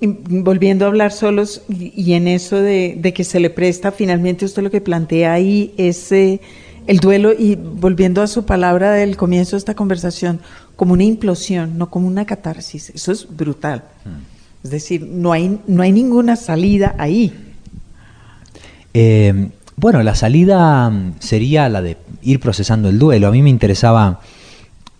volviendo 0.00 0.84
a 0.84 0.88
hablar 0.88 1.12
solos 1.12 1.62
y, 1.68 2.12
en 2.12 2.28
eso 2.28 2.56
de, 2.56 3.12
que 3.14 3.24
se 3.24 3.40
le 3.40 3.50
presta, 3.50 3.92
finalmente 3.92 4.44
usted 4.44 4.62
lo 4.62 4.70
que 4.70 4.80
plantea 4.80 5.32
ahí 5.32 5.74
es 5.76 6.12
eh, 6.12 6.40
el 6.86 6.98
duelo 6.98 7.32
y 7.32 7.56
volviendo 7.56 8.22
a 8.22 8.26
su 8.26 8.44
palabra 8.44 8.92
del 8.92 9.16
comienzo 9.16 9.52
de 9.52 9.58
esta 9.58 9.74
conversación, 9.74 10.40
como 10.76 10.92
una 10.92 11.04
implosión, 11.04 11.78
no 11.78 11.90
como 11.90 12.06
una 12.06 12.24
catarsis. 12.24 12.90
Eso 12.90 13.12
es 13.12 13.26
brutal. 13.28 13.84
Hmm. 14.04 14.64
Es 14.64 14.70
decir, 14.70 15.02
no 15.02 15.32
hay, 15.32 15.58
no 15.66 15.82
hay 15.82 15.92
ninguna 15.92 16.36
salida 16.36 16.94
ahí. 16.98 17.32
Eh, 18.94 19.48
bueno, 19.76 20.02
la 20.02 20.14
salida 20.14 20.88
mm, 20.90 21.14
sería 21.18 21.68
la 21.68 21.82
de 21.82 21.96
ir 22.22 22.38
procesando 22.38 22.88
el 22.88 22.98
duelo. 22.98 23.26
A 23.26 23.32
mí 23.32 23.42
me 23.42 23.50
interesaba 23.50 24.20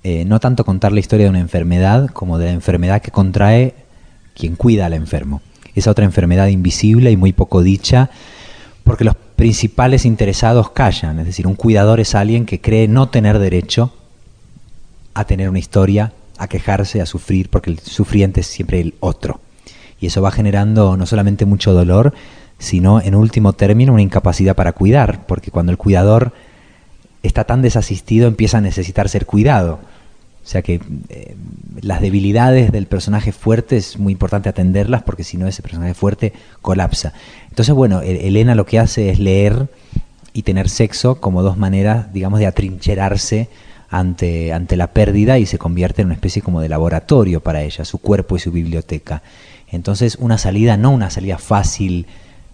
eh, 0.03 0.25
no 0.25 0.41
tanto 0.41 0.65
contar 0.65 0.91
la 0.91 0.99
historia 0.99 1.27
de 1.27 1.31
una 1.31 1.39
enfermedad 1.39 2.09
como 2.11 2.39
de 2.39 2.47
la 2.47 2.53
enfermedad 2.53 3.01
que 3.01 3.13
contrae 3.13 3.75
quien 4.35 4.57
cuida 4.57 4.87
al 4.87 4.93
enfermo. 4.93 5.43
Esa 5.75 5.91
otra 5.91 6.05
enfermedad 6.05 6.49
invisible 6.49 7.11
y 7.11 7.17
muy 7.17 7.33
poco 7.33 7.63
dicha, 7.63 8.11
porque 8.85 9.05
los 9.05 9.17
principales 9.37 10.05
interesados 10.05 10.71
callan, 10.71 11.19
es 11.19 11.27
decir, 11.27 11.47
un 11.47 11.55
cuidador 11.55 12.01
es 12.01 12.15
alguien 12.15 12.47
que 12.47 12.61
cree 12.61 12.89
no 12.89 13.09
tener 13.09 13.39
derecho 13.39 13.93
a 15.15 15.25
tener 15.25 15.49
una 15.49 15.59
historia, 15.59 16.13
a 16.39 16.49
quejarse, 16.49 17.01
a 17.01 17.07
sufrir, 17.07 17.49
porque 17.49 17.71
el 17.71 17.79
sufriente 17.79 18.41
es 18.41 18.47
siempre 18.47 18.81
el 18.81 18.95
otro. 19.01 19.41
Y 20.01 20.07
eso 20.07 20.23
va 20.23 20.31
generando 20.31 20.97
no 20.97 21.07
solamente 21.07 21.45
mucho 21.45 21.73
dolor, 21.73 22.13
sino 22.59 23.01
en 23.01 23.15
último 23.15 23.53
término 23.53 23.93
una 23.93 24.03
incapacidad 24.03 24.55
para 24.55 24.73
cuidar, 24.73 25.27
porque 25.27 25.51
cuando 25.51 25.73
el 25.73 25.79
cuidador 25.79 26.33
está 27.23 27.45
tan 27.45 27.63
desasistido 27.63 28.29
empieza 28.29 28.59
a 28.59 28.61
necesitar 28.61 29.09
ser 29.09 29.27
cuidado. 29.27 29.81
O 30.45 30.49
sea 30.49 30.63
que 30.63 30.81
eh, 31.09 31.37
las 31.81 32.01
debilidades 32.01 32.73
del 32.73 32.87
personaje 32.87 33.33
fuerte 33.33 33.77
es 33.77 33.99
muy 33.99 34.13
importante 34.13 34.49
atenderlas 34.49 35.03
porque 35.03 35.25
si 35.25 35.37
no 35.37 35.47
ese 35.47 35.63
personaje 35.63 35.95
fuerte 35.95 36.33
colapsa. 36.61 37.13
Entonces, 37.49 37.75
bueno, 37.75 38.03
e-, 38.03 38.27
Elena 38.27 38.55
lo 38.55 38.67
que 38.67 38.79
hace 38.79 39.11
es 39.11 39.19
leer 39.19 39.69
y 40.33 40.43
tener 40.43 40.69
sexo 40.69 41.21
como 41.21 41.43
dos 41.43 41.57
maneras, 41.57 42.13
digamos, 42.13 42.41
de 42.41 42.47
atrincherarse 42.47 43.49
ante, 43.91 44.53
ante 44.53 44.77
la 44.77 44.89
pérdida 44.89 45.39
y 45.39 45.47
se 45.47 45.59
convierte 45.59 46.03
en 46.03 46.07
una 46.07 46.15
especie 46.15 46.43
como 46.43 46.61
de 46.61 46.69
laboratorio 46.69 47.41
para 47.41 47.63
ella, 47.63 47.85
su 47.85 47.99
cuerpo 47.99 48.37
y 48.37 48.41
su 48.41 48.51
biblioteca. 48.51 49.23
Entonces, 49.71 50.17
una 50.19 50.39
salida, 50.39 50.77
no 50.77 50.91
una 50.91 51.11
salida 51.11 51.39
fácil 51.39 52.07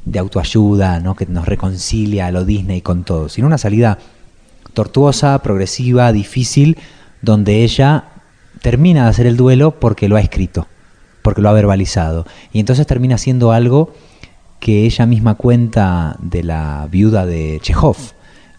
de 0.04 0.18
autoayuda, 0.18 1.00
¿no? 1.00 1.14
que 1.14 1.26
nos 1.26 1.46
reconcilia 1.46 2.26
a 2.26 2.32
lo 2.32 2.44
Disney 2.44 2.80
con 2.80 3.04
todo, 3.04 3.28
sino 3.28 3.46
una 3.46 3.58
salida 3.58 3.98
tortuosa, 4.74 5.38
progresiva, 5.42 6.12
difícil, 6.12 6.76
donde 7.22 7.62
ella 7.64 8.04
termina 8.62 9.04
de 9.04 9.10
hacer 9.10 9.26
el 9.26 9.36
duelo 9.36 9.78
porque 9.78 10.08
lo 10.08 10.16
ha 10.16 10.20
escrito, 10.20 10.66
porque 11.22 11.42
lo 11.42 11.48
ha 11.48 11.52
verbalizado. 11.52 12.26
Y 12.52 12.60
entonces 12.60 12.86
termina 12.86 13.18
siendo 13.18 13.52
algo 13.52 13.94
que 14.60 14.84
ella 14.84 15.06
misma 15.06 15.36
cuenta 15.36 16.16
de 16.20 16.42
la 16.42 16.88
viuda 16.90 17.26
de 17.26 17.58
Chekhov, 17.62 17.96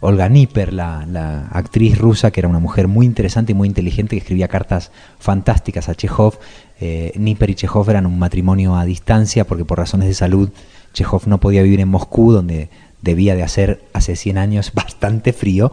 Olga 0.02 0.30
Nipper, 0.30 0.72
la, 0.72 1.50
actriz 1.52 1.98
rusa, 1.98 2.32
que 2.32 2.40
era 2.40 2.48
una 2.48 2.60
mujer 2.60 2.88
muy 2.88 3.06
interesante 3.06 3.52
y 3.52 3.56
muy 3.56 3.68
inteligente, 3.68 4.16
que 4.16 4.22
escribía 4.22 4.48
cartas 4.48 4.92
fantásticas 5.20 5.90
a 5.90 5.96
Chekhov. 5.96 6.40
Eh, 6.80 7.12
Nipper 7.16 7.50
y 7.50 7.56
Chekhov 7.56 7.90
eran 7.90 8.06
un 8.06 8.18
matrimonio 8.18 8.78
a 8.78 8.86
distancia 8.86 9.46
porque 9.46 9.66
por 9.66 9.78
razones 9.78 10.08
de 10.08 10.14
salud 10.14 10.50
Chekhov 10.94 11.28
no 11.28 11.40
podía 11.40 11.64
vivir 11.64 11.82
en 11.82 11.90
Moscú, 11.90 12.32
donde 12.32 12.70
debía 13.02 13.36
de 13.36 13.44
hacer 13.44 13.84
hace 13.94 14.16
100 14.16 14.38
años 14.38 14.72
bastante 14.74 15.34
frío, 15.34 15.72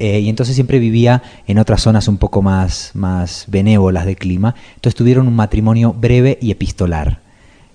eh, 0.00 0.20
y 0.20 0.30
entonces 0.30 0.54
siempre 0.54 0.78
vivía 0.78 1.22
en 1.46 1.58
otras 1.58 1.82
zonas 1.82 2.08
un 2.08 2.16
poco 2.16 2.40
más, 2.40 2.92
más 2.94 3.44
benévolas 3.48 4.06
de 4.06 4.16
clima. 4.16 4.54
Entonces 4.76 4.96
tuvieron 4.96 5.28
un 5.28 5.36
matrimonio 5.36 5.92
breve 5.92 6.38
y 6.40 6.50
epistolar. 6.50 7.20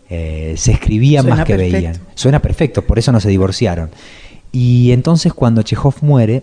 Eh, 0.09 0.55
se 0.57 0.71
escribían 0.71 1.29
más 1.29 1.45
que 1.45 1.55
veían. 1.55 1.97
Suena 2.15 2.41
perfecto, 2.41 2.81
por 2.81 2.97
eso 2.97 3.11
no 3.11 3.19
se 3.19 3.29
divorciaron. 3.29 3.91
Y 4.51 4.91
entonces 4.91 5.33
cuando 5.33 5.61
Chekhov 5.61 5.97
muere, 6.01 6.41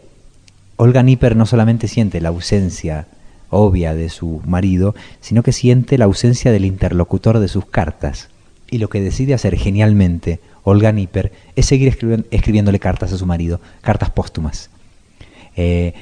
Olga 0.77 1.03
Nipper 1.03 1.35
no 1.35 1.47
solamente 1.47 1.89
siente 1.89 2.21
la 2.21 2.29
ausencia 2.29 3.09
obvia 3.51 3.93
de 3.93 4.09
su 4.09 4.41
marido, 4.47 4.95
sino 5.21 5.43
que 5.43 5.51
siente 5.51 5.99
la 5.99 6.05
ausencia 6.05 6.53
del 6.53 6.65
interlocutor 6.65 7.41
de 7.41 7.49
sus 7.49 7.67
cartas. 7.67 8.29
Y 8.71 8.79
lo 8.79 8.89
que 8.89 9.01
decide 9.01 9.35
hacer 9.35 9.57
genialmente 9.57 10.39
Olga 10.63 10.93
Nipper 10.93 11.33
es 11.57 11.67
seguir 11.67 11.89
escribiéndole 12.31 12.79
cartas 12.79 13.13
a 13.13 13.19
su 13.19 13.27
marido, 13.27 13.61
cartas 13.81 14.11
póstumas. 14.11 14.71
Eh, 15.57 15.95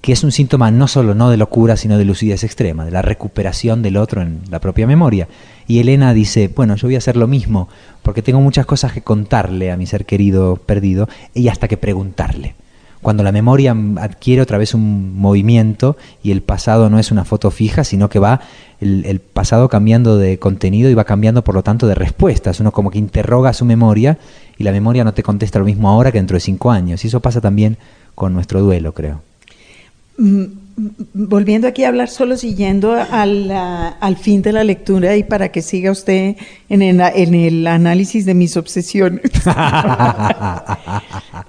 que 0.00 0.12
es 0.12 0.22
un 0.22 0.32
síntoma 0.32 0.70
no 0.70 0.86
solo 0.86 1.14
no 1.14 1.30
de 1.30 1.36
locura, 1.36 1.76
sino 1.76 1.98
de 1.98 2.04
lucidez 2.04 2.44
extrema, 2.44 2.84
de 2.84 2.90
la 2.90 3.02
recuperación 3.02 3.82
del 3.82 3.96
otro 3.96 4.22
en 4.22 4.40
la 4.50 4.60
propia 4.60 4.86
memoria. 4.86 5.28
Y 5.66 5.80
Elena 5.80 6.14
dice, 6.14 6.48
bueno, 6.54 6.76
yo 6.76 6.88
voy 6.88 6.94
a 6.94 6.98
hacer 6.98 7.16
lo 7.16 7.26
mismo, 7.26 7.68
porque 8.02 8.22
tengo 8.22 8.40
muchas 8.40 8.66
cosas 8.66 8.92
que 8.92 9.02
contarle 9.02 9.72
a 9.72 9.76
mi 9.76 9.86
ser 9.86 10.06
querido 10.06 10.56
perdido 10.56 11.08
y 11.34 11.48
hasta 11.48 11.68
que 11.68 11.76
preguntarle. 11.76 12.54
Cuando 13.00 13.22
la 13.22 13.30
memoria 13.30 13.76
adquiere 13.98 14.42
otra 14.42 14.58
vez 14.58 14.74
un 14.74 15.16
movimiento 15.16 15.96
y 16.22 16.32
el 16.32 16.42
pasado 16.42 16.90
no 16.90 16.98
es 16.98 17.12
una 17.12 17.24
foto 17.24 17.50
fija, 17.52 17.84
sino 17.84 18.08
que 18.08 18.18
va 18.18 18.40
el, 18.80 19.20
pasado 19.20 19.68
cambiando 19.68 20.18
de 20.18 20.38
contenido 20.38 20.90
y 20.90 20.94
va 20.94 21.04
cambiando 21.04 21.44
por 21.44 21.54
lo 21.54 21.62
tanto 21.62 21.86
de 21.86 21.94
respuestas. 21.94 22.58
Uno 22.58 22.72
como 22.72 22.90
que 22.90 22.98
interroga 22.98 23.52
su 23.52 23.64
memoria 23.64 24.18
y 24.56 24.64
la 24.64 24.72
memoria 24.72 25.04
no 25.04 25.14
te 25.14 25.22
contesta 25.22 25.60
lo 25.60 25.64
mismo 25.64 25.88
ahora 25.88 26.10
que 26.10 26.18
dentro 26.18 26.34
de 26.36 26.40
cinco 26.40 26.72
años. 26.72 27.04
Y 27.04 27.08
eso 27.08 27.20
pasa 27.20 27.40
también 27.40 27.78
con 28.18 28.34
nuestro 28.34 28.60
duelo, 28.60 28.92
creo. 28.92 29.22
Mm, 30.16 30.46
volviendo 31.14 31.68
aquí 31.68 31.84
a 31.84 31.88
hablar 31.88 32.08
solo, 32.08 32.36
siguiendo 32.36 32.92
al, 32.92 33.48
al 33.48 34.16
fin 34.16 34.42
de 34.42 34.50
la 34.50 34.64
lectura 34.64 35.16
y 35.16 35.22
para 35.22 35.52
que 35.52 35.62
siga 35.62 35.92
usted 35.92 36.34
en 36.68 36.82
el, 36.82 37.00
en 37.00 37.34
el 37.36 37.64
análisis 37.68 38.26
de 38.26 38.34
mis 38.34 38.56
obsesiones. 38.56 39.30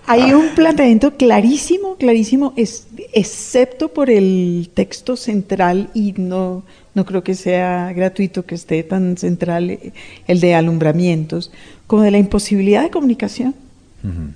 Hay 0.05 0.31
un 0.31 0.49
planteamiento 0.53 1.17
clarísimo, 1.17 1.95
clarísimo, 1.95 2.53
es, 2.55 2.85
excepto 3.13 3.87
por 3.87 4.11
el 4.11 4.69
texto 4.71 5.15
central 5.15 5.89
y 5.95 6.13
no, 6.17 6.61
no 6.93 7.03
creo 7.03 7.23
que 7.23 7.33
sea 7.33 7.93
gratuito 7.93 8.45
que 8.45 8.53
esté 8.53 8.83
tan 8.83 9.17
central 9.17 9.71
eh, 9.71 9.91
el 10.27 10.39
de 10.39 10.53
alumbramientos, 10.53 11.51
como 11.87 12.03
de 12.03 12.11
la 12.11 12.19
imposibilidad 12.19 12.83
de 12.83 12.91
comunicación 12.91 13.55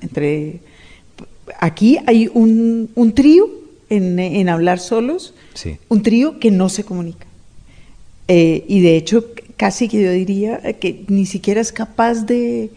entre 0.02 0.60
aquí 1.60 2.00
hay 2.06 2.30
un, 2.34 3.14
trío 3.16 3.50
en, 3.90 4.50
hablar 4.50 4.80
solos, 4.80 5.34
un 5.90 6.02
trío 6.02 6.40
que 6.40 6.52
no 6.52 6.70
se 6.70 6.84
comunica. 6.84 7.26
Eh, 8.28 8.64
y 8.68 8.82
de 8.82 8.96
hecho, 8.96 9.26
casi 9.58 9.88
que 9.88 10.02
yo 10.02 10.12
diría 10.12 10.60
que 10.74 11.06
ni 11.08 11.26
siquiera 11.26 11.62
es 11.62 11.72
capaz 11.72 12.26
de, 12.26 12.72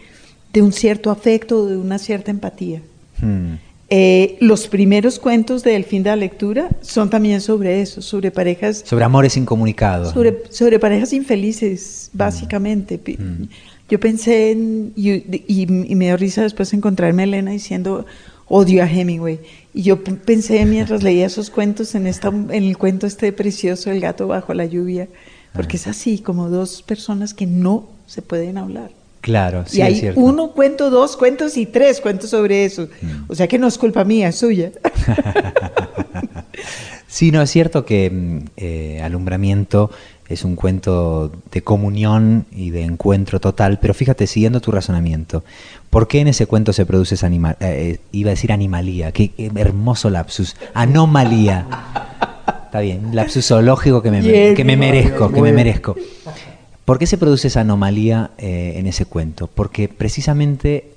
un 0.54 0.72
cierto 0.72 1.10
afecto, 1.10 1.66
de 1.66 1.76
una 1.76 1.98
cierta 1.98 2.30
empatía. 2.30 2.82
Hmm. 3.20 3.54
Eh, 3.88 4.36
los 4.40 4.66
primeros 4.66 5.20
cuentos 5.20 5.62
del 5.62 5.84
fin 5.84 6.02
de 6.02 6.10
la 6.10 6.16
lectura 6.16 6.70
son 6.80 7.08
también 7.08 7.40
sobre 7.40 7.80
eso, 7.80 8.02
sobre 8.02 8.32
parejas... 8.32 8.82
Sobre 8.84 9.04
amores 9.04 9.36
incomunicados. 9.36 10.12
Sobre, 10.50 10.78
parejas 10.78 11.12
infelices, 11.12 12.10
básicamente. 12.12 12.98
Hmm. 12.98 13.44
Yo 13.88 14.00
pensé 14.00 14.50
en... 14.50 14.92
Y, 14.96 15.12
y, 15.46 15.66
me 15.66 16.06
dio 16.06 16.16
risa 16.16 16.42
después 16.42 16.72
encontrarme 16.72 17.22
a 17.22 17.26
Elena 17.26 17.52
diciendo, 17.52 18.06
odio 18.48 18.82
a 18.82 18.86
Hemingway. 18.86 19.40
Y 19.74 19.82
yo 19.82 20.02
pensé 20.02 20.64
mientras 20.64 21.02
leía 21.02 21.26
esos 21.26 21.50
cuentos 21.50 21.94
en, 21.94 22.06
esta, 22.06 22.28
en 22.28 22.50
el 22.50 22.78
cuento 22.78 23.06
este 23.06 23.32
precioso, 23.32 23.90
El 23.90 24.00
gato 24.00 24.26
bajo 24.26 24.54
la 24.54 24.64
lluvia, 24.64 25.08
porque 25.52 25.76
es 25.76 25.86
así, 25.86 26.18
como 26.18 26.48
dos 26.48 26.82
personas 26.82 27.34
que 27.34 27.46
no 27.46 27.88
se 28.06 28.22
pueden 28.22 28.58
hablar. 28.58 28.90
Claro, 29.20 29.64
sí, 29.66 29.78
y 29.78 29.82
hay 29.82 30.12
uno 30.14 30.52
cuento, 30.52 30.88
dos 30.88 31.16
cuentos 31.16 31.56
y 31.56 31.66
tres 31.66 32.00
cuentos 32.00 32.30
sobre 32.30 32.64
eso. 32.64 32.88
Mm. 33.02 33.08
O 33.26 33.34
sea 33.34 33.48
que 33.48 33.58
no 33.58 33.66
es 33.66 33.76
culpa 33.76 34.04
mía, 34.04 34.28
es 34.28 34.36
suya. 34.36 34.70
sí, 37.08 37.32
no, 37.32 37.42
es 37.42 37.50
cierto 37.50 37.84
que 37.84 38.08
mm, 38.08 38.38
eh, 38.56 39.00
alumbramiento 39.02 39.90
es 40.28 40.44
un 40.44 40.56
cuento 40.56 41.32
de 41.50 41.62
comunión 41.62 42.46
y 42.52 42.70
de 42.70 42.82
encuentro 42.82 43.40
total, 43.40 43.78
pero 43.80 43.94
fíjate, 43.94 44.26
siguiendo 44.26 44.60
tu 44.60 44.70
razonamiento, 44.70 45.44
¿por 45.96 46.08
qué 46.08 46.20
en 46.20 46.28
ese 46.28 46.46
cuento 46.46 46.74
se 46.74 46.84
produce 46.84 47.14
esa 47.14 47.24
animal, 47.24 47.56
eh, 47.58 48.00
iba 48.12 48.28
a 48.28 48.34
decir 48.34 48.52
animalía, 48.52 49.12
qué, 49.12 49.32
hermoso 49.56 50.10
lapsus, 50.10 50.54
anomalía. 50.74 51.66
Está 52.66 52.80
bien, 52.80 53.14
lapsus 53.14 53.46
zoológico 53.46 54.02
que 54.02 54.10
me, 54.10 54.52
que 54.52 54.62
me 54.62 54.76
merezco, 54.76 55.32
que 55.32 55.40
me 55.40 55.54
merezco. 55.54 55.96
¿Por 56.84 56.98
qué 56.98 57.06
se 57.06 57.16
produce 57.16 57.48
esa 57.48 57.62
anomalía 57.62 58.32
eh, 58.36 58.74
en 58.76 58.86
ese 58.86 59.06
cuento? 59.06 59.46
Porque 59.46 59.88
precisamente 59.88 60.90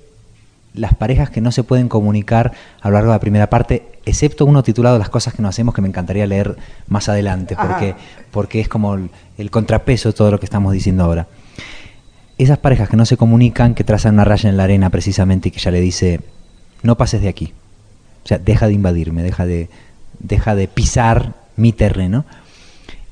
las 0.74 0.94
parejas 0.94 1.30
que 1.30 1.40
no 1.40 1.50
se 1.50 1.64
pueden 1.64 1.88
comunicar 1.88 2.52
a 2.82 2.88
lo 2.88 2.92
largo 2.92 3.08
de 3.10 3.14
la 3.14 3.20
primera 3.20 3.48
parte, 3.48 3.86
excepto 4.04 4.44
uno 4.44 4.62
titulado 4.62 4.98
Las 4.98 5.08
cosas 5.08 5.32
que 5.32 5.40
no 5.40 5.48
hacemos, 5.48 5.74
que 5.74 5.80
me 5.80 5.88
encantaría 5.88 6.26
leer 6.26 6.56
más 6.88 7.08
adelante, 7.08 7.56
porque, 7.56 7.94
porque 8.30 8.60
es 8.60 8.68
como 8.68 8.98
el, 9.38 9.50
contrapeso 9.50 10.10
de 10.10 10.12
todo 10.12 10.30
lo 10.30 10.38
que 10.38 10.44
estamos 10.44 10.74
diciendo 10.74 11.04
ahora. 11.04 11.26
Esas 12.42 12.58
parejas 12.58 12.88
que 12.88 12.96
no 12.96 13.04
se 13.06 13.16
comunican, 13.16 13.74
que 13.74 13.84
trazan 13.84 14.14
una 14.14 14.24
raya 14.24 14.48
en 14.48 14.56
la 14.56 14.64
arena 14.64 14.90
precisamente 14.90 15.48
y 15.48 15.52
que 15.52 15.60
ya 15.60 15.70
le 15.70 15.80
dice, 15.80 16.20
no 16.82 16.96
pases 16.96 17.20
de 17.22 17.28
aquí. 17.28 17.52
O 18.24 18.28
sea, 18.28 18.38
deja 18.38 18.66
de 18.66 18.72
invadirme, 18.74 19.22
deja 19.22 19.44
de, 19.46 19.68
deja 20.18 20.54
de 20.54 20.68
pisar 20.68 21.34
mi 21.56 21.72
terreno. 21.72 22.24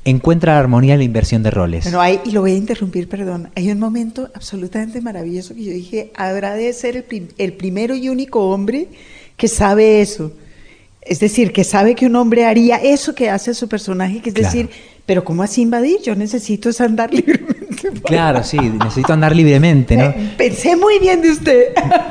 encuentra 0.05 0.55
la 0.55 0.61
armonía 0.61 0.95
en 0.95 1.01
la 1.01 1.05
inversión 1.05 1.43
de 1.43 1.51
roles. 1.51 1.85
Bueno, 1.85 2.01
hay, 2.01 2.21
y 2.25 2.31
lo 2.31 2.41
voy 2.41 2.53
a 2.53 2.57
interrumpir, 2.57 3.09
perdón. 3.09 3.51
Hay 3.55 3.71
un 3.71 3.79
momento 3.79 4.31
absolutamente 4.35 5.01
maravilloso 5.03 5.55
que 5.55 5.65
yo 5.65 5.73
dije, 5.73 6.11
habrá 6.17 6.55
de 6.55 6.73
ser 6.73 6.97
el, 6.97 7.03
prim- 7.05 7.29
el 7.37 7.53
primero 7.53 7.95
y 7.95 8.09
único 8.09 8.49
hombre 8.51 8.89
que 9.37 9.49
sabe 9.49 10.01
eso. 10.01 10.33
Es 11.03 11.21
decir, 11.21 11.53
que 11.53 11.65
sabe 11.65 11.95
que 11.95 12.07
un 12.07 12.17
hombre 12.17 12.47
haría 12.47 12.77
eso 12.77 13.15
que 13.15 13.29
hace 13.29 13.53
su 13.53 13.69
personaje, 13.69 14.21
que 14.21 14.31
es 14.31 14.35
Claro. 14.35 14.51
decir, 14.51 14.71
pero 15.05 15.25
¿cómo 15.25 15.43
así 15.43 15.61
invadir? 15.63 15.99
Yo 16.03 16.15
necesito 16.15 16.69
es 16.71 16.81
andar 16.81 17.13
libremente. 17.15 17.58
Claro, 18.05 18.43
sí, 18.43 18.59
necesito 18.59 19.13
andar 19.13 19.35
libremente, 19.35 19.97
¿no? 19.97 20.05
Eh, 20.05 20.31
Pensé 20.37 20.77
muy 20.77 20.99
bien 20.99 21.21
de 21.23 21.31
usted. 21.31 21.65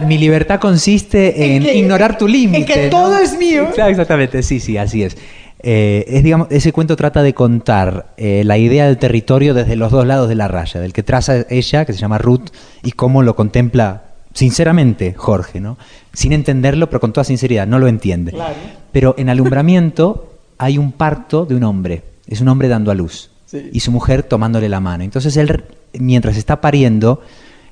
Mi 0.05 0.17
libertad 0.17 0.59
consiste 0.59 1.45
en, 1.45 1.51
En 1.53 1.63
que- 1.63 1.75
ignorar 1.75 2.17
tu 2.17 2.27
límite. 2.27 2.59
en 2.59 2.65
que 2.65 2.83
¿no? 2.85 2.89
todo 2.89 3.17
es 3.17 3.37
mío. 3.37 3.67
Claro, 3.73 3.91
exactamente, 3.91 4.43
sí, 4.43 4.59
sí, 4.59 4.77
así 4.77 5.03
es. 5.03 5.17
Eh, 5.59 6.05
es 6.07 6.23
digamos, 6.23 6.47
ese 6.51 6.71
cuento 6.71 6.95
trata 6.95 7.23
de 7.23 7.33
contar 7.33 8.13
eh, 8.17 8.43
la 8.45 8.59
idea 8.59 8.85
del 8.85 8.97
territorio 8.99 9.55
desde 9.55 9.75
los 9.75 9.91
dos 9.91 10.05
lados 10.05 10.29
de 10.29 10.35
la 10.35 10.47
raya, 10.47 10.79
del 10.79 10.93
que 10.93 11.01
traza 11.01 11.45
ella, 11.49 11.83
que 11.85 11.93
se 11.93 11.99
llama 11.99 12.19
Ruth, 12.19 12.49
y 12.83 12.91
cómo 12.91 13.23
lo 13.23 13.35
contempla 13.35 14.03
sinceramente 14.33 15.15
Jorge, 15.15 15.59
¿no? 15.59 15.79
Sin 16.13 16.31
entenderlo, 16.31 16.87
pero 16.89 16.99
con 16.99 17.11
toda 17.11 17.23
sinceridad, 17.23 17.65
no 17.65 17.79
lo 17.79 17.87
entiende. 17.87 18.33
Claro. 18.33 18.53
Pero 18.91 19.15
en 19.17 19.29
alumbramiento 19.29 20.31
hay 20.59 20.77
un 20.77 20.91
parto 20.91 21.45
de 21.45 21.55
un 21.55 21.63
hombre, 21.63 22.03
es 22.27 22.39
un 22.39 22.47
hombre 22.49 22.67
dando 22.67 22.91
a 22.91 22.93
luz, 22.93 23.31
Sí. 23.47 23.69
y 23.73 23.79
su 23.79 23.91
mujer 23.91 24.21
tomándole 24.23 24.69
la 24.69 24.79
mano. 24.79 25.03
Entonces 25.03 25.35
él, 25.37 25.63
mientras 25.93 26.37
está 26.37 26.61
pariendo, 26.61 27.21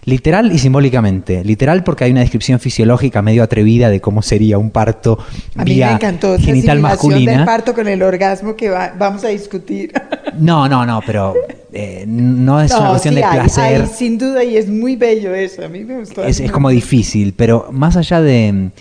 literal 0.05 0.51
y 0.51 0.57
simbólicamente, 0.59 1.43
literal 1.43 1.83
porque 1.83 2.05
hay 2.05 2.11
una 2.11 2.21
descripción 2.21 2.59
fisiológica 2.59 3.21
medio 3.21 3.43
atrevida 3.43 3.89
de 3.89 3.99
cómo 4.01 4.21
sería 4.21 4.57
un 4.57 4.69
parto 4.71 5.17
A 5.55 5.63
mí 5.65 5.73
vía 5.73 5.87
me 5.89 5.93
encantó 5.95 6.35
esa 6.35 6.45
genital 6.45 6.79
masculina. 6.79 7.31
del 7.37 7.45
parto 7.45 7.73
con 7.73 7.87
el 7.87 8.01
orgasmo 8.03 8.55
que 8.55 8.69
va- 8.69 8.93
vamos 8.97 9.23
a 9.23 9.27
discutir. 9.29 9.91
No, 10.37 10.67
no, 10.67 10.85
no, 10.85 10.99
pero 11.05 11.33
eh, 11.71 12.03
no 12.05 12.59
es 12.59 12.69
una 12.73 12.89
cuestión 12.89 13.13
sí 13.13 13.21
de 13.21 13.25
hay, 13.25 13.39
placer. 13.39 13.81
hay, 13.83 13.87
sin 13.87 14.17
duda, 14.17 14.43
y 14.43 14.57
es 14.57 14.67
muy 14.67 14.97
bello 14.97 15.33
eso. 15.33 15.63
A 15.63 15.69
mí 15.69 15.85
me 15.85 15.97
gustó. 15.99 16.25
es, 16.25 16.41
es 16.41 16.51
como 16.51 16.69
difícil, 16.71 17.33
pero 17.37 17.69
más 17.71 17.95
allá 17.95 18.19
de, 18.21 18.71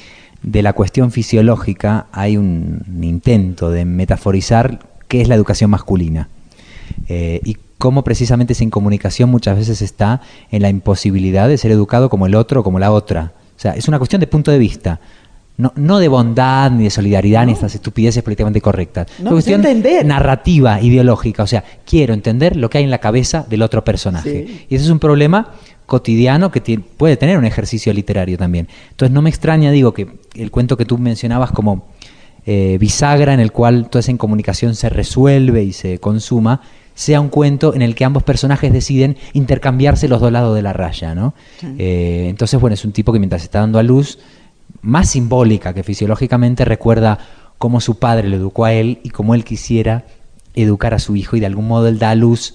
de 0.42 0.62
la 0.62 0.72
cuestión 0.72 1.12
fisiológica, 1.12 2.06
hay 2.10 2.36
un, 2.36 2.82
intento 3.02 3.70
de 3.70 3.84
metaforizar 3.84 4.80
qué 5.06 5.20
es 5.20 5.28
la 5.28 5.36
educación 5.36 5.70
masculina 5.70 6.28
Eh, 7.08 7.40
y 7.44 7.56
cómo 7.78 8.02
precisamente 8.02 8.52
esa 8.54 8.64
incomunicación 8.64 9.30
muchas 9.30 9.56
veces 9.58 9.82
está 9.82 10.20
en 10.50 10.62
la 10.62 10.70
imposibilidad 10.70 11.48
de 11.48 11.58
ser 11.58 11.70
educado 11.70 12.08
como 12.08 12.26
el 12.26 12.34
otro 12.34 12.60
o 12.60 12.64
como 12.64 12.78
la 12.78 12.90
otra. 12.92 13.32
O 13.56 13.60
sea, 13.60 13.72
es 13.72 13.88
una 13.88 13.98
cuestión 13.98 14.20
de 14.20 14.26
punto 14.26 14.50
de 14.50 14.58
vista. 14.58 15.00
No, 15.56 15.72
no 15.76 16.00
de 16.00 16.08
bondad, 16.08 16.70
ni 16.72 16.84
de 16.84 16.90
solidaridad, 16.90 17.46
ni 17.46 17.52
estas 17.52 17.74
estupideces 17.76 18.22
políticamente 18.24 18.60
correctas. 18.60 19.06
No, 19.20 19.26
es 19.30 19.32
cuestión 19.34 19.64
entender. 19.64 20.04
narrativa, 20.04 20.80
ideológica. 20.80 21.44
O 21.44 21.46
sea, 21.46 21.62
quiero 21.86 22.12
entender 22.12 22.56
lo 22.56 22.68
que 22.68 22.78
hay 22.78 22.84
en 22.84 22.90
la 22.90 22.98
cabeza 22.98 23.46
del 23.48 23.62
otro 23.62 23.84
personaje. 23.84 24.46
Sí. 24.48 24.66
Y 24.68 24.74
ese 24.74 24.86
es 24.86 24.90
un 24.90 24.98
problema 24.98 25.52
cotidiano 25.86 26.50
que 26.50 26.60
tie- 26.64 26.82
puede 26.82 27.16
tener 27.16 27.38
un 27.38 27.44
ejercicio 27.44 27.92
literario 27.92 28.36
también. 28.36 28.66
Entonces 28.90 29.12
no 29.14 29.22
me 29.22 29.30
extraña, 29.30 29.70
digo, 29.70 29.94
que 29.94 30.08
el 30.34 30.50
cuento 30.50 30.76
que 30.76 30.86
tú 30.86 30.98
mencionabas 30.98 31.52
como 31.52 31.86
eh, 32.46 32.76
bisagra 32.80 33.32
en 33.32 33.40
el 33.40 33.52
cual 33.52 33.88
toda 33.88 34.00
esa 34.00 34.10
incomunicación 34.10 34.74
se 34.74 34.88
resuelve 34.88 35.62
y 35.62 35.72
se 35.72 35.98
consuma, 35.98 36.62
sea 36.94 37.20
un 37.20 37.28
cuento 37.28 37.74
en 37.74 37.82
el 37.82 37.94
que 37.94 38.04
ambos 38.04 38.22
personajes 38.22 38.72
deciden 38.72 39.16
intercambiarse 39.32 40.08
los 40.08 40.20
dos 40.20 40.30
lados 40.30 40.54
de 40.54 40.62
la 40.62 40.72
raya, 40.72 41.14
¿no? 41.14 41.34
Eh, 41.78 42.26
entonces, 42.28 42.60
bueno, 42.60 42.74
es 42.74 42.84
un 42.84 42.92
tipo 42.92 43.12
que 43.12 43.18
mientras 43.18 43.42
está 43.42 43.60
dando 43.60 43.78
a 43.78 43.82
luz, 43.82 44.18
más 44.80 45.10
simbólica 45.10 45.74
que 45.74 45.82
fisiológicamente, 45.82 46.64
recuerda 46.64 47.18
cómo 47.58 47.80
su 47.80 47.98
padre 47.98 48.28
lo 48.28 48.36
educó 48.36 48.64
a 48.64 48.72
él 48.72 49.00
y 49.02 49.10
cómo 49.10 49.34
él 49.34 49.44
quisiera 49.44 50.04
educar 50.54 50.94
a 50.94 50.98
su 50.98 51.16
hijo 51.16 51.36
y 51.36 51.40
de 51.40 51.46
algún 51.46 51.66
modo 51.66 51.88
él 51.88 51.98
da 51.98 52.10
a 52.10 52.14
luz 52.14 52.54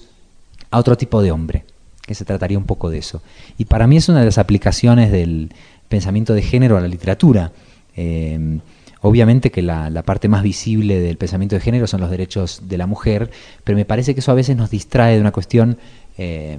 a 0.70 0.78
otro 0.78 0.96
tipo 0.96 1.20
de 1.20 1.32
hombre, 1.32 1.64
que 2.06 2.14
se 2.14 2.24
trataría 2.24 2.56
un 2.56 2.64
poco 2.64 2.88
de 2.88 2.98
eso. 2.98 3.22
Y 3.58 3.66
para 3.66 3.86
mí 3.86 3.98
es 3.98 4.08
una 4.08 4.20
de 4.20 4.26
las 4.26 4.38
aplicaciones 4.38 5.12
del 5.12 5.52
pensamiento 5.88 6.32
de 6.32 6.42
género 6.42 6.78
a 6.78 6.80
la 6.80 6.88
literatura. 6.88 7.52
Eh, 7.96 8.60
obviamente 9.02 9.50
que 9.50 9.62
la, 9.62 9.90
parte 10.02 10.28
más 10.28 10.42
visible 10.42 11.00
del 11.00 11.16
pensamiento 11.16 11.56
de 11.56 11.60
género 11.60 11.86
son 11.86 12.00
los 12.00 12.10
derechos 12.10 12.62
de 12.68 12.78
la 12.78 12.86
mujer, 12.86 13.30
pero 13.64 13.76
me 13.76 13.84
parece 13.84 14.14
que 14.14 14.20
eso 14.20 14.32
a 14.32 14.34
veces 14.34 14.56
nos 14.56 14.70
distrae 14.70 15.14
de 15.14 15.20
una 15.20 15.32
cuestión 15.32 15.78
eh, 16.18 16.58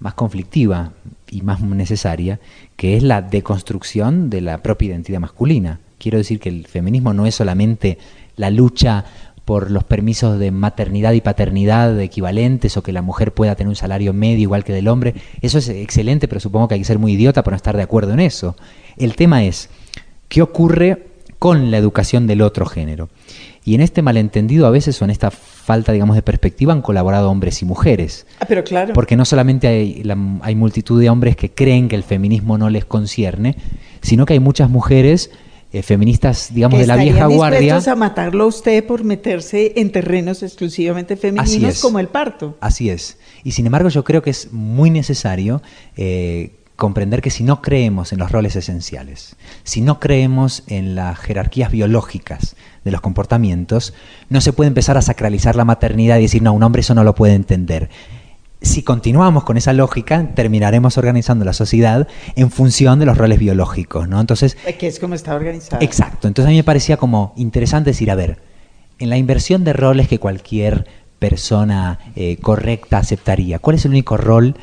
más 0.00 0.14
conflictiva 0.14 0.92
y 1.30 1.42
más 1.42 1.60
necesaria, 1.60 2.40
que 2.76 2.96
es 2.96 3.02
la 3.02 3.22
deconstrucción 3.22 4.30
de 4.30 4.40
la 4.40 4.58
propia 4.62 4.88
identidad 4.88 5.20
masculina. 5.20 5.80
Quiero 5.98 6.18
decir 6.18 6.40
que 6.40 6.48
el 6.48 6.66
feminismo 6.66 7.14
no 7.14 7.26
es 7.26 7.34
solamente 7.34 7.98
la 8.36 8.50
lucha 8.50 9.04
por 9.44 9.70
los 9.70 9.84
permisos 9.84 10.38
de 10.38 10.50
maternidad 10.50 11.12
y 11.12 11.20
paternidad 11.20 12.00
equivalentes 12.00 12.76
o 12.76 12.82
que 12.82 12.92
la 12.92 13.02
mujer 13.02 13.32
pueda 13.32 13.54
tener 13.54 13.68
un 13.68 13.76
salario 13.76 14.12
medio 14.12 14.42
igual 14.42 14.64
que 14.64 14.72
del 14.72 14.88
hombre. 14.88 15.14
Eso 15.42 15.58
es 15.58 15.68
excelente, 15.68 16.28
pero 16.28 16.40
supongo 16.40 16.66
que 16.66 16.74
hay 16.74 16.80
que 16.80 16.86
ser 16.86 16.98
muy 16.98 17.12
idiota 17.12 17.44
para 17.44 17.54
no 17.54 17.56
estar 17.56 17.76
de 17.76 17.82
acuerdo 17.82 18.12
en 18.14 18.20
eso. 18.20 18.56
El 18.96 19.16
tema 19.16 19.44
es, 19.44 19.68
¿qué 20.28 20.40
ocurre 20.40 21.13
con 21.38 21.70
la 21.70 21.78
educación 21.78 22.26
del 22.26 22.42
otro 22.42 22.66
género? 22.66 23.08
Y 23.64 23.74
en 23.74 23.80
este 23.80 24.02
malentendido 24.02 24.66
a 24.66 24.70
veces 24.70 25.00
o 25.00 25.04
en 25.06 25.10
esta 25.10 25.30
falta, 25.30 25.92
digamos, 25.92 26.16
de 26.16 26.22
perspectiva 26.22 26.72
han 26.74 26.82
colaborado 26.82 27.30
hombres 27.30 27.62
y 27.62 27.64
mujeres. 27.64 28.26
Ah, 28.40 28.44
pero 28.46 28.62
claro. 28.62 28.92
Porque 28.92 29.16
no 29.16 29.24
solamente 29.24 29.66
hay, 29.68 30.02
la- 30.04 30.18
hay 30.42 30.54
multitud 30.54 31.00
de 31.00 31.08
hombres 31.08 31.34
que 31.36 31.50
creen 31.50 31.88
que 31.88 31.96
el 31.96 32.02
feminismo 32.02 32.58
no 32.58 32.68
les 32.68 32.84
concierne, 32.84 33.56
sino 34.02 34.26
que 34.26 34.34
hay 34.34 34.40
muchas 34.40 34.68
mujeres 34.68 35.30
eh, 35.72 35.82
feministas, 35.82 36.52
digamos, 36.54 36.76
que 36.76 36.82
de 36.82 36.86
la 36.86 36.96
vieja 36.96 37.26
guardia. 37.26 37.60
dispuestos 37.60 37.88
a 37.88 37.96
matarlo 37.96 38.44
a 38.44 38.46
usted 38.48 38.84
por 38.84 39.02
meterse 39.02 39.72
en 39.76 39.90
terrenos 39.90 40.42
exclusivamente 40.42 41.16
femeninos 41.16 41.74
es. 41.76 41.80
como 41.80 41.98
el 41.98 42.08
parto. 42.08 42.56
Así 42.60 42.90
es. 42.90 43.16
Y 43.42 43.52
sin 43.52 43.64
embargo 43.66 43.88
yo 43.88 44.04
creo 44.04 44.22
que 44.22 44.30
es 44.30 44.52
muy 44.52 44.90
necesario 44.90 45.62
eh, 45.96 46.52
comprender 46.76 47.22
que 47.22 47.30
si 47.30 47.44
no 47.44 47.62
creemos 47.62 48.12
en 48.12 48.18
los 48.18 48.32
roles 48.32 48.56
esenciales, 48.56 49.36
si 49.62 49.80
no 49.80 50.00
creemos 50.00 50.64
en 50.66 50.94
las 50.94 51.18
jerarquías 51.18 51.70
biológicas 51.70 52.56
de 52.84 52.90
los 52.90 53.00
comportamientos, 53.00 53.94
no 54.28 54.40
se 54.40 54.52
puede 54.52 54.68
empezar 54.68 54.96
a 54.96 55.02
sacralizar 55.02 55.56
la 55.56 55.64
maternidad 55.64 56.18
y 56.18 56.22
decir, 56.22 56.42
no, 56.42 56.52
un 56.52 56.62
hombre 56.62 56.80
eso 56.80 56.94
no 56.94 57.04
lo 57.04 57.14
puede 57.14 57.34
entender. 57.34 57.90
Si 58.60 58.82
continuamos 58.82 59.44
con 59.44 59.56
esa 59.56 59.72
lógica, 59.72 60.30
terminaremos 60.34 60.96
organizando 60.96 61.44
la 61.44 61.52
sociedad 61.52 62.08
en 62.34 62.50
función 62.50 62.98
de 62.98 63.06
los 63.06 63.18
roles 63.18 63.38
biológicos, 63.38 64.08
¿no? 64.08 64.20
Entonces, 64.20 64.56
Que 64.78 64.86
es 64.86 64.98
como 64.98 65.14
está 65.14 65.34
organizado. 65.34 65.82
Exacto. 65.82 66.28
Entonces 66.28 66.48
a 66.48 66.50
mí 66.50 66.56
me 66.56 66.64
parecía 66.64 66.96
como 66.96 67.34
interesante 67.36 67.90
decir, 67.90 68.10
a 68.10 68.14
ver, 68.14 68.38
en 68.98 69.10
la 69.10 69.18
inversión 69.18 69.64
de 69.64 69.74
roles 69.74 70.08
que 70.08 70.18
cualquier 70.18 70.86
persona 71.18 71.98
eh, 72.16 72.38
correcta 72.38 72.98
aceptaría, 72.98 73.58
¿cuál 73.58 73.76
es 73.76 73.84
el 73.84 73.92
único 73.92 74.16
rol 74.16 74.56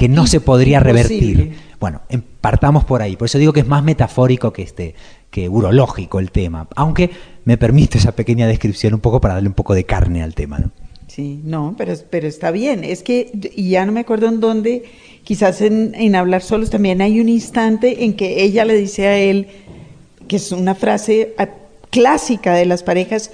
que 0.00 0.08
no 0.08 0.26
se 0.26 0.40
podría 0.40 0.80
revertir? 0.80 1.52
Bueno, 1.78 2.00
em- 2.08 2.22
partamos 2.40 2.86
por 2.86 3.02
ahí. 3.02 3.16
Por 3.16 3.26
eso 3.26 3.36
digo 3.36 3.52
que 3.52 3.60
es 3.60 3.66
más 3.66 3.84
metafórico 3.84 4.50
que 4.50 4.62
este 4.62 4.94
que 5.30 5.46
urológico 5.46 6.20
el 6.20 6.30
tema. 6.30 6.68
Aunque 6.74 7.10
me 7.44 7.58
permite 7.58 7.98
esa 7.98 8.12
pequeña 8.12 8.46
descripción 8.46 8.94
un 8.94 9.00
poco 9.00 9.20
para 9.20 9.34
darle 9.34 9.50
un 9.50 9.54
poco 9.54 9.74
de 9.74 9.84
carne 9.84 10.22
al 10.22 10.34
tema, 10.34 10.58
¿no? 10.58 10.70
Sí, 11.06 11.42
no, 11.44 11.74
pero, 11.76 11.92
pero 12.08 12.26
está 12.26 12.50
bien. 12.50 12.82
Es 12.82 13.02
que, 13.02 13.30
y 13.54 13.68
ya 13.68 13.84
no 13.84 13.92
me 13.92 14.00
acuerdo 14.00 14.28
en 14.28 14.40
dónde, 14.40 14.84
quizás 15.22 15.60
en, 15.60 15.94
en 15.94 16.16
Hablar 16.16 16.40
Solos 16.40 16.70
también 16.70 17.02
hay 17.02 17.20
un 17.20 17.28
instante 17.28 18.02
en 18.02 18.14
que 18.14 18.42
ella 18.42 18.64
le 18.64 18.78
dice 18.78 19.06
a 19.06 19.18
él, 19.18 19.48
que 20.28 20.36
es 20.36 20.50
una 20.50 20.74
frase 20.74 21.34
clásica 21.90 22.54
de 22.54 22.64
las 22.64 22.82
parejas, 22.82 23.32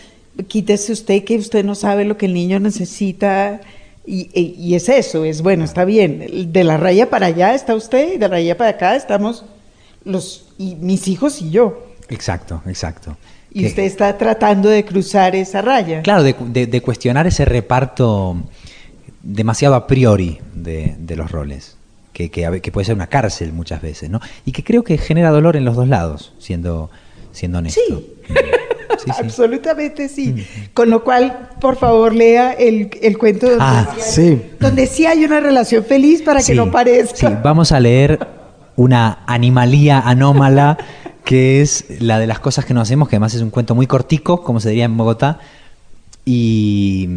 quítese 0.49 0.93
usted 0.93 1.23
que 1.23 1.37
usted 1.37 1.65
no 1.65 1.77
sabe 1.77 2.05
lo 2.05 2.17
que 2.17 2.27
el 2.27 2.35
niño 2.35 2.59
necesita. 2.59 3.61
Y, 4.07 4.31
y- 4.35 4.75
es 4.77 4.89
eso, 4.89 5.25
es 5.25 5.43
bueno, 5.43 5.65
está 5.65 5.85
bien. 5.85 6.53
De 6.53 6.63
la 6.65 6.77
raya 6.77 7.11
para 7.11 7.27
allá 7.27 7.55
está 7.55 7.75
usted 7.75 8.13
y 8.15 8.19
de 8.19 8.29
la 8.29 8.37
raya 8.37 8.57
para 8.57 8.71
acá 8.71 8.95
estamos 8.97 9.45
los 10.05 10.47
y 10.59 10.77
mis 10.77 11.09
hijos 11.09 11.43
y 11.43 11.51
yo. 11.51 11.87
Exacto, 12.09 12.63
exacto. 12.67 13.17
Y 13.51 13.63
Que- 13.63 13.67
usted 13.69 13.83
está 13.83 14.17
tratando 14.17 14.69
de 14.69 14.85
cruzar 14.85 15.35
esa 15.35 15.61
raya. 15.61 16.03
Claro, 16.03 16.23
de, 16.23 16.35
de- 16.39 16.67
de 16.69 16.81
cuestionar 16.81 17.27
ese 17.27 17.45
reparto 17.45 18.37
demasiado 19.23 19.75
a 19.75 19.87
priori 19.87 20.39
de, 20.55 20.95
de 20.99 21.17
los 21.17 21.31
roles, 21.33 21.77
que, 22.13 22.31
que 22.31 22.71
puede 22.73 22.85
ser 22.85 22.95
una 22.95 23.09
cárcel 23.09 23.53
muchas 23.53 23.83
veces, 23.83 24.09
¿no? 24.09 24.21
Y 24.45 24.53
que 24.53 24.63
creo 24.63 24.85
que 24.85 24.99
genera 24.99 25.31
dolor 25.31 25.57
en 25.57 25.65
los 25.65 25.75
dos 25.75 25.89
lados, 25.89 26.33
siendo, 26.39 26.91
siendo 27.37 27.59
honesto. 27.59 27.81
Sí. 27.89 28.35
Sí, 28.99 29.11
sí. 29.13 29.23
Absolutamente 29.25 30.09
sí. 30.09 30.47
Con 30.73 30.89
lo 30.89 31.05
cual, 31.05 31.51
por 31.61 31.77
favor, 31.77 32.15
lea 32.15 32.53
el, 32.53 32.89
el 33.03 33.19
cuento 33.19 33.47
donde, 33.47 33.63
Ah, 33.65 33.95
sí 33.99 34.41
donde 34.59 34.87
sí 34.87 35.05
hay 35.05 35.23
una 35.25 35.39
relación 35.39 35.85
feliz 35.85 36.23
para 36.23 36.43
que 36.43 36.55
no 36.55 36.71
parezca. 36.71 37.29
sí, 37.29 37.37
vamos 37.45 37.73
a 37.73 37.79
leer 37.81 38.27
una 38.75 39.19
animalía 39.27 40.01
anómala 40.01 40.79
que 41.25 41.61
es 41.61 41.85
la 42.01 42.19
de 42.19 42.27
las 42.27 42.39
cosas 42.39 42.65
que 42.65 42.73
no 42.73 42.81
hacemos, 42.81 43.09
que 43.09 43.17
además 43.17 43.35
es 43.35 43.43
un 43.43 43.51
cuento 43.51 43.75
muy 43.75 43.87
cortico, 43.87 44.43
como 44.43 44.61
se 44.61 44.71
diría 44.71 44.87
en 44.87 44.97
Bogotá, 44.97 45.41
y, 46.25 47.09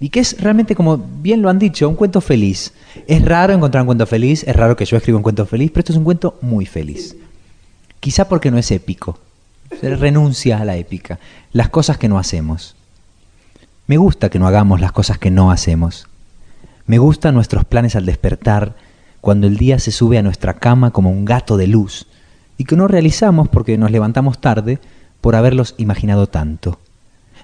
y 0.00 0.08
que 0.08 0.20
es 0.20 0.40
realmente, 0.40 0.74
como 0.74 0.96
bien 0.96 1.42
lo 1.42 1.50
han 1.50 1.58
dicho, 1.58 1.88
un 1.88 1.96
cuento 1.96 2.20
feliz. 2.20 2.72
Es 3.06 3.22
raro 3.24 3.52
encontrar 3.52 3.82
un 3.82 3.86
cuento 3.86 4.06
feliz, 4.06 4.42
es 4.46 4.56
raro 4.56 4.74
que 4.76 4.84
yo 4.86 4.96
escriba 4.96 5.16
un 5.18 5.22
cuento 5.22 5.44
feliz, 5.46 5.70
pero 5.70 5.80
esto 5.80 5.92
es 5.92 5.98
un 5.98 6.04
cuento 6.04 6.38
muy 6.40 6.64
feliz. 6.66 7.14
Quizá 8.00 8.28
porque 8.28 8.50
no 8.50 8.58
es 8.58 8.70
épico. 8.70 9.18
Renuncia 9.82 10.58
a 10.58 10.64
la 10.64 10.76
épica. 10.76 11.18
Las 11.52 11.68
cosas 11.68 11.98
que 11.98 12.08
no 12.08 12.18
hacemos. 12.18 12.76
Me 13.86 13.96
gusta 13.96 14.30
que 14.30 14.38
no 14.38 14.46
hagamos 14.46 14.80
las 14.80 14.92
cosas 14.92 15.18
que 15.18 15.30
no 15.30 15.50
hacemos. 15.50 16.08
Me 16.86 16.98
gustan 16.98 17.34
nuestros 17.34 17.64
planes 17.64 17.96
al 17.96 18.06
despertar, 18.06 18.76
cuando 19.20 19.46
el 19.46 19.56
día 19.56 19.78
se 19.78 19.92
sube 19.92 20.18
a 20.18 20.22
nuestra 20.22 20.54
cama 20.54 20.92
como 20.92 21.10
un 21.10 21.24
gato 21.24 21.56
de 21.56 21.66
luz, 21.66 22.06
y 22.58 22.64
que 22.64 22.76
no 22.76 22.88
realizamos 22.88 23.48
porque 23.48 23.76
nos 23.78 23.90
levantamos 23.90 24.40
tarde 24.40 24.78
por 25.20 25.34
haberlos 25.34 25.74
imaginado 25.78 26.28
tanto. 26.28 26.78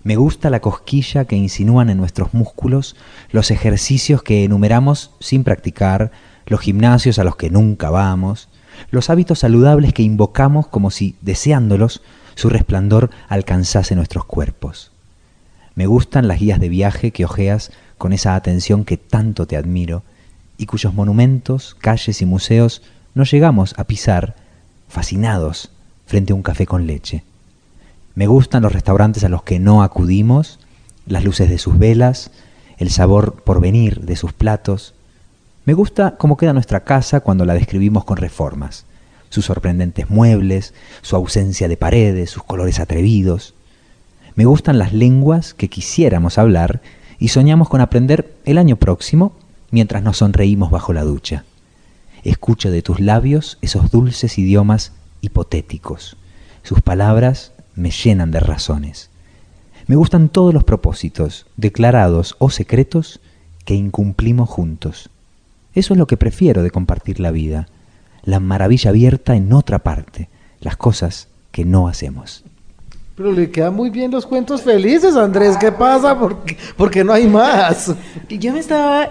Me 0.05 0.17
gusta 0.17 0.50
la 0.50 0.61
cosquilla 0.61 1.25
que 1.25 1.37
insinúan 1.37 1.91
en 1.91 1.99
nuestros 1.99 2.35
músculos, 2.35 2.97
los 3.31 3.50
ejercicios 3.50 4.23
que 4.23 4.45
enumeramos 4.45 5.11
sin 5.21 5.45
practicar, 5.45 6.11
los 6.47 6.61
gimnasios 6.61 7.19
a 7.19 7.25
los 7.25 7.37
que 7.37 7.50
nunca 7.50 7.91
vamos, 7.91 8.49
los 8.91 9.11
hábitos 9.11 9.41
saludables 9.41 9.93
que 9.93 10.02
invocamos 10.02 10.67
como 10.67 10.91
si, 10.91 11.17
deseándolos, 11.21 12.02
su 12.35 12.49
resplandor 12.49 13.11
alcanzase 13.29 13.95
nuestros 13.95 14.25
cuerpos. 14.25 14.93
Me 15.75 15.87
gustan 15.87 16.29
las 16.29 16.38
guías 16.38 16.61
de 16.61 16.69
viaje 16.69 17.11
que 17.11 17.25
ojeas 17.25 17.73
con 17.99 18.12
esa 18.12 18.35
atención 18.35 18.85
que 18.85 18.97
tanto 18.97 19.47
te 19.47 19.57
admiro 19.57 20.02
y 20.59 20.67
cuyos 20.67 20.95
monumentos, 20.95 21.76
calles 21.81 22.21
y 22.21 22.26
museos 22.26 22.83
no 23.14 23.25
llegamos 23.25 23.75
a 23.79 23.85
pisar, 23.85 24.37
fascinados, 24.88 25.71
frente 26.07 26.33
a 26.33 26.37
un 26.37 26.43
café 26.43 26.67
con 26.67 26.87
leche. 26.87 27.25
Me 28.14 28.26
gustan 28.26 28.62
los 28.62 28.73
restaurantes 28.73 29.25
a 29.25 29.29
los 29.29 29.43
que 29.43 29.59
no 29.59 29.83
acudimos, 29.83 30.59
las 31.07 31.25
luces 31.25 31.49
de 31.49 31.59
sus 31.59 31.79
velas, 31.79 32.31
el 32.79 32.91
sabor 32.91 33.43
por 33.43 33.61
venir 33.61 34.00
de 34.00 34.17
sus 34.17 34.33
platos. 34.33 34.95
Me 35.64 35.75
gusta 35.75 36.16
cómo 36.16 36.37
queda 36.37 36.52
nuestra 36.52 36.83
casa 36.83 37.21
cuando 37.21 37.45
la 37.45 37.54
describimos 37.54 38.04
con 38.04 38.16
reformas, 38.16 38.85
sus 39.31 39.45
sorprendentes 39.45 40.11
muebles, 40.11 40.75
su 41.02 41.14
ausencia 41.14 41.69
de 41.69 41.76
paredes, 41.76 42.31
sus 42.31 42.42
colores 42.42 42.81
atrevidos. 42.81 43.54
Me 44.35 44.45
gustan 44.45 44.78
las 44.78 44.92
lenguas 44.92 45.54
que 45.54 45.69
quisiéramos 45.69 46.37
hablar 46.37 46.83
y 47.21 47.28
soñamos 47.28 47.69
con 47.69 47.81
aprender 47.81 48.35
el 48.45 48.59
año 48.59 48.75
próximo 48.75 49.35
mientras 49.71 50.02
nos 50.02 50.16
sonreímos 50.16 50.73
bajo 50.73 50.92
la 50.92 51.04
ducha. 51.04 51.45
Escucho 52.25 52.73
de 52.73 52.83
tus 52.83 52.99
labios 52.99 53.59
esos 53.62 53.92
dulces 53.92 54.38
idiomas 54.38 54.90
hipotéticos. 55.21 56.16
Sus 56.64 56.81
palabras 56.81 57.52
me 57.76 57.92
llenan 57.92 58.33
de 58.33 58.40
razones. 58.40 59.11
Me 59.87 59.95
gustan 59.95 60.28
todos 60.28 60.52
los 60.52 60.64
propósitos, 60.64 61.47
declarados 61.57 62.35
o 62.40 62.50
secretos, 62.50 63.21
que 63.64 63.75
incumplimos 63.75 64.49
juntos. 64.49 65.12
Eso 65.75 65.95
es 65.95 65.99
lo 65.99 66.07
que 66.07 66.17
prefiero 66.17 66.62
de 66.62 66.71
compartir 66.71 67.21
la 67.21 67.31
vida, 67.31 67.69
la 68.25 68.41
maravilla 68.41 68.91
abierta 68.91 69.37
en 69.37 69.52
otra 69.52 69.81
parte, 69.81 70.29
las 70.61 70.76
cosas 70.76 71.29
que 71.50 71.64
no 71.64 71.88
hacemos. 71.88 72.45
Pero 73.17 73.33
le 73.33 73.50
quedan 73.50 73.75
muy 73.75 73.91
bien 73.91 74.11
los 74.11 74.26
cuentos 74.26 74.62
felices, 74.62 75.17
Andrés. 75.17 75.57
¿Qué 75.59 75.71
pasa? 75.71 76.19
Porque, 76.19 76.57
porque 76.76 77.05
no 77.05 77.12
hay 77.12 77.26
más. 77.26 77.95
Yo 78.29 78.52
me 78.52 78.59
estaba 78.59 79.09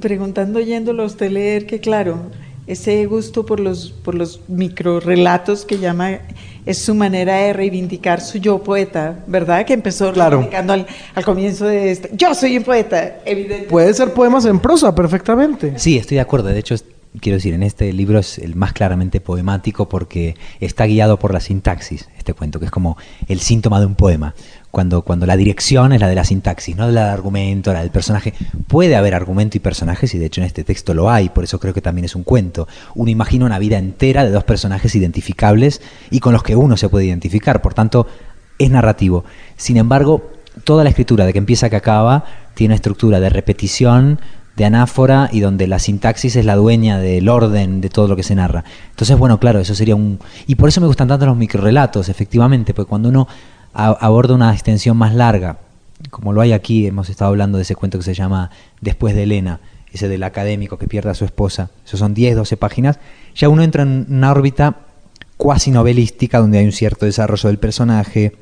preguntando 0.00 0.60
oyéndolo 0.60 1.02
a 1.02 1.06
usted 1.06 1.30
leer 1.30 1.66
que, 1.66 1.80
claro, 1.80 2.30
ese 2.68 3.04
gusto 3.06 3.44
por 3.44 3.60
los, 3.60 3.90
por 3.90 4.14
los 4.14 4.40
microrelatos 4.46 5.64
que 5.64 5.78
llama 5.78 6.20
es 6.68 6.76
su 6.84 6.94
manera 6.94 7.36
de 7.36 7.54
reivindicar 7.54 8.20
su 8.20 8.36
yo 8.36 8.62
poeta, 8.62 9.24
¿verdad? 9.26 9.64
Que 9.64 9.72
empezó 9.72 10.12
claro. 10.12 10.32
reivindicando 10.32 10.74
al, 10.74 10.86
al, 11.14 11.24
comienzo 11.24 11.64
de 11.64 11.90
este. 11.90 12.10
Yo 12.12 12.34
soy 12.34 12.58
un 12.58 12.62
poeta, 12.62 13.20
evidente. 13.24 13.68
Puede 13.68 13.94
ser 13.94 14.12
poemas 14.12 14.44
en 14.44 14.60
prosa 14.60 14.94
perfectamente. 14.94 15.78
Sí, 15.78 15.96
estoy 15.96 16.16
de 16.16 16.20
acuerdo. 16.20 16.48
De 16.50 16.58
hecho, 16.58 16.74
quiero 17.20 17.36
decir, 17.36 17.54
en 17.54 17.62
este 17.62 17.92
libro 17.92 18.18
es 18.18 18.38
el 18.38 18.54
más 18.54 18.72
claramente 18.72 19.20
poemático 19.20 19.88
porque 19.88 20.36
está 20.60 20.86
guiado 20.86 21.18
por 21.18 21.32
la 21.32 21.40
sintaxis, 21.40 22.08
este 22.16 22.34
cuento, 22.34 22.58
que 22.58 22.66
es 22.66 22.70
como 22.70 22.96
el 23.28 23.40
síntoma 23.40 23.80
de 23.80 23.86
un 23.86 23.94
poema. 23.94 24.34
Cuando, 24.70 25.02
cuando 25.02 25.24
la 25.24 25.36
dirección 25.36 25.92
es 25.92 26.00
la 26.00 26.08
de 26.08 26.14
la 26.14 26.24
sintaxis, 26.24 26.76
no 26.76 26.88
la 26.90 27.04
del 27.04 27.10
argumento, 27.10 27.72
la 27.72 27.80
del 27.80 27.90
personaje. 27.90 28.34
Puede 28.66 28.96
haber 28.96 29.14
argumento 29.14 29.56
y 29.56 29.60
personajes, 29.60 30.14
y 30.14 30.18
de 30.18 30.26
hecho 30.26 30.40
en 30.40 30.46
este 30.46 30.64
texto 30.64 30.94
lo 30.94 31.10
hay, 31.10 31.30
por 31.30 31.44
eso 31.44 31.58
creo 31.58 31.72
que 31.72 31.80
también 31.80 32.04
es 32.04 32.14
un 32.14 32.22
cuento. 32.22 32.68
Uno 32.94 33.10
imagina 33.10 33.46
una 33.46 33.58
vida 33.58 33.78
entera 33.78 34.24
de 34.24 34.30
dos 34.30 34.44
personajes 34.44 34.94
identificables 34.94 35.80
y 36.10 36.20
con 36.20 36.32
los 36.32 36.42
que 36.42 36.56
uno 36.56 36.76
se 36.76 36.88
puede 36.88 37.06
identificar, 37.06 37.62
por 37.62 37.74
tanto, 37.74 38.06
es 38.58 38.70
narrativo. 38.70 39.24
Sin 39.56 39.76
embargo, 39.76 40.30
toda 40.64 40.84
la 40.84 40.90
escritura, 40.90 41.24
de 41.24 41.32
que 41.32 41.38
empieza 41.38 41.66
a 41.66 41.70
que 41.70 41.76
acaba, 41.76 42.24
tiene 42.54 42.74
estructura 42.74 43.20
de 43.20 43.30
repetición, 43.30 44.20
de 44.58 44.64
anáfora 44.64 45.30
y 45.32 45.38
donde 45.38 45.68
la 45.68 45.78
sintaxis 45.78 46.34
es 46.34 46.44
la 46.44 46.56
dueña 46.56 46.98
del 46.98 47.28
orden 47.28 47.80
de 47.80 47.88
todo 47.88 48.08
lo 48.08 48.16
que 48.16 48.24
se 48.24 48.34
narra. 48.34 48.64
Entonces, 48.90 49.16
bueno, 49.16 49.38
claro, 49.38 49.60
eso 49.60 49.72
sería 49.76 49.94
un... 49.94 50.18
Y 50.48 50.56
por 50.56 50.68
eso 50.68 50.80
me 50.80 50.88
gustan 50.88 51.06
tanto 51.06 51.26
los 51.26 51.36
microrelatos, 51.36 52.08
efectivamente, 52.08 52.74
porque 52.74 52.88
cuando 52.88 53.08
uno 53.08 53.28
aborda 53.72 54.34
una 54.34 54.52
extensión 54.52 54.96
más 54.96 55.14
larga, 55.14 55.58
como 56.10 56.32
lo 56.32 56.40
hay 56.40 56.52
aquí, 56.52 56.88
hemos 56.88 57.08
estado 57.08 57.28
hablando 57.30 57.56
de 57.56 57.62
ese 57.62 57.76
cuento 57.76 57.98
que 57.98 58.04
se 58.04 58.14
llama 58.14 58.50
Después 58.80 59.14
de 59.14 59.22
Elena, 59.22 59.60
ese 59.92 60.08
del 60.08 60.24
académico 60.24 60.76
que 60.76 60.88
pierde 60.88 61.10
a 61.10 61.14
su 61.14 61.24
esposa, 61.24 61.70
eso 61.86 61.96
son 61.96 62.12
10, 62.12 62.34
12 62.34 62.56
páginas, 62.56 62.98
ya 63.36 63.48
uno 63.48 63.62
entra 63.62 63.84
en 63.84 64.06
una 64.10 64.32
órbita 64.32 64.78
cuasi 65.36 65.70
novelística 65.70 66.40
donde 66.40 66.58
hay 66.58 66.64
un 66.64 66.72
cierto 66.72 67.06
desarrollo 67.06 67.48
del 67.48 67.58
personaje, 67.58 68.34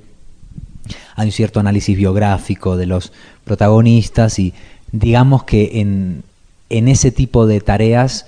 hay 1.14 1.26
un 1.26 1.32
cierto 1.32 1.60
análisis 1.60 1.94
biográfico 1.94 2.78
de 2.78 2.86
los 2.86 3.12
protagonistas 3.44 4.38
y 4.38 4.54
digamos 4.98 5.44
que 5.44 5.80
en, 5.80 6.22
en 6.70 6.88
ese 6.88 7.10
tipo 7.10 7.46
de 7.46 7.60
tareas 7.60 8.26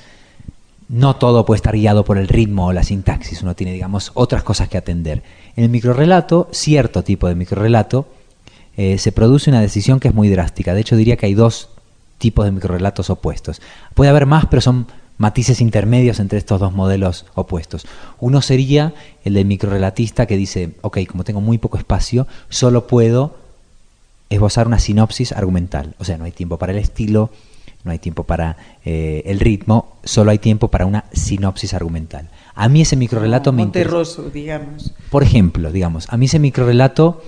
no 0.88 1.16
todo 1.16 1.44
puede 1.44 1.56
estar 1.56 1.74
guiado 1.74 2.04
por 2.04 2.16
el 2.18 2.28
ritmo 2.28 2.66
o 2.66 2.72
la 2.72 2.82
sintaxis, 2.82 3.42
uno 3.42 3.54
tiene, 3.54 3.72
digamos, 3.72 4.10
otras 4.14 4.42
cosas 4.42 4.68
que 4.68 4.78
atender. 4.78 5.22
En 5.56 5.64
el 5.64 5.70
microrelato, 5.70 6.48
cierto 6.50 7.02
tipo 7.04 7.28
de 7.28 7.34
microrelato, 7.34 8.06
eh, 8.76 8.96
se 8.98 9.12
produce 9.12 9.50
una 9.50 9.60
decisión 9.60 10.00
que 10.00 10.08
es 10.08 10.14
muy 10.14 10.28
drástica. 10.28 10.72
De 10.72 10.80
hecho, 10.80 10.96
diría 10.96 11.16
que 11.16 11.26
hay 11.26 11.34
dos 11.34 11.68
tipos 12.16 12.44
de 12.44 12.52
microrelatos 12.52 13.10
opuestos. 13.10 13.60
Puede 13.94 14.10
haber 14.10 14.24
más, 14.24 14.46
pero 14.46 14.62
son 14.62 14.86
matices 15.18 15.60
intermedios 15.60 16.20
entre 16.20 16.38
estos 16.38 16.60
dos 16.60 16.72
modelos 16.72 17.26
opuestos. 17.34 17.86
Uno 18.20 18.40
sería 18.40 18.94
el 19.24 19.34
del 19.34 19.46
microrelatista 19.46 20.26
que 20.26 20.36
dice, 20.36 20.70
ok, 20.80 20.98
como 21.08 21.24
tengo 21.24 21.40
muy 21.40 21.58
poco 21.58 21.76
espacio, 21.76 22.26
solo 22.48 22.86
puedo 22.86 23.36
esbozar 24.30 24.66
una 24.66 24.78
sinopsis 24.78 25.32
argumental. 25.32 25.94
O 25.98 26.04
sea, 26.04 26.18
no 26.18 26.24
hay 26.24 26.32
tiempo 26.32 26.58
para 26.58 26.72
el 26.72 26.78
estilo, 26.78 27.30
no 27.84 27.92
hay 27.92 27.98
tiempo 27.98 28.24
para 28.24 28.56
eh, 28.84 29.22
el 29.26 29.40
ritmo, 29.40 29.96
solo 30.04 30.30
hay 30.30 30.38
tiempo 30.38 30.68
para 30.68 30.86
una 30.86 31.04
sinopsis 31.12 31.74
argumental. 31.74 32.28
A 32.54 32.68
mí 32.68 32.82
ese 32.82 32.96
microrelato 32.96 33.52
me 33.52 33.62
interesa. 33.62 34.22
digamos. 34.32 34.92
Por 35.10 35.22
ejemplo, 35.22 35.72
digamos, 35.72 36.06
a 36.10 36.16
mí 36.16 36.26
ese 36.26 36.38
microrelato 36.38 37.22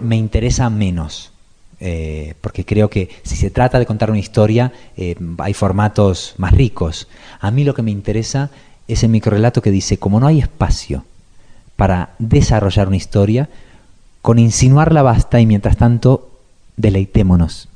me 0.00 0.16
interesa 0.16 0.68
menos. 0.70 1.30
Eh, 1.80 2.34
porque 2.40 2.64
creo 2.64 2.88
que 2.88 3.10
si 3.24 3.36
se 3.36 3.50
trata 3.50 3.78
de 3.78 3.86
contar 3.86 4.10
una 4.10 4.20
historia, 4.20 4.72
eh, 4.96 5.16
hay 5.38 5.54
formatos 5.54 6.34
más 6.38 6.52
ricos. 6.52 7.08
A 7.40 7.50
mí 7.50 7.64
lo 7.64 7.74
que 7.74 7.82
me 7.82 7.90
interesa 7.90 8.50
es 8.86 9.02
el 9.02 9.10
microrelato 9.10 9.60
que 9.60 9.70
dice, 9.70 9.98
como 9.98 10.20
no 10.20 10.26
hay 10.26 10.40
espacio 10.40 11.04
para 11.76 12.14
desarrollar 12.18 12.86
una 12.86 12.96
historia, 12.96 13.48
con 14.24 14.38
insinuarla 14.38 15.02
basta 15.02 15.38
y 15.38 15.44
mientras 15.44 15.76
tanto 15.76 16.30
deleitémonos 16.78 17.68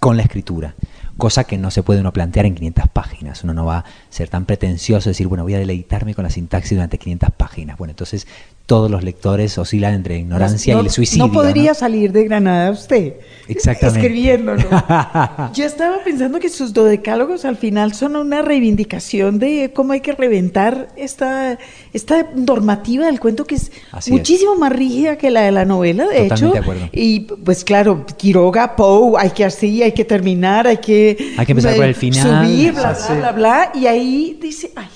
con 0.00 0.16
la 0.16 0.22
escritura, 0.22 0.74
cosa 1.18 1.44
que 1.44 1.58
no 1.58 1.70
se 1.70 1.82
puede 1.82 2.00
uno 2.00 2.14
plantear 2.14 2.46
en 2.46 2.54
500 2.54 2.88
páginas. 2.88 3.44
Uno 3.44 3.52
no 3.52 3.66
va 3.66 3.80
a 3.80 3.84
ser 4.08 4.30
tan 4.30 4.46
pretencioso 4.46 5.04
de 5.04 5.10
decir, 5.10 5.26
bueno, 5.26 5.44
voy 5.44 5.52
a 5.52 5.58
deleitarme 5.58 6.14
con 6.14 6.22
la 6.22 6.30
sintaxis 6.30 6.78
durante 6.78 6.96
500 6.96 7.30
páginas. 7.32 7.76
Bueno, 7.76 7.90
entonces 7.90 8.26
todos 8.66 8.90
los 8.90 9.04
lectores 9.04 9.56
oscilan 9.58 9.94
entre 9.94 10.18
ignorancia 10.18 10.74
y 10.74 10.78
el 10.78 10.90
suicidio. 10.90 11.28
No 11.28 11.32
podría 11.32 11.72
salir 11.72 12.10
de 12.10 12.24
Granada 12.24 12.72
usted. 12.72 13.14
Exactamente. 13.48 14.00
Escribiéndolo. 14.00 14.62
Yo 15.54 15.64
estaba 15.64 16.02
pensando 16.02 16.40
que 16.40 16.48
sus 16.48 16.72
dodecálogos 16.72 17.44
al 17.44 17.56
final 17.56 17.94
son 17.94 18.16
una 18.16 18.42
reivindicación 18.42 19.38
de 19.38 19.70
cómo 19.72 19.92
hay 19.92 20.00
que 20.00 20.12
reventar 20.12 20.88
esta, 20.96 21.58
esta 21.92 22.30
normativa 22.34 23.06
del 23.06 23.20
cuento 23.20 23.44
que 23.44 23.54
es 23.54 23.70
muchísimo 24.08 24.56
más 24.56 24.72
rígida 24.72 25.16
que 25.16 25.30
la 25.30 25.42
de 25.42 25.52
la 25.52 25.64
novela, 25.64 26.08
de 26.08 26.26
hecho. 26.26 26.50
De 26.50 26.58
acuerdo. 26.58 26.88
Y 26.90 27.20
pues 27.20 27.62
claro, 27.62 28.04
Quiroga, 28.16 28.74
Poe, 28.74 29.14
hay 29.16 29.30
que 29.30 29.44
así, 29.44 29.84
hay 29.84 29.92
que 29.92 30.04
terminar, 30.04 30.66
hay 30.66 30.78
que... 30.78 31.34
Hay 31.38 31.46
que 31.46 31.52
empezar 31.52 31.76
por 31.76 31.84
el 31.84 31.94
final. 31.94 32.44
Subir, 32.44 32.72
bla, 32.72 32.92
bla, 32.92 33.14
bla, 33.14 33.32
bla. 33.32 33.72
Y 33.74 33.86
ahí 33.86 34.36
dice, 34.42 34.72
ay, 34.74 34.88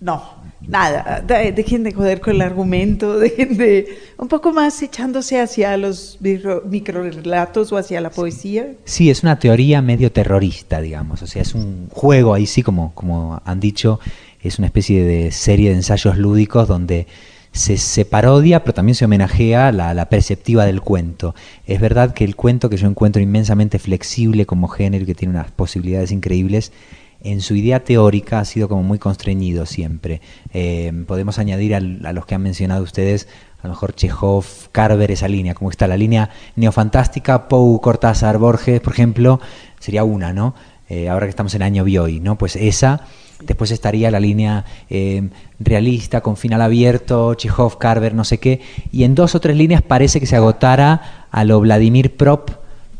no, 0.00 0.39
nada, 0.66 1.22
dejen 1.54 1.82
de 1.82 1.92
joder 1.92 2.20
con 2.20 2.34
el 2.34 2.42
argumento, 2.42 3.18
dejen 3.18 3.56
de 3.56 3.98
un 4.18 4.28
poco 4.28 4.52
más 4.52 4.82
echándose 4.82 5.40
hacia 5.40 5.76
los 5.76 6.18
microrelatos 6.20 7.72
o 7.72 7.76
hacia 7.76 8.00
la 8.00 8.10
poesía. 8.10 8.72
Sí, 8.84 9.10
es 9.10 9.22
una 9.22 9.38
teoría 9.38 9.82
medio 9.82 10.12
terrorista, 10.12 10.80
digamos, 10.80 11.22
o 11.22 11.26
sea, 11.26 11.42
es 11.42 11.54
un 11.54 11.88
juego 11.90 12.34
ahí 12.34 12.46
sí, 12.46 12.62
como, 12.62 12.94
como 12.94 13.40
han 13.44 13.60
dicho, 13.60 14.00
es 14.42 14.58
una 14.58 14.66
especie 14.66 15.04
de 15.04 15.30
serie 15.32 15.70
de 15.70 15.76
ensayos 15.76 16.16
lúdicos 16.16 16.66
donde 16.66 17.06
se, 17.52 17.76
se 17.76 18.04
parodia, 18.04 18.62
pero 18.62 18.74
también 18.74 18.94
se 18.94 19.04
homenajea 19.04 19.72
la, 19.72 19.92
la 19.92 20.08
perceptiva 20.08 20.64
del 20.66 20.80
cuento. 20.80 21.34
Es 21.66 21.80
verdad 21.80 22.14
que 22.14 22.24
el 22.24 22.36
cuento 22.36 22.70
que 22.70 22.76
yo 22.76 22.86
encuentro 22.86 23.20
inmensamente 23.20 23.78
flexible 23.78 24.46
como 24.46 24.68
género 24.68 25.04
y 25.04 25.06
que 25.06 25.14
tiene 25.14 25.34
unas 25.34 25.50
posibilidades 25.50 26.12
increíbles, 26.12 26.72
en 27.22 27.40
su 27.40 27.54
idea 27.54 27.84
teórica 27.84 28.40
ha 28.40 28.44
sido 28.44 28.68
como 28.68 28.82
muy 28.82 28.98
constreñido 28.98 29.66
siempre. 29.66 30.20
Eh, 30.52 30.92
podemos 31.06 31.38
añadir 31.38 31.74
a 31.74 31.80
los 31.80 32.26
que 32.26 32.34
han 32.34 32.42
mencionado 32.42 32.82
ustedes 32.82 33.28
a 33.62 33.66
lo 33.66 33.74
mejor 33.74 33.94
Chekhov, 33.94 34.44
Carver, 34.72 35.10
esa 35.10 35.28
línea, 35.28 35.54
como 35.54 35.70
está 35.70 35.86
la 35.86 35.96
línea 35.96 36.30
neofantástica, 36.56 37.48
Poe, 37.48 37.80
Cortázar, 37.80 38.38
Borges, 38.38 38.80
por 38.80 38.94
ejemplo, 38.94 39.40
sería 39.78 40.02
una, 40.02 40.32
¿no? 40.32 40.54
Eh, 40.88 41.08
ahora 41.08 41.26
que 41.26 41.30
estamos 41.30 41.54
en 41.54 41.62
año 41.62 41.84
Bioy, 41.84 42.20
¿no? 42.20 42.38
Pues 42.38 42.56
esa, 42.56 43.02
después 43.44 43.70
estaría 43.70 44.10
la 44.10 44.18
línea 44.18 44.64
eh, 44.88 45.28
realista, 45.58 46.22
con 46.22 46.36
final 46.36 46.62
abierto, 46.62 47.34
Chekhov, 47.34 47.76
Carver, 47.78 48.14
no 48.14 48.24
sé 48.24 48.38
qué, 48.38 48.62
y 48.90 49.04
en 49.04 49.14
dos 49.14 49.34
o 49.34 49.40
tres 49.40 49.56
líneas 49.56 49.82
parece 49.82 50.20
que 50.20 50.26
se 50.26 50.36
agotara 50.36 51.26
a 51.30 51.44
lo 51.44 51.60
Vladimir 51.60 52.16
Prop 52.16 52.50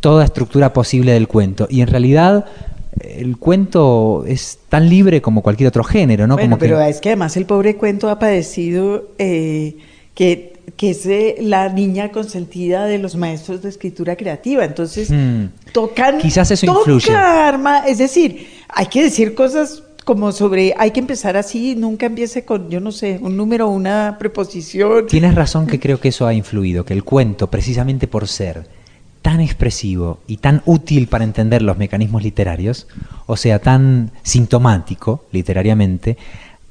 toda 0.00 0.24
estructura 0.24 0.72
posible 0.72 1.12
del 1.12 1.26
cuento, 1.26 1.66
y 1.70 1.80
en 1.80 1.88
realidad 1.88 2.44
el 3.02 3.36
cuento 3.36 4.24
es 4.26 4.58
tan 4.68 4.88
libre 4.88 5.20
como 5.22 5.42
cualquier 5.42 5.68
otro 5.68 5.84
género, 5.84 6.26
¿no? 6.26 6.34
Bueno, 6.34 6.50
como 6.50 6.58
pero 6.60 6.80
es 6.80 7.00
que 7.00 7.10
además 7.10 7.36
el 7.36 7.46
pobre 7.46 7.76
cuento 7.76 8.08
ha 8.10 8.18
padecido 8.18 9.08
eh, 9.18 9.76
que, 10.14 10.52
que 10.76 10.90
es 10.90 11.06
eh, 11.06 11.36
la 11.40 11.68
niña 11.70 12.10
consentida 12.12 12.84
de 12.86 12.98
los 12.98 13.16
maestros 13.16 13.62
de 13.62 13.68
escritura 13.70 14.16
creativa. 14.16 14.64
Entonces, 14.64 15.10
Hmm. 15.10 15.46
tocan. 15.72 16.18
Quizás 16.18 16.50
eso 16.50 16.66
toca 16.66 16.78
influye. 16.92 17.12
arma- 17.16 17.84
es 17.86 17.98
decir, 17.98 18.46
hay 18.68 18.86
que 18.86 19.02
decir 19.02 19.34
cosas 19.34 19.82
como 20.04 20.32
sobre. 20.32 20.74
Hay 20.78 20.90
que 20.90 21.00
empezar 21.00 21.36
así, 21.36 21.76
nunca 21.76 22.06
empiece 22.06 22.44
con, 22.44 22.68
yo 22.70 22.80
no 22.80 22.90
sé, 22.92 23.18
un 23.22 23.36
número, 23.36 23.68
una 23.68 24.16
preposición. 24.18 25.06
Tienes 25.06 25.34
razón 25.34 25.66
que 25.66 25.78
creo 25.78 26.00
que 26.00 26.08
eso 26.08 26.26
ha 26.26 26.34
influido, 26.34 26.84
que 26.84 26.94
el 26.94 27.04
cuento, 27.04 27.48
precisamente 27.50 28.06
por 28.08 28.26
ser 28.26 28.64
tan 29.22 29.40
expresivo 29.40 30.18
y 30.26 30.38
tan 30.38 30.62
útil 30.64 31.06
para 31.08 31.24
entender 31.24 31.62
los 31.62 31.76
mecanismos 31.76 32.22
literarios, 32.22 32.86
o 33.26 33.36
sea, 33.36 33.58
tan 33.58 34.10
sintomático 34.22 35.24
literariamente, 35.32 36.16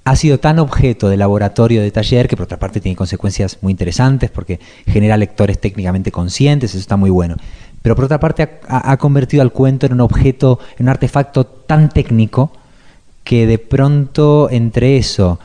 ha 0.04 0.16
sido 0.16 0.40
tan 0.40 0.58
objeto 0.58 1.10
de 1.10 1.18
laboratorio 1.18 1.82
de 1.82 1.92
taller 1.92 2.28
que 2.28 2.36
por 2.36 2.46
otra 2.46 2.58
parte 2.58 2.80
tiene 2.82 2.96
consecuencias 2.96 3.60
muy 3.62 3.72
interesantes 3.72 4.32
porque 4.32 4.60
genera 4.88 5.18
lectores 5.18 5.60
técnicamente 5.60 6.12
conscientes, 6.12 6.72
eso 6.72 6.80
está 6.80 6.98
muy 6.98 7.12
bueno. 7.12 7.36
Pero 7.82 7.96
por 7.96 8.06
otra 8.06 8.20
parte 8.20 8.44
ha, 8.68 8.92
ha- 8.92 8.98
convertido 8.98 9.42
al 9.44 9.52
cuento 9.52 9.86
en 9.86 9.94
un 9.94 10.02
objeto, 10.02 10.60
en 10.78 10.86
un 10.86 10.90
artefacto 10.90 11.46
tan 11.46 11.90
técnico 11.90 12.52
que 13.24 13.46
de 13.46 13.60
pronto 13.60 14.50
entre 14.50 14.98
eso 14.98 15.40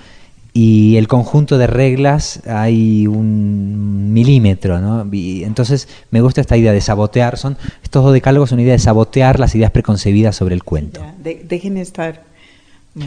y 0.57 0.97
el 0.97 1.09
conjunto 1.09 1.59
de 1.59 1.67
reglas 1.67 2.41
hay 2.47 3.09
un 3.09 4.13
milímetro, 4.13 4.81
¿no? 4.81 5.05
Y 5.13 5.43
entonces 5.43 5.89
me 6.13 6.21
gusta 6.21 6.41
esta 6.41 6.57
idea 6.57 6.73
de 6.73 6.81
sabotear, 6.81 7.37
son 7.37 7.57
estos 7.83 8.05
dos 8.05 8.13
decálogos 8.13 8.51
son 8.51 8.57
una 8.59 8.63
idea 8.63 8.75
de 8.75 8.79
sabotear 8.79 9.41
las 9.41 9.55
ideas 9.57 9.73
preconcebidas 9.73 10.37
sobre 10.37 10.55
el 10.55 10.63
cuento. 10.63 11.01
Ya, 11.01 11.15
de- 11.23 11.45
dejen 11.49 11.77
estar. 11.77 12.23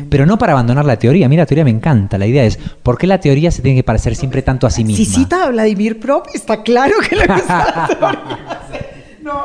Pero 0.09 0.25
no 0.25 0.37
para 0.37 0.51
abandonar 0.51 0.83
la 0.83 0.99
teoría, 0.99 1.27
a 1.27 1.29
mí 1.29 1.37
la 1.37 1.45
teoría 1.45 1.63
me 1.63 1.69
encanta, 1.71 2.17
la 2.17 2.27
idea 2.27 2.43
es, 2.43 2.59
¿por 2.83 2.97
qué 2.97 3.07
la 3.07 3.21
teoría 3.21 3.49
se 3.51 3.61
tiene 3.61 3.77
que 3.77 3.83
parecer 3.85 4.17
siempre 4.17 4.41
tanto 4.41 4.67
a 4.67 4.69
sí 4.69 4.83
misma? 4.83 4.97
Si 4.97 5.05
cita 5.09 5.45
a 5.45 5.49
Vladimir 5.49 5.97
Prop, 6.01 6.25
está 6.33 6.61
claro 6.61 6.95
que 7.09 7.15
la 7.15 7.25
teoría. 7.87 8.59
No, 9.23 9.43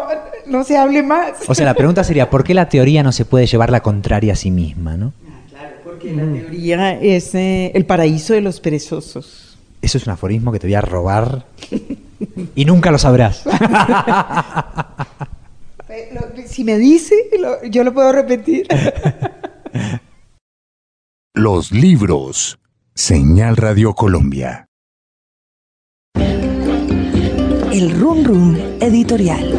no 0.49 0.65
se 0.65 0.77
hable 0.77 1.05
más. 1.05 1.35
O 1.47 1.55
sea, 1.55 1.65
la 1.67 1.75
pregunta 1.75 2.03
sería, 2.03 2.29
¿por 2.29 2.43
qué 2.43 2.55
la 2.55 2.69
teoría 2.69 3.05
no 3.05 3.13
se 3.13 3.25
puede 3.25 3.47
llevar 3.47 3.71
la 3.71 3.81
contraria 3.83 4.33
a 4.33 4.37
sí 4.37 4.51
misma, 4.51 4.97
no? 4.97 5.13
Porque 6.03 6.17
la 6.17 6.33
teoría 6.33 7.01
es 7.01 7.35
eh, 7.35 7.71
el 7.75 7.87
paraíso 7.87 8.35
de 8.35 8.41
los 8.41 8.61
perezosos. 8.61 9.57
Eso 9.81 9.99
es 9.99 10.07
un 10.07 10.13
aforismo 10.13 10.53
que 10.53 10.59
te 10.59 10.67
voy 10.67 10.75
a 10.75 10.81
robar 10.81 11.45
y 12.55 12.65
nunca 12.65 12.91
lo 12.91 12.99
sabrás. 12.99 13.45
Si 16.47 16.65
me 16.65 16.77
dice, 16.79 17.15
lo- 17.39 17.63
yo 17.65 17.85
lo 17.85 17.93
puedo 17.95 18.13
repetir. 18.13 18.67
Los 21.35 21.73
libros. 21.73 22.59
Señal 22.95 23.57
Radio 23.57 23.95
Colombia. 23.95 24.67
El 27.73 27.99
Run 27.99 28.25
Run 28.25 28.59
Editorial. 28.81 29.59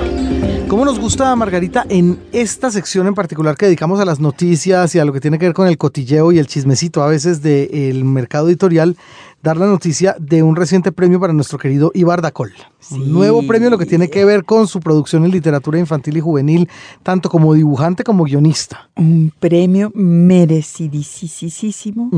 ¿Cómo 0.73 0.85
nos 0.85 0.97
gusta, 0.97 1.35
Margarita, 1.35 1.85
en 1.87 2.17
esta 2.31 2.71
sección 2.71 3.05
en 3.05 3.13
particular 3.13 3.55
que 3.55 3.67
dedicamos 3.67 3.99
a 3.99 4.05
las 4.05 4.19
noticias 4.19 4.95
y 4.95 4.99
a 4.99 5.05
lo 5.05 5.13
que 5.13 5.19
tiene 5.19 5.37
que 5.37 5.45
ver 5.45 5.53
con 5.53 5.67
el 5.67 5.77
cotilleo 5.77 6.31
y 6.31 6.39
el 6.39 6.47
chismecito 6.47 7.03
a 7.03 7.07
veces 7.07 7.43
del 7.43 8.03
mercado 8.05 8.47
editorial, 8.47 8.97
dar 9.43 9.55
la 9.55 9.67
noticia 9.67 10.15
de 10.19 10.41
un 10.41 10.55
reciente 10.55 10.91
premio 10.91 11.19
para 11.19 11.31
nuestro 11.31 11.59
querido 11.59 11.91
Ibar 11.93 12.23
Dacol? 12.23 12.53
Un 12.89 13.13
nuevo 13.13 13.45
premio 13.45 13.69
lo 13.69 13.77
que 13.77 13.85
tiene 13.85 14.09
que 14.09 14.25
ver 14.25 14.45
con 14.45 14.67
su 14.67 14.79
producción 14.79 15.23
en 15.25 15.29
literatura 15.29 15.77
infantil 15.77 16.17
y 16.17 16.21
juvenil, 16.21 16.67
tanto 17.03 17.29
como 17.29 17.53
dibujante 17.53 18.03
como 18.03 18.23
guionista. 18.23 18.89
Un 18.95 19.31
premio 19.39 19.91
merecidísimo. 19.93 22.09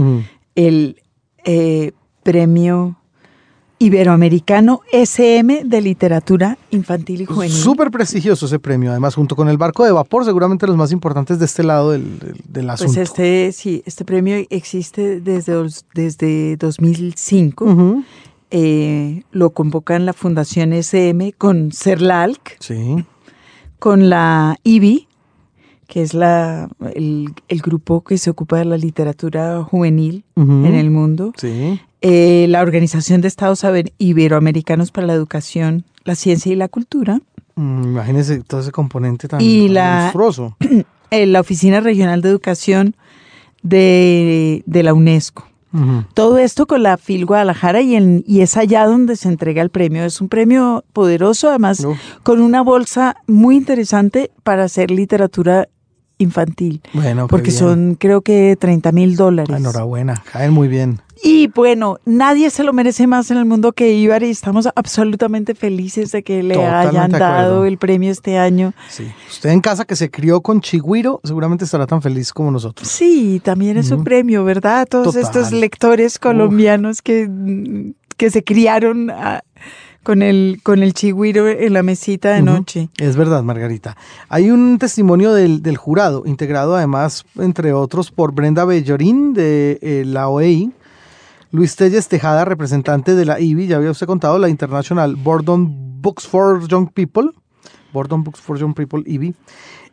El 0.56 1.04
eh, 1.44 1.92
premio 2.24 2.96
iberoamericano 3.80 4.82
SM 4.92 5.64
de 5.66 5.82
literatura 5.82 6.58
infantil 6.72 7.22
y 7.22 7.26
juvenil. 7.26 7.54
Súper 7.56 7.92
prestigioso 7.92 8.46
ese 8.46 8.60
premio, 8.60 8.92
además 8.92 9.16
junto 9.16 9.36
con 9.36 9.50
el 9.50 9.58
barco 9.58 9.84
de 9.86 9.92
vapor, 9.92 10.26
seguramente 10.26 10.66
los 10.68 10.78
más 10.78 10.92
importantes 10.92 11.40
de 11.40 11.46
este 11.46 11.64
lado 11.64 11.92
del, 11.92 12.20
del- 12.20 12.42
del 12.48 12.70
asunto. 12.70 12.94
Pues 12.94 13.10
este, 13.10 13.52
sí, 13.52 13.84
este 13.86 14.06
premio 14.06 14.36
existe 14.50 15.20
desde, 15.20 15.54
desde 15.94 16.58
2005. 16.58 17.66
Ujú. 17.66 18.04
Eh, 18.52 19.24
lo 19.32 19.50
convocan 19.52 20.06
la 20.06 20.14
Fundación 20.14 20.72
SM 20.72 21.34
con 21.34 21.72
CERLALC, 21.72 22.58
Sí. 22.60 23.04
con 23.80 24.10
la 24.10 24.56
IBI, 24.64 25.08
que 25.88 26.02
es 26.02 26.14
la, 26.14 26.70
el, 26.94 27.34
el 27.48 27.62
grupo 27.62 28.04
que 28.04 28.18
se 28.18 28.30
ocupa 28.30 28.58
de 28.58 28.66
la 28.66 28.78
literatura 28.78 29.62
juvenil 29.64 30.24
en 30.36 30.66
el 30.76 30.90
mundo, 30.90 31.34
Sí. 31.38 31.80
Eh, 32.08 32.46
la 32.50 32.62
Organización 32.62 33.22
de 33.22 33.28
Estados 33.28 33.66
Iberoamericanos 33.98 34.92
para 34.92 35.08
la 35.08 35.14
Educación, 35.14 35.86
la 36.04 36.14
Ciencia 36.16 36.52
y 36.52 36.56
la 36.56 36.68
Cultura, 36.68 37.20
Mm, 37.58 37.84
Imagínese 37.86 38.42
todo 38.42 38.60
ese 38.60 38.72
componente 38.74 39.30
tan 39.30 39.40
Y 39.40 39.70
la- 39.70 40.00
monstruoso. 40.02 40.58
eh, 41.10 41.26
la 41.26 41.40
Oficina 41.40 41.80
Regional 41.80 42.22
de 42.22 42.28
Educación 42.30 42.96
de, 43.64 44.62
de 44.66 44.84
la 44.84 44.94
UNESCO. 44.94 45.48
Todo 46.14 46.38
esto 46.38 46.68
con 46.68 46.84
la 46.84 46.96
FIL 46.98 47.26
Guadalajara 47.26 47.82
y, 47.82 47.96
en- 47.96 48.24
y 48.26 48.40
es 48.42 48.56
allá 48.56 48.86
donde 48.86 49.16
se 49.18 49.28
entrega 49.28 49.62
el 49.62 49.70
premio. 49.70 50.06
Es 50.06 50.22
un 50.22 50.30
premio 50.30 50.86
poderoso, 50.94 51.50
además 51.50 51.82
Uf. 51.84 51.98
con 52.24 52.40
una 52.42 52.62
bolsa 52.62 53.18
muy 53.28 53.58
interesante 53.58 54.32
para 54.44 54.64
hacer 54.66 54.90
literatura 54.92 55.68
infantil. 56.18 56.82
Bueno, 56.94 57.28
porque 57.28 57.52
son 57.52 57.96
creo 58.00 58.22
que 58.22 58.56
30 58.58 58.94
mil 58.94 59.18
dólares. 59.18 59.54
Enhorabuena, 59.54 60.24
caen 60.32 60.54
muy 60.54 60.70
bien. 60.70 61.02
Y 61.28 61.48
bueno, 61.48 61.98
nadie 62.06 62.52
se 62.52 62.64
lo 62.64 62.72
merece 62.72 63.08
más 63.08 63.32
en 63.32 63.38
el 63.38 63.46
mundo 63.46 63.72
que 63.72 63.92
Ibar 63.92 64.22
y 64.22 64.30
estamos 64.30 64.70
absolutamente 64.76 65.56
felices 65.56 66.12
de 66.12 66.22
que 66.22 66.44
le 66.44 66.54
Totalmente 66.54 66.98
hayan 66.98 67.12
dado 67.12 67.66
el 67.66 67.80
premio 67.80 68.12
este 68.12 68.38
año. 68.38 68.74
Sí. 68.90 69.12
Usted 69.28 69.50
en 69.50 69.60
casa 69.60 69.86
que 69.86 69.96
se 69.96 70.12
crió 70.12 70.42
con 70.42 70.62
Chigüiro, 70.62 71.22
seguramente 71.24 71.66
estará 71.66 71.88
tan 71.88 72.04
feliz 72.04 72.32
como 72.32 72.52
nosotros. 72.52 72.88
Sí, 72.88 73.42
también 73.44 73.76
es 73.78 73.90
un 73.90 74.04
premio, 74.04 74.44
¿verdad? 74.44 74.88
Todos 74.88 75.16
Total. 75.16 75.24
estos 75.24 75.52
lectores 75.52 76.20
colombianos 76.20 77.02
que, 77.02 77.28
que 78.18 78.30
se 78.30 78.44
criaron 78.44 79.10
ah, 79.10 79.42
con 80.04 80.22
el, 80.22 80.60
con 80.62 80.84
el 80.84 80.94
chigüiro 80.94 81.48
en 81.48 81.74
la 81.74 81.82
mesita 81.82 82.34
de 82.34 82.44
noche. 82.44 82.90
Es 83.00 83.16
verdad, 83.16 83.42
Margarita. 83.42 83.98
Hay 84.30 84.52
un 84.52 84.78
testimonio 84.78 85.34
del, 85.34 85.64
del 85.64 85.78
jurado, 85.78 86.22
integrado 86.28 86.76
además, 86.76 87.26
entre 87.40 87.74
otros, 87.74 88.12
por 88.12 88.32
Brenda 88.32 88.64
Bellorín 88.64 89.34
de 89.34 89.80
eh, 89.82 90.04
la 90.06 90.30
OEI, 90.30 90.72
Luis 91.56 91.78
Telles 91.78 92.10
Tejada, 92.10 92.44
representante 92.44 93.16
de 93.16 93.24
la 93.24 93.40
IBI, 93.40 93.68
ya 93.68 93.78
había 93.78 93.90
usted 93.90 94.08
contado, 94.08 94.38
la 94.38 94.50
International 94.50 95.16
Bordon 95.16 96.02
Books 96.02 96.28
for 96.28 96.68
Young 96.68 96.92
People, 96.92 97.30
Bordon 97.94 98.26
Books 98.26 98.42
for 98.42 98.60
Young 98.60 98.74
People, 98.74 99.04
IBI. 99.06 99.34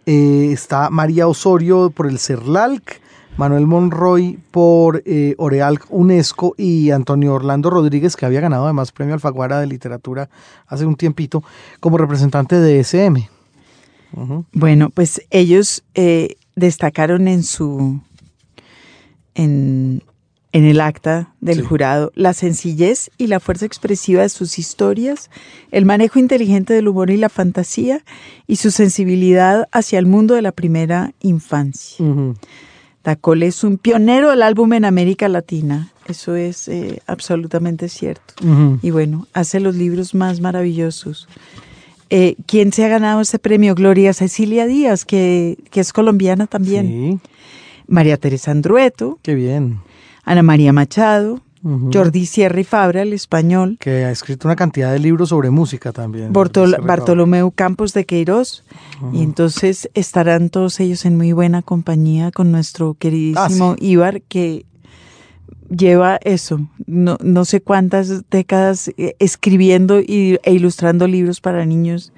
Eh, 0.04 0.50
está 0.50 0.90
María 0.90 1.28
Osorio 1.28 1.90
por 1.90 2.08
el 2.08 2.18
CERLALC, 2.18 3.00
Manuel 3.36 3.68
Monroy 3.68 4.40
por 4.50 5.04
eh, 5.06 5.36
Orealc 5.38 5.86
UNESCO 5.88 6.56
y 6.58 6.90
Antonio 6.90 7.32
Orlando 7.32 7.70
Rodríguez, 7.70 8.16
que 8.16 8.26
había 8.26 8.40
ganado 8.40 8.64
además 8.64 8.90
premio 8.90 9.14
Alfaguara 9.14 9.60
de 9.60 9.68
Literatura 9.68 10.28
hace 10.66 10.84
un 10.84 10.96
tiempito, 10.96 11.44
como 11.78 11.96
representante 11.96 12.56
de 12.56 12.80
SM. 12.80 13.30
Bueno, 14.52 14.90
pues 14.90 15.22
ellos 15.30 15.84
eh, 15.94 16.34
destacaron 16.56 17.28
en 17.28 17.44
su 17.44 18.00
en, 19.34 20.02
en 20.52 20.64
el 20.64 20.80
acta 20.80 21.32
del 21.40 21.56
Sí. 21.60 21.62
jurado 21.62 22.12
la 22.14 22.34
sencillez 22.34 23.10
y 23.18 23.26
la 23.28 23.40
fuerza 23.40 23.64
expresiva 23.66 24.22
de 24.22 24.28
sus 24.28 24.58
historias, 24.58 25.30
el 25.70 25.86
manejo 25.86 26.18
inteligente 26.18 26.74
del 26.74 26.88
humor 26.88 27.10
y 27.10 27.16
la 27.16 27.28
fantasía 27.30 28.04
y 28.46 28.56
su 28.56 28.70
sensibilidad 28.70 29.66
hacia 29.72 29.98
el 29.98 30.06
mundo 30.06 30.34
de 30.34 30.42
la 30.42 30.52
primera 30.52 31.12
infancia. 31.20 32.04
Ujú. 32.04 32.34
Dacol 33.02 33.42
es 33.42 33.64
un 33.64 33.78
pionero 33.78 34.30
del 34.30 34.42
álbum 34.42 34.74
en 34.74 34.84
América 34.84 35.28
Latina. 35.28 35.90
Eso 36.06 36.36
es 36.36 36.68
eh, 36.68 37.00
absolutamente 37.06 37.88
cierto. 37.88 38.34
Y 38.82 38.90
bueno, 38.90 39.26
hace 39.32 39.58
los 39.58 39.74
libros 39.74 40.14
más 40.14 40.40
maravillosos. 40.40 41.26
Eh, 42.10 42.36
¿Quién 42.46 42.72
se 42.72 42.84
ha 42.84 42.88
ganado 42.88 43.20
ese 43.22 43.38
premio? 43.38 43.74
Gloria 43.74 44.12
Cecilia 44.12 44.66
Díaz, 44.66 45.04
que, 45.04 45.56
que 45.70 45.80
es 45.80 45.92
colombiana 45.92 46.46
también. 46.46 46.86
Sí, 46.86 47.28
María 47.88 48.18
Teresa 48.18 48.50
Andrueto, 48.50 49.18
qué 49.22 49.34
bien. 49.34 49.80
Ana 50.24 50.42
María 50.42 50.72
Machado, 50.72 51.40
Jordi 51.92 52.26
Sierra 52.26 52.60
y 52.60 52.64
Fabra, 52.64 53.02
el 53.02 53.12
español. 53.12 53.76
Que 53.78 54.04
ha 54.04 54.10
escrito 54.10 54.48
una 54.48 54.56
cantidad 54.56 54.92
de 54.92 54.98
libros 54.98 55.28
sobre 55.28 55.50
música 55.50 55.92
también. 55.92 56.32
Bartol 56.32 56.76
Bartolomeu 56.82 57.52
Campos 57.52 57.92
de 57.92 58.04
Queiroz. 58.04 58.64
Y 59.12 59.22
entonces 59.22 59.88
estarán 59.94 60.50
todos 60.50 60.80
ellos 60.80 61.04
en 61.04 61.16
muy 61.16 61.32
buena 61.32 61.62
compañía 61.62 62.32
con 62.32 62.50
nuestro 62.50 62.94
queridísimo 62.94 63.72
Ah, 63.72 63.76
sí. 63.78 63.86
Ibar, 63.86 64.22
que 64.22 64.66
lleva 65.76 66.18
eso, 66.22 66.68
no, 66.86 67.16
no 67.22 67.44
sé 67.44 67.62
cuántas 67.62 68.28
décadas 68.30 68.90
eh, 68.96 69.16
escribiendo 69.18 70.00
y, 70.00 70.38
e 70.42 70.52
ilustrando 70.52 71.06
libros 71.06 71.40
para 71.40 71.64
niños. 71.64 72.12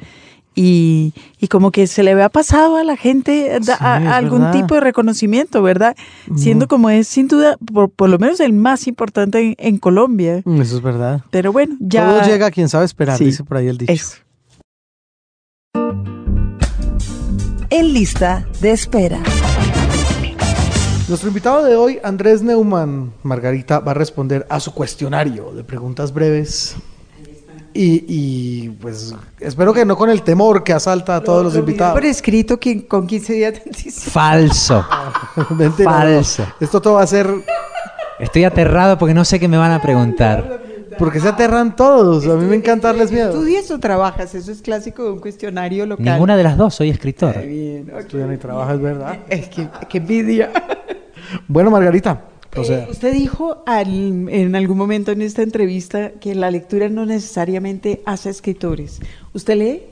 Y, 0.56 1.12
y 1.40 1.48
como 1.48 1.72
que 1.72 1.86
se 1.88 2.02
le 2.04 2.12
había 2.12 2.28
pasado 2.28 2.76
a 2.76 2.84
la 2.84 2.96
gente 2.96 3.58
da- 3.60 3.76
Sí, 3.76 3.84
a- 3.84 3.98
es 4.00 4.06
algún 4.08 4.38
verdad. 4.40 4.52
tipo 4.52 4.74
de 4.76 4.80
reconocimiento, 4.82 5.62
¿verdad? 5.62 5.96
Siendo 6.36 6.68
como 6.68 6.90
es 6.90 7.08
sin 7.08 7.26
duda, 7.26 7.56
por, 7.72 7.90
por 7.90 8.08
lo 8.08 8.18
menos 8.18 8.38
el 8.38 8.52
más 8.52 8.86
importante 8.86 9.40
en, 9.40 9.54
en 9.58 9.78
Colombia. 9.78 10.42
Mm, 10.44 10.60
Eso 10.62 10.76
es 10.76 10.82
verdad. 10.82 11.22
Pero 11.30 11.52
bueno, 11.52 11.74
ya... 11.80 12.06
Todo 12.06 12.22
llega 12.22 12.46
a 12.46 12.50
quien 12.52 12.68
sabe 12.68 12.84
esperar, 12.84 13.18
Sí, 13.18 13.24
dice 13.24 13.42
por 13.42 13.56
ahí 13.56 13.66
el 13.66 13.78
dicho. 13.78 13.92
Eso. 13.92 14.16
En 17.70 17.92
lista 17.92 18.46
de 18.60 18.70
espera. 18.70 19.18
Nuestro 21.08 21.28
invitado 21.28 21.64
de 21.64 21.76
hoy, 21.76 21.98
Andrés 22.02 22.42
Neumann, 22.42 23.12
Margarita, 23.22 23.80
va 23.80 23.90
a 23.90 23.94
responder 23.94 24.46
a 24.48 24.60
su 24.60 24.72
cuestionario 24.72 25.52
de 25.52 25.64
preguntas 25.64 26.14
breves. 26.14 26.76
Y, 27.76 28.04
y, 28.06 28.68
pues 28.80 29.14
espero 29.40 29.72
que 29.72 29.84
no 29.84 29.96
con 29.96 30.08
el 30.08 30.22
temor 30.22 30.62
que 30.62 30.72
asalta 30.72 31.16
a 31.16 31.20
todos 31.20 31.42
los 31.42 31.54
Lo 31.54 31.60
invitados. 31.60 31.94
Por 31.94 32.04
escrito 32.04 32.58
que 32.60 32.86
con 32.86 33.06
15 33.06 33.32
días 33.32 33.52
de 33.54 33.62
anticipación. 33.66 34.12
Falso. 34.12 34.86
Mentira, 35.50 35.90
no. 35.90 35.96
Falso. 35.96 36.46
Esto 36.60 36.80
todo 36.80 36.94
va 36.94 37.02
a 37.02 37.06
ser 37.06 37.28
Estoy 38.18 38.44
aterrado 38.44 38.96
porque 38.98 39.14
no 39.14 39.24
sé 39.24 39.40
qué 39.40 39.48
me 39.48 39.56
van 39.56 39.72
a 39.72 39.82
preguntar. 39.82 40.60
porque 40.98 41.18
se 41.18 41.28
aterran 41.28 41.74
todos. 41.74 42.26
A 42.26 42.36
mí 42.36 42.46
me 42.46 42.56
encanta 42.56 42.88
darles 42.88 43.10
miedo. 43.10 43.30
¿Estudias 43.30 43.70
o 43.70 43.80
trabajas? 43.80 44.34
Eso 44.34 44.52
es 44.52 44.62
clásico 44.62 45.04
de 45.04 45.10
un 45.10 45.20
cuestionario 45.20 45.86
local. 45.86 46.04
Ninguna 46.04 46.36
de 46.36 46.44
las 46.44 46.56
dos, 46.56 46.74
soy 46.74 46.90
escritor. 46.90 47.30
Está 47.30 47.40
bien, 47.42 47.90
ok. 47.92 48.00
Estudian 48.00 48.32
y 48.32 48.36
trabajan, 48.36 48.76
es 48.76 48.82
verdad. 48.82 49.18
Es 49.28 49.48
que, 49.48 49.68
qué 49.88 49.98
envidia. 49.98 50.50
Bueno, 51.48 51.70
Margarita, 51.70 52.22
proceda. 52.54 52.84
Eh, 52.84 52.88
usted 52.90 53.12
dijo 53.12 53.62
al- 53.66 54.28
en 54.30 54.56
algún 54.56 54.78
momento 54.78 55.12
en 55.12 55.20
esta 55.22 55.42
entrevista 55.42 56.12
que 56.20 56.34
la 56.34 56.50
lectura 56.50 56.88
no 56.88 57.04
necesariamente 57.06 58.00
hace 58.06 58.30
escritores. 58.30 59.00
¿Usted 59.32 59.56
lee? 59.56 59.82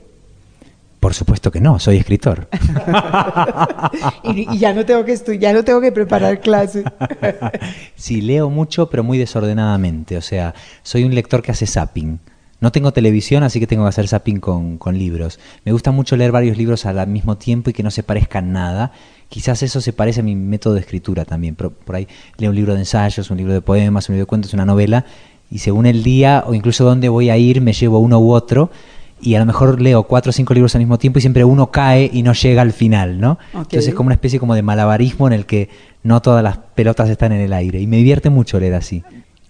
Por 1.01 1.15
supuesto 1.15 1.51
que 1.51 1.61
no, 1.61 1.79
soy 1.81 1.97
escritor. 1.97 2.49
Y, 4.25 4.55
y 4.55 4.59
ya 4.59 4.73
no 4.73 4.85
tengo 4.87 5.05
que 5.05 5.13
estu- 5.15 5.39
ya 5.39 5.53
no 5.53 5.65
tengo 5.65 5.81
que 5.81 5.93
preparar 5.93 6.41
clases. 6.41 6.85
Sí, 7.97 8.21
leo 8.21 8.51
mucho, 8.51 8.89
pero 8.91 9.03
muy 9.05 9.19
desordenadamente. 9.19 10.17
O 10.17 10.21
sea, 10.23 10.55
soy 10.83 11.05
un 11.05 11.15
lector 11.15 11.43
que 11.43 11.51
hace 11.53 11.67
zapping. 11.67 12.19
No 12.61 12.71
tengo 12.71 12.93
televisión, 12.93 13.43
así 13.43 13.59
que 13.59 13.67
tengo 13.67 13.83
que 13.85 13.89
hacer 13.89 14.07
zapping 14.07 14.39
con, 14.39 14.79
con 14.79 14.97
libros. 14.97 15.41
Me 15.65 15.73
gusta 15.73 15.91
mucho 15.91 16.17
leer 16.17 16.31
varios 16.31 16.57
libros 16.57 16.87
al 16.87 17.05
mismo 17.09 17.37
tiempo 17.37 17.71
y 17.71 17.73
que 17.73 17.83
no 17.83 17.91
se 17.91 18.05
parezcan 18.05 18.53
nada. 18.53 18.93
Quizás 19.33 19.63
eso 19.63 19.81
se 19.81 19.95
parece 19.95 20.21
a 20.21 20.23
mi 20.23 20.37
método 20.37 20.75
de 20.75 20.81
escritura 20.81 21.25
también. 21.25 21.55
Pero 21.55 21.71
por 21.71 21.97
ahí 21.97 22.07
leo 22.37 22.51
un 22.51 22.57
libro 22.57 22.75
de 22.75 22.81
ensayos, 22.81 23.31
un 23.31 23.39
libro 23.39 23.55
de 23.55 23.63
poemas, 23.63 24.07
un 24.11 24.17
libro 24.17 24.25
de 24.25 24.27
cuentos, 24.27 24.53
una 24.53 24.67
novela. 24.67 25.07
Y 25.51 25.61
según 25.61 25.87
el 25.87 26.03
día 26.03 26.45
o 26.47 26.53
incluso 26.53 26.85
dónde 26.85 27.09
voy 27.09 27.31
a 27.31 27.39
ir, 27.39 27.63
me 27.63 27.73
llevo 27.73 27.99
uno 28.01 28.21
u 28.21 28.31
otro. 28.33 28.71
Y 29.23 29.35
a 29.35 29.39
lo 29.39 29.47
mejor 29.47 29.81
leo 29.81 30.03
cuatro 30.03 30.29
o 30.29 30.33
cinco 30.35 30.53
libros 30.53 30.75
al 30.75 30.81
mismo 30.83 30.99
tiempo 30.99 31.19
y 31.19 31.23
siempre 31.23 31.45
uno 31.45 31.71
cae 31.71 32.11
y 32.13 32.23
no 32.23 32.35
llega 32.35 32.61
al 32.61 32.75
final, 32.75 33.21
¿no? 33.21 33.39
Entonces 33.55 33.89
es 33.89 33.95
como 33.95 34.09
una 34.09 34.17
especie 34.17 34.39
como 34.39 34.55
de 34.55 34.61
malabarismo 34.61 35.27
en 35.29 35.33
el 35.33 35.47
que 35.47 35.71
no 36.03 36.21
todas 36.21 36.45
las 36.45 36.59
pelotas 36.59 37.09
están 37.09 37.33
en 37.33 37.41
el 37.41 37.55
aire. 37.55 37.81
Y 37.81 37.87
me 37.87 37.97
divierte 37.97 38.29
mucho 38.29 38.61
leer 38.61 38.75
así. 38.75 39.03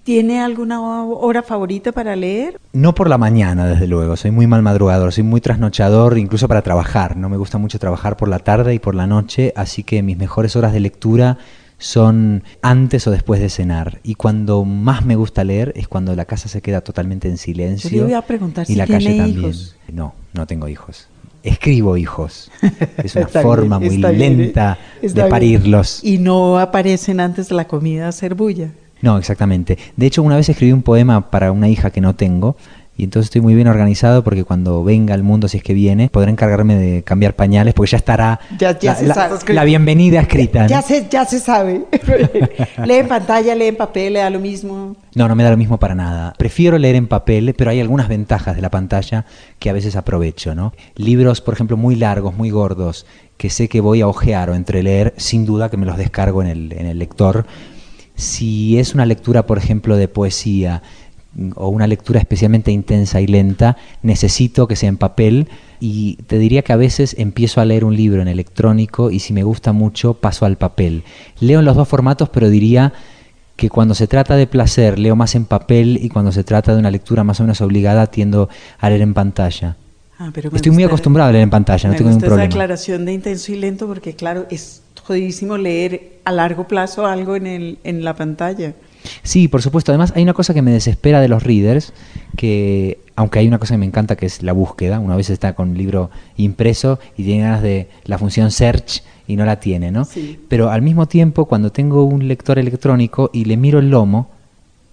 ¿Tiene 0.05 0.41
alguna 0.41 0.81
hora 0.83 1.43
favorita 1.45 1.93
para 1.93 2.17
leer? 2.17 2.59
No 2.73 2.93
por 2.95 3.09
la 3.09 3.19
mañana, 3.19 3.67
desde 3.69 3.87
luego. 3.87 4.17
Soy 4.17 4.33
muy 4.33 4.49
mal 4.49 4.61
madrugador, 4.63 5.13
soy 5.13 5.23
muy 5.23 5.41
trasnochador, 5.41 6.19
incluso 6.19 6.49
para 6.49 6.63
trabajar. 6.63 7.17
No 7.17 7.29
me 7.29 7.37
gusta 7.37 7.59
mucho 7.59 7.79
trabajar 7.79 8.17
por 8.17 8.29
la 8.29 8.41
tarde 8.41 8.75
y 8.75 8.81
por 8.81 8.97
la 8.97 9.07
noche, 9.07 9.53
así 9.55 9.85
que 9.85 10.03
mis 10.03 10.17
mejores 10.19 10.57
horas 10.57 10.73
de 10.73 10.81
lectura 10.81 11.39
son 11.79 12.43
antes 12.63 13.07
o 13.07 13.13
después 13.13 13.41
de 13.41 13.49
cenar. 13.49 14.01
Y 14.03 14.15
cuando 14.17 14.65
más 14.65 15.05
me 15.05 15.15
gusta 15.15 15.45
leer 15.45 15.73
es 15.77 15.87
cuando 15.87 16.15
la 16.17 16.25
casa 16.25 16.49
se 16.49 16.63
queda 16.63 16.81
totalmente 16.81 17.29
en 17.29 17.39
silencio. 17.39 17.91
Yo 17.91 18.09
iba 18.09 18.19
a 18.19 18.23
preguntar 18.23 18.65
y 18.65 18.73
si 18.73 18.75
la 18.75 18.87
tiene 18.87 19.05
calle 19.05 19.17
también. 19.19 19.39
hijos. 19.41 19.77
No, 19.93 20.15
no 20.33 20.47
tengo 20.49 20.67
hijos. 20.67 21.09
Escribo 21.45 21.97
hijos. 21.97 22.51
Es 23.03 23.15
una 23.17 23.27
Está 23.27 23.43
forma 23.43 23.79
bien, 23.79 24.01
muy 24.01 24.15
bien, 24.15 24.39
lenta 24.39 24.79
de 25.01 25.09
bien. 25.13 25.29
parirlos. 25.29 26.03
Y 26.05 26.19
no 26.19 26.59
aparecen 26.59 27.21
antes 27.21 27.49
de 27.49 27.55
la 27.57 27.67
comida 27.67 28.07
a 28.07 28.09
hacer 28.09 28.35
bulla. 28.35 28.71
No, 29.03 29.19
exactamente. 29.19 29.77
De 29.97 30.07
hecho, 30.07 30.23
una 30.23 30.37
vez 30.37 30.49
escribí 30.49 30.73
un 30.73 30.83
poema 30.83 31.31
para 31.31 31.53
una 31.53 31.69
hija 31.69 31.91
que 31.91 32.01
no 32.01 32.15
tengo. 32.15 32.57
Y 32.95 33.05
entonces 33.05 33.29
estoy 33.29 33.41
muy 33.41 33.55
bien 33.55 33.69
organizado 33.69 34.23
porque 34.23 34.45
cuando 34.45 34.85
venga 34.85 35.15
al 35.15 35.23
mundo, 35.23 35.49
si 35.49 35.57
es 35.57 35.63
que 35.63 35.73
viene, 35.73 36.11
podré 36.11 36.31
encargarme 36.31 36.77
de 36.77 37.03
cambiar 37.03 37.35
pañales 37.35 37.73
porque 37.73 37.91
ya 37.93 37.97
estará 37.97 38.39
Ya- 38.59 38.79
ya 38.79 38.93
la, 39.03 39.39
se 39.41 39.53
la- 39.55 39.65
bienvenida 39.65 40.21
escrita. 40.21 40.65
¿no? 40.65 40.69
Ya 40.69 40.83
se, 40.83 41.07
ya 41.11 41.25
se 41.25 41.41
sabe. 41.41 41.87
lee 42.85 42.95
en 42.97 43.09
pantalla, 43.09 43.55
lee 43.55 43.69
en 43.69 43.77
papel, 43.77 44.13
le 44.13 44.19
da 44.21 44.29
lo 44.29 44.39
mismo. 44.41 44.95
No, 45.15 45.27
no 45.27 45.35
me 45.35 45.43
da 45.43 45.51
lo 45.51 45.57
mismo 45.57 45.79
para 45.79 45.95
nada. 45.95 46.35
Prefiero 46.37 46.77
leer 46.77 46.97
en 46.97 47.07
papel, 47.09 47.55
pero 47.57 47.71
hay 47.71 47.81
algunas 47.81 48.09
ventajas 48.09 48.55
de 48.57 48.63
la 48.63 48.71
pantalla 48.71 49.25
que 49.59 49.71
a 49.71 49.73
veces 49.73 49.97
aprovecho, 49.97 50.55
¿no? 50.55 50.75
Libros, 50.95 51.41
por 51.41 51.55
ejemplo, 51.55 51.79
muy 51.79 51.97
largos, 51.97 52.37
muy 52.37 52.51
gordos, 52.51 53.07
que 53.39 53.49
sé 53.49 53.69
que 53.69 53.81
voy 53.81 54.03
a 54.03 54.07
ojear 54.07 54.51
o 54.51 54.55
entreleer, 54.55 55.15
sin 55.17 55.47
duda 55.47 55.71
que 55.71 55.79
me 55.79 55.87
los 55.87 55.97
descargo 55.97 56.43
en 56.43 56.49
el, 56.49 56.73
en 56.75 56.85
el 56.87 56.99
lector. 56.99 57.47
Si 58.15 58.79
es 58.79 58.95
una 58.95 59.07
lectura, 59.07 59.47
por 59.47 59.59
ejemplo, 59.59 59.97
de 59.97 60.09
poesía 60.09 60.83
mm, 61.35 61.53
o 61.57 61.69
una 61.69 61.87
lectura 61.87 62.21
especialmente 62.21 62.71
intensa 62.71 63.21
y 63.21 63.27
lenta, 63.27 63.77
necesito 64.03 64.69
que 64.69 64.77
sea 64.77 64.89
en 64.89 64.97
papel 64.97 65.49
y 65.81 66.17
te 66.27 66.39
diría 66.39 66.63
que 66.63 66.73
a 66.73 66.77
veces 66.77 67.17
empiezo 67.19 67.61
a 67.61 67.65
leer 67.65 67.85
un 67.85 67.97
libro 67.97 68.23
en 68.23 68.29
electrónico 68.29 69.11
y 69.11 69.19
si 69.19 69.33
me 69.33 69.43
gusta 69.43 69.73
mucho 69.73 70.15
paso 70.15 70.47
al 70.47 70.57
papel. 70.57 71.03
Leo 71.41 71.59
en 71.59 71.65
los 71.65 71.77
dos 71.77 71.89
formatos, 71.89 72.29
pero 72.29 72.51
diría 72.51 72.93
que 73.57 73.69
cuando 73.69 73.95
se 73.95 74.07
trata 74.07 74.37
de 74.37 74.47
placer 74.47 74.99
leo 74.99 75.17
más 75.17 75.35
en 75.35 75.45
papel 75.45 75.99
y 76.03 76.09
cuando 76.09 76.33
se 76.33 76.45
trata 76.45 76.73
de 76.73 76.79
una 76.79 76.91
lectura 76.91 77.25
más 77.25 77.41
o 77.41 77.43
menos 77.43 77.61
obligada 77.61 78.07
tiendo 78.07 78.49
a 78.79 78.89
leer 78.89 79.03
en 79.03 79.15
pantalla. 79.15 79.77
Ah, 80.19 80.31
pero 80.33 80.51
Estoy 80.55 80.71
muy 80.71 80.85
acostumbrado 80.85 81.31
a 81.31 81.33
leer 81.33 81.43
en 81.43 81.51
pantalla, 81.51 81.89
no 81.89 81.93
me 81.93 81.99
tengo 81.99 82.11
ningún 82.11 82.21
gusta 82.21 82.27
esa 82.27 82.35
problema. 82.37 82.55
aclaración 82.55 83.05
de 83.05 83.13
intenso 83.13 83.53
y 83.53 83.57
lento 83.57 83.87
porque, 83.89 84.15
claro, 84.15 84.47
es 84.51 84.83
jodidísimo 85.05 85.59
leer 85.59 86.21
a 86.25 86.33
largo 86.33 86.69
plazo 86.69 87.07
algo 87.07 87.37
en, 87.37 87.47
el, 87.47 87.79
en 87.85 88.05
la 88.05 88.15
pantalla. 88.15 88.75
Sí, 89.23 89.49
por 89.49 89.63
supuesto. 89.63 89.93
Además, 89.93 90.13
hay 90.17 90.23
una 90.23 90.35
cosa 90.35 90.55
que 90.55 90.63
me 90.63 90.71
desespera 90.71 91.21
de 91.21 91.29
los 91.29 91.43
readers, 91.43 91.93
que 92.37 92.99
aunque 93.17 93.39
hay 93.39 93.49
una 93.49 93.59
cosa 93.59 93.75
que 93.75 93.79
me 93.79 93.87
encanta 93.87 94.17
que 94.17 94.27
es 94.27 94.43
la 94.43 94.53
búsqueda, 94.53 95.01
una 95.01 95.17
vez 95.17 95.31
está 95.31 95.55
con 95.55 95.71
un 95.71 95.79
libro 95.79 96.11
impreso 96.37 96.99
y 97.17 97.25
tiene 97.25 97.43
ganas 97.43 97.63
de 97.63 97.89
la 98.05 98.19
función 98.19 98.51
search 98.51 99.03
y 99.27 99.37
no 99.37 99.45
la 99.45 99.61
tiene, 99.61 99.91
¿no? 99.91 100.05
Sí. 100.05 100.39
Pero 100.49 100.71
al 100.71 100.83
mismo 100.83 101.07
tiempo, 101.07 101.47
cuando 101.47 101.71
tengo 101.73 102.05
un 102.05 102.29
lector 102.29 102.59
electrónico 102.59 103.31
y 103.33 103.45
le 103.45 103.57
miro 103.57 103.79
el 103.79 103.91
lomo, 103.91 104.31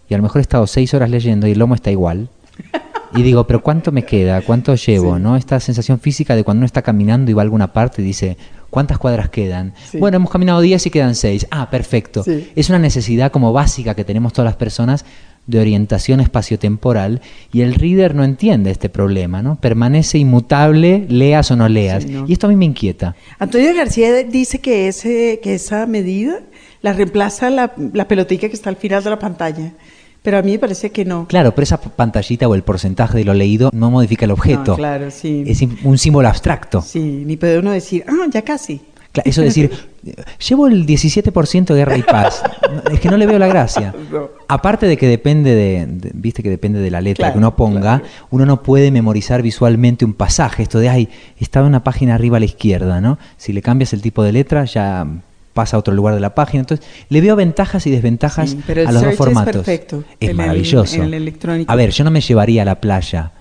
y 0.10 0.14
a 0.14 0.18
lo 0.18 0.24
mejor 0.24 0.40
he 0.40 0.42
estado 0.42 0.66
seis 0.68 0.94
horas 0.94 1.10
leyendo 1.10 1.48
y 1.48 1.52
el 1.52 1.60
lomo 1.60 1.76
está 1.76 1.92
igual, 1.92 2.30
y 3.16 3.22
digo, 3.22 3.48
pero 3.48 3.62
¿cuánto 3.62 3.92
me 3.92 4.04
queda? 4.04 4.42
¿Cuánto 4.42 4.76
llevo? 4.76 5.18
¿no? 5.20 5.38
Esta 5.38 5.60
sensación 5.60 6.00
física 6.00 6.36
de 6.36 6.44
cuando 6.44 6.60
uno 6.60 6.66
está 6.66 6.82
caminando 6.82 7.32
y 7.32 7.34
va 7.34 7.42
a 7.42 7.44
alguna 7.44 7.74
parte 7.74 8.02
y 8.02 8.06
dice, 8.06 8.38
¿cuántas 8.70 8.98
cuadras 8.98 9.30
quedan? 9.30 9.74
Sí. 9.90 9.98
Bueno, 9.98 10.18
hemos 10.18 10.32
caminado 10.32 10.62
10 10.62 10.86
y 10.86 10.90
quedan 10.90 11.16
6. 11.16 11.48
Ah, 11.52 11.70
perfecto. 11.70 12.24
Sí. 12.24 12.50
Es 12.56 12.70
una 12.70 12.80
necesidad 12.80 13.32
como 13.32 13.54
básica 13.54 13.96
que 13.96 14.04
tenemos 14.04 14.34
todas 14.34 14.46
las 14.46 14.56
personas 14.56 15.06
de 15.48 15.60
orientación 15.60 16.20
espaciotemporal 16.20 17.22
y 17.52 17.62
el 17.62 17.74
reader 17.74 18.14
no 18.14 18.24
entiende 18.24 18.70
este 18.70 18.88
problema, 18.88 19.42
¿no? 19.42 19.60
Permanece 19.60 20.20
inmutable, 20.20 21.08
leas 21.10 21.50
o 21.50 21.56
no 21.56 21.68
leas. 21.68 22.04
Sí, 22.04 22.10
¿no? 22.10 22.26
Y 22.28 22.34
esto 22.34 22.46
a 22.46 22.50
mí 22.50 22.56
me 22.56 22.66
inquieta. 22.66 23.16
Antonio 23.40 23.74
García 23.74 24.24
dice 24.24 24.60
que, 24.60 24.88
ese, 24.88 25.40
que 25.42 25.56
esa 25.56 25.88
medida 25.88 26.42
la 26.82 26.94
reemplaza 26.94 27.50
la, 27.50 27.74
la 27.94 28.08
pelotica 28.08 28.48
que 28.48 28.54
está 28.54 28.70
al 28.70 28.76
final 28.76 29.04
de 29.04 29.10
la 29.10 29.20
pantalla. 29.20 29.74
Pero 30.22 30.38
a 30.38 30.42
mí 30.42 30.52
me 30.54 30.60
parece 30.60 30.92
que 30.92 31.06
no. 31.06 31.28
Claro, 31.28 31.56
pero 31.56 31.64
esa 31.64 31.80
pantallita 31.80 32.48
o 32.48 32.56
el 32.56 32.64
porcentaje 32.64 33.18
de 33.18 33.24
lo 33.24 33.34
leído 33.34 33.70
no 33.74 33.90
modifica 33.90 34.26
el 34.26 34.32
objeto. 34.32 34.72
No, 34.72 34.76
claro, 34.76 35.12
sí. 35.12 35.44
Es 35.48 35.62
un 35.84 35.98
símbolo 35.98 36.28
abstracto. 36.28 36.82
Sí, 36.82 37.24
ni 37.26 37.38
puede 37.38 37.60
uno 37.60 37.72
decir, 37.72 38.04
ah, 38.08 38.28
ya 38.30 38.42
casi. 38.42 38.82
Eso 39.26 39.42
de 39.42 39.48
decir, 39.48 39.72
llevo 40.48 40.68
el 40.68 40.86
17% 40.86 41.66
de 41.66 41.76
guerra 41.76 41.98
y 41.98 42.04
paz. 42.04 42.44
Es 42.92 43.00
que 43.00 43.10
no 43.10 43.18
le 43.18 43.26
veo 43.26 43.40
la 43.40 43.48
gracia. 43.48 43.94
Aparte 44.48 44.86
de 44.86 44.98
que 44.98 45.08
depende 45.08 45.56
de, 45.56 45.86
de- 45.88 46.12
viste 46.14 46.44
que 46.44 46.50
depende 46.50 46.80
de 46.80 46.92
la 46.92 47.02
letra 47.02 47.24
Claro, 47.24 47.34
que 47.34 47.38
uno 47.40 47.56
ponga, 47.56 48.04
uno 48.30 48.46
no 48.46 48.62
puede 48.62 48.92
memorizar 48.92 49.42
visualmente 49.42 50.06
un 50.06 50.14
pasaje. 50.14 50.62
Esto 50.64 50.80
de, 50.80 50.90
ay, 50.90 51.10
estaba 51.40 51.66
una 51.66 51.84
página 51.84 52.14
arriba 52.16 52.38
a 52.38 52.40
la 52.40 52.46
izquierda, 52.46 53.02
¿no? 53.02 53.18
Si 53.38 53.52
le 53.54 53.62
cambias 53.64 53.94
el 53.94 54.02
tipo 54.02 54.22
de 54.24 54.32
letra, 54.34 54.66
ya 54.66 55.08
pasa 55.54 55.76
a 55.78 55.80
otro 55.80 55.94
lugar 55.94 56.14
de 56.16 56.22
la 56.22 56.36
página. 56.36 56.62
Entonces, 56.62 56.86
le 57.10 57.22
veo 57.22 57.36
ventajas 57.36 57.86
y 57.88 57.92
desventajas 57.92 58.52
Sí, 58.52 58.60
pero 58.66 58.82
el 58.82 58.88
a 58.88 58.92
los 58.92 59.02
dos 59.04 59.12
es 59.12 59.18
formatos. 59.18 59.54
perfecto 59.54 60.04
Es 60.20 60.30
el- 60.30 60.36
maravilloso. 60.38 61.02
el. 61.04 61.66
A 61.68 61.76
ver, 61.76 61.92
yo 61.92 62.04
no 62.04 62.12
me 62.12 62.22
llevaría 62.22 62.62
a 62.62 62.66
la 62.66 62.76
playa 62.76 63.32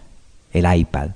el 0.52 0.66
iPad. 0.78 1.10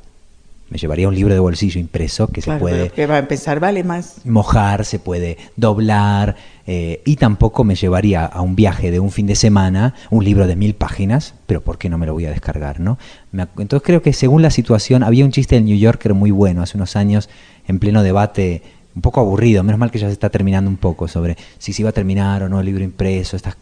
Me 0.69 0.79
llevaría 0.79 1.07
un 1.07 1.15
libro 1.15 1.35
de 1.35 1.41
bolsillo 1.41 1.79
impreso 1.79 2.29
que 2.29 2.41
Claro, 2.41 2.59
se 2.59 2.61
puede 2.61 2.89
que 2.91 3.07
va 3.07 3.17
a 3.17 3.19
empezar 3.19 3.61
vale 3.61 3.85
más. 3.85 4.23
mojar, 4.25 4.87
se 4.87 4.99
puede 4.99 5.37
doblar, 5.55 6.35
eh, 6.67 7.03
y 7.05 7.17
tampoco 7.17 7.63
me 7.63 7.75
llevaría 7.75 8.25
a 8.25 8.41
un 8.41 8.57
viaje 8.57 8.91
de 8.91 8.99
un 8.99 9.11
fin 9.11 9.27
de 9.27 9.35
semana 9.35 9.93
un 10.09 10.25
libro 10.25 10.47
de 10.47 10.57
mil 10.57 10.73
páginas, 10.75 11.35
pero 11.47 11.61
¿por 11.61 11.77
qué 11.77 11.91
no 11.91 11.99
me 11.99 12.07
lo 12.07 12.15
voy 12.15 12.25
a 12.25 12.31
descargar? 12.31 12.81
¿no? 12.81 12.99
Me 13.33 13.43
Entonces 13.59 13.83
creo 13.85 14.01
que 14.01 14.15
según 14.15 14.41
la 14.41 14.51
situación, 14.51 15.03
había 15.03 15.27
un 15.27 15.31
chiste 15.33 15.57
del 15.57 15.67
New 15.67 15.77
Yorker 15.77 16.15
muy 16.15 16.31
bueno 16.31 16.63
hace 16.63 16.79
unos 16.79 16.97
años, 16.97 17.29
en 17.69 17.79
pleno 17.79 18.03
debate, 18.03 18.63
un 18.95 19.03
poco 19.03 19.21
aburrido, 19.21 19.63
menos 19.63 19.79
mal 19.79 19.91
que 19.91 19.99
ya 19.99 20.07
se 20.07 20.13
está 20.13 20.31
terminando 20.31 20.71
un 20.71 20.77
poco, 20.77 21.09
sobre 21.09 21.37
si 21.59 21.73
se 21.73 21.83
iba 21.83 21.91
a 21.91 21.93
terminar 21.93 22.43
o 22.43 22.49
no 22.49 22.61
el 22.61 22.67
libro 22.67 22.85
impreso. 22.85 23.37
Estas... 23.37 23.57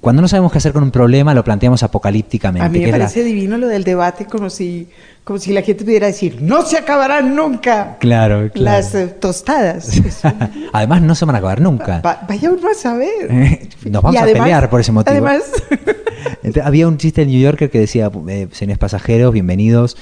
Cuando 0.00 0.22
no 0.22 0.28
sabemos 0.28 0.50
qué 0.52 0.58
hacer 0.58 0.72
con 0.72 0.82
un 0.84 0.90
problema, 0.90 1.34
lo 1.34 1.44
planteamos 1.44 1.82
apocalípticamente. 1.82 2.64
A 2.64 2.68
mí 2.70 2.78
me 2.80 2.86
la- 2.86 2.92
parece 2.98 3.22
divino 3.24 3.58
lo 3.58 3.68
del 3.68 3.84
debate, 3.84 4.24
como 4.24 4.48
si, 4.48 4.88
como 5.22 5.38
si 5.38 5.52
la 5.52 5.60
gente 5.62 5.84
pudiera 5.84 6.06
decir, 6.06 6.40
no 6.40 6.62
se 6.64 6.78
acabarán 6.78 7.36
nunca 7.36 7.96
Claro, 8.00 8.48
claro. 8.50 8.52
las 8.78 8.94
eh, 8.94 9.08
tostadas. 9.08 10.00
Además, 10.72 11.02
no 11.02 11.14
se 11.14 11.24
van 11.26 11.34
a 11.34 11.38
acabar 11.38 11.60
nunca. 11.60 12.00
va- 12.00 12.20
vaya 12.26 12.50
uno 12.50 12.68
a 12.70 12.74
saber. 12.74 13.68
Nos 13.84 14.02
vamos 14.02 14.14
Y 14.14 14.18
a 14.18 14.22
además- 14.22 14.42
pelear 14.44 14.70
por 14.70 14.80
ese 14.80 14.92
motivo. 14.92 15.12
Además, 15.12 15.42
Entonces, 16.36 16.64
había 16.64 16.88
un 16.88 16.96
chiste 16.96 17.20
del 17.22 17.30
New 17.30 17.40
Yorker 17.40 17.68
que 17.70 17.80
decía, 17.80 18.10
eh, 18.28 18.48
señores 18.52 18.78
pasajeros, 18.78 19.32
bienvenidos, 19.32 19.96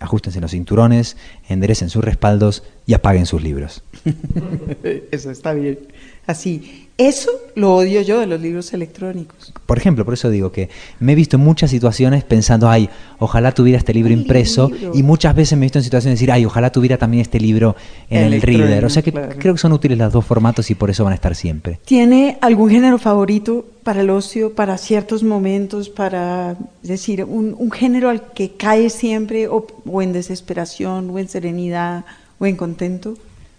ajustense 0.00 0.40
los 0.40 0.50
cinturones, 0.50 1.16
enderecen 1.48 1.90
sus 1.90 2.04
respaldos 2.04 2.62
y 2.86 2.94
apaguen 2.94 3.26
sus 3.26 3.42
libros. 3.42 3.82
eso 5.10 5.30
está 5.30 5.52
bien. 5.52 5.78
Así, 6.26 6.88
eso 6.98 7.30
lo 7.54 7.76
odio 7.76 8.02
yo 8.02 8.18
de 8.18 8.26
los 8.26 8.40
libros 8.40 8.74
electrónicos. 8.74 9.54
Por 9.66 9.78
ejemplo, 9.78 10.04
por 10.04 10.14
eso 10.14 10.30
digo 10.30 10.50
que 10.50 10.68
me 10.98 11.12
he 11.12 11.14
visto 11.14 11.36
en 11.36 11.42
muchas 11.44 11.70
situaciones 11.70 12.24
pensando, 12.24 12.68
ay, 12.68 12.90
ojalá 13.18 13.52
tuviera 13.52 13.78
este 13.78 13.94
libro 13.94 14.12
impreso, 14.12 14.68
libro. 14.68 14.90
y 14.94 15.02
muchas 15.04 15.34
veces 15.34 15.56
me 15.56 15.64
he 15.64 15.66
visto 15.66 15.78
en 15.78 15.84
situaciones 15.84 16.18
de 16.18 16.22
decir, 16.22 16.32
ay, 16.32 16.44
ojalá 16.44 16.70
tuviera 16.70 16.98
también 16.98 17.22
este 17.22 17.38
libro 17.38 17.76
en 18.10 18.24
el 18.24 18.32
Electrónico, 18.34 18.64
reader. 18.64 18.84
O 18.84 18.90
sea 18.90 19.02
que 19.02 19.12
claro. 19.12 19.36
creo 19.38 19.54
que 19.54 19.60
son 19.60 19.72
útiles 19.72 19.96
los 19.96 20.12
dos 20.12 20.26
formatos 20.26 20.70
y 20.70 20.74
por 20.74 20.90
eso 20.90 21.04
van 21.04 21.12
a 21.12 21.14
estar 21.14 21.34
siempre. 21.34 21.78
¿Tiene 21.84 22.36
algún 22.40 22.68
género 22.68 22.98
favorito 22.98 23.64
para 23.84 24.00
el 24.02 24.10
ocio, 24.10 24.54
para 24.54 24.76
ciertos 24.76 25.22
momentos, 25.22 25.88
para 25.88 26.56
es 26.82 26.88
decir, 26.88 27.24
un, 27.24 27.54
un 27.56 27.70
género 27.70 28.10
al 28.10 28.32
que 28.32 28.50
cae 28.50 28.90
siempre 28.90 29.48
o, 29.48 29.66
o 29.86 30.02
en 30.02 30.12
desesperación, 30.12 31.10
o 31.10 31.18
en 31.18 31.28
serenidad, 31.38 32.04
o 32.38 32.46
en 32.46 32.56
contento 32.56 33.14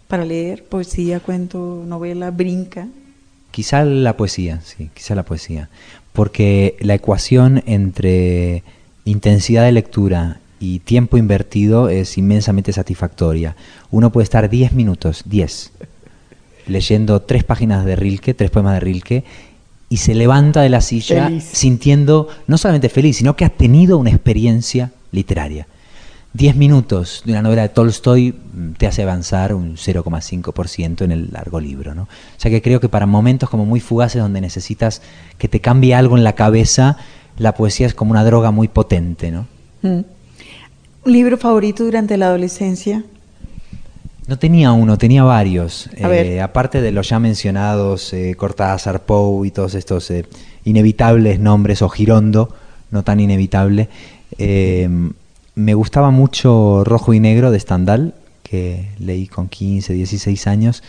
para 0.08 0.26
leer? 0.26 0.64
Poesía, 0.64 1.20
cuento, 1.20 1.84
novela, 1.86 2.32
brinca. 2.32 2.88
Quizá 3.52 3.84
la 3.86 4.18
poesía, 4.18 4.62
sí, 4.62 4.90
quizá 4.94 5.16
la 5.16 5.24
poesía. 5.24 5.70
Porque 6.14 6.76
la 6.80 6.96
ecuación 6.96 7.64
entre 7.66 8.64
intensidad 9.06 9.64
de 9.64 9.72
lectura 9.72 10.40
y 10.60 10.80
tiempo 10.80 11.18
invertido 11.18 11.90
es 11.90 12.18
inmensamente 12.18 12.74
satisfactoria. 12.74 13.56
Uno 13.92 14.12
puede 14.12 14.26
estar 14.26 14.50
10 14.50 14.74
minutos, 14.74 15.24
10, 15.26 15.72
leyendo 16.68 17.22
tres 17.22 17.44
páginas 17.44 17.86
de 17.86 17.96
Rilke, 17.96 18.34
tres 18.34 18.52
poemas 18.52 18.74
de 18.74 18.80
Rilke, 18.82 19.24
y 19.88 19.98
se 19.98 20.14
levanta 20.14 20.62
de 20.62 20.70
la 20.70 20.82
silla 20.82 21.28
Feliz. 21.28 21.50
sintiendo 21.52 22.28
no 22.46 22.58
solamente 22.58 22.90
feliz, 22.90 23.18
sino 23.18 23.36
que 23.36 23.46
ha 23.46 23.50
tenido 23.50 23.98
una 23.98 24.12
experiencia 24.12 24.92
literaria. 25.12 25.66
10 26.34 26.56
minutos 26.58 27.24
de 27.26 27.32
una 27.32 27.42
novela 27.42 27.64
de 27.64 27.70
Tolstoy 27.70 28.34
mm, 28.34 28.72
te 28.74 28.86
hace 28.88 29.04
avanzar 29.04 29.54
un 29.54 29.76
0,5% 29.76 31.02
en 31.02 31.12
el 31.12 31.30
largo 31.32 31.60
libro. 31.60 31.96
¿no? 31.96 32.04
O 32.04 32.08
sea 32.38 32.52
que 32.52 32.62
creo 32.62 32.80
que 32.80 32.90
para 32.90 33.06
momentos 33.06 33.50
como 33.50 33.66
muy 33.66 33.80
fugaces 33.80 34.22
donde 34.22 34.42
necesitas 34.42 35.02
que 35.38 35.48
te 35.48 35.60
cambie 35.60 35.96
algo 35.96 36.18
en 36.18 36.24
la 36.24 36.34
cabeza, 36.34 36.98
la 37.38 37.56
poesía 37.56 37.88
es 37.88 37.96
como 37.96 38.12
una 38.12 38.24
droga 38.24 38.52
muy 38.52 38.68
potente. 38.68 39.32
¿no? 39.32 39.48
Mm. 39.82 40.02
¿Un 41.06 41.12
libro 41.12 41.38
favorito 41.38 41.84
durante 41.84 42.16
la 42.18 42.28
adolescencia? 42.28 43.04
No 44.28 44.38
tenía 44.38 44.72
uno, 44.74 45.00
tenía 45.00 45.24
varios. 45.24 45.90
Eh, 45.98 46.40
aparte 46.40 46.82
de 46.82 46.92
los 46.92 47.10
ya 47.10 47.18
mencionados, 47.20 48.14
eh, 48.14 48.36
Cortázar, 48.38 49.02
Poe 49.02 49.48
y 49.48 49.50
todos 49.50 49.74
estos 49.74 50.12
eh, 50.12 50.28
inevitables 50.66 51.40
nombres, 51.40 51.82
o 51.82 51.90
Girondo, 51.90 52.54
no 52.92 53.04
tan 53.04 53.20
inevitable. 53.20 53.90
eh, 54.38 54.88
me 55.56 55.74
gustaba 55.74 56.12
mucho 56.12 56.84
Rojo 56.84 57.14
y 57.14 57.20
Negro 57.20 57.52
de 57.52 57.60
Stendhal, 57.60 58.14
que 58.44 58.90
leí 58.98 59.28
con 59.28 59.48
15, 59.48 59.94
16 59.94 60.48
años, 60.48 60.84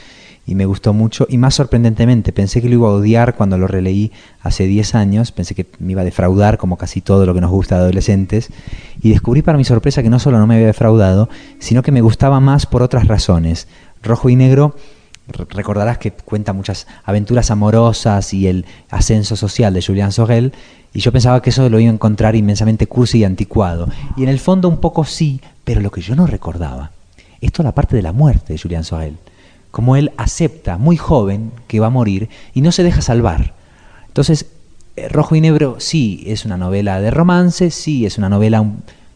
y 0.46 0.54
me 0.54 0.64
gustó 0.64 0.92
mucho. 0.92 1.26
Y 1.28 1.38
más 1.38 1.54
sorprendentemente, 1.54 2.32
pensé 2.32 2.62
que 2.62 2.68
lo 2.68 2.74
iba 2.74 2.88
a 2.88 2.92
odiar 2.92 3.34
cuando 3.34 3.58
lo 3.58 3.66
releí 3.66 4.12
hace 4.40 4.66
10 4.66 4.94
años, 4.94 5.32
pensé 5.32 5.54
que 5.54 5.66
me 5.78 5.92
iba 5.92 6.02
a 6.02 6.04
defraudar, 6.04 6.58
como 6.58 6.76
casi 6.76 7.00
todo 7.00 7.26
lo 7.26 7.34
que 7.34 7.40
nos 7.40 7.50
gusta 7.50 7.76
de 7.76 7.82
adolescentes, 7.82 8.50
y 9.02 9.10
descubrí 9.10 9.42
para 9.42 9.58
mi 9.58 9.64
sorpresa 9.64 10.02
que 10.02 10.10
no 10.10 10.18
solo 10.18 10.38
no 10.38 10.46
me 10.46 10.54
había 10.54 10.68
defraudado, 10.68 11.28
sino 11.58 11.82
que 11.82 11.92
me 11.92 12.00
gustaba 12.00 12.40
más 12.40 12.66
por 12.66 12.82
otras 12.82 13.06
razones. 13.06 13.68
Rojo 14.02 14.30
y 14.30 14.36
Negro 14.36 14.74
recordarás 15.30 15.98
que 15.98 16.12
cuenta 16.12 16.52
muchas 16.52 16.86
aventuras 17.04 17.50
amorosas 17.50 18.34
y 18.34 18.46
el 18.46 18.66
ascenso 18.90 19.36
social 19.36 19.72
de 19.74 19.82
Julian 19.82 20.12
Sorel, 20.12 20.52
y 20.92 21.00
yo 21.00 21.12
pensaba 21.12 21.40
que 21.40 21.50
eso 21.50 21.68
lo 21.68 21.78
iba 21.78 21.90
a 21.90 21.94
encontrar 21.94 22.34
inmensamente 22.34 22.86
cursi 22.86 23.18
y 23.18 23.24
anticuado. 23.24 23.88
Y 24.16 24.24
en 24.24 24.28
el 24.28 24.40
fondo 24.40 24.68
un 24.68 24.78
poco 24.78 25.04
sí, 25.04 25.40
pero 25.64 25.80
lo 25.80 25.90
que 25.90 26.00
yo 26.00 26.16
no 26.16 26.26
recordaba 26.26 26.90
es 27.40 27.52
toda 27.52 27.68
la 27.68 27.74
parte 27.74 27.96
de 27.96 28.02
la 28.02 28.12
muerte 28.12 28.52
de 28.52 28.58
Julian 28.58 28.84
Sorel. 28.84 29.16
Como 29.70 29.96
él 29.96 30.12
acepta, 30.16 30.78
muy 30.78 30.96
joven, 30.96 31.52
que 31.68 31.80
va 31.80 31.86
a 31.86 31.90
morir 31.90 32.28
y 32.54 32.60
no 32.60 32.72
se 32.72 32.82
deja 32.82 33.02
salvar. 33.02 33.54
Entonces, 34.08 34.46
eh, 34.96 35.08
Rojo 35.08 35.36
y 35.36 35.40
Negro 35.40 35.76
sí 35.78 36.24
es 36.26 36.44
una 36.44 36.56
novela 36.56 37.00
de 37.00 37.12
romance, 37.12 37.70
sí 37.70 38.04
es 38.04 38.18
una 38.18 38.28
novela 38.28 38.64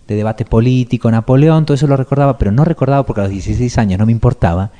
de 0.07 0.14
debate 0.14 0.44
político, 0.44 1.11
Napoleón, 1.11 1.64
todo 1.64 1.74
eso 1.74 1.87
lo 1.87 1.96
recordaba, 1.96 2.38
pero 2.38 2.53
no 2.53 2.64
recordaba 2.64 3.05
porque 3.05 3.22
a 3.22 3.24
los 3.24 3.33
16 3.33 3.79
años 3.79 3.98
no 3.98 4.07
me 4.07 4.12
importaba, 4.12 4.70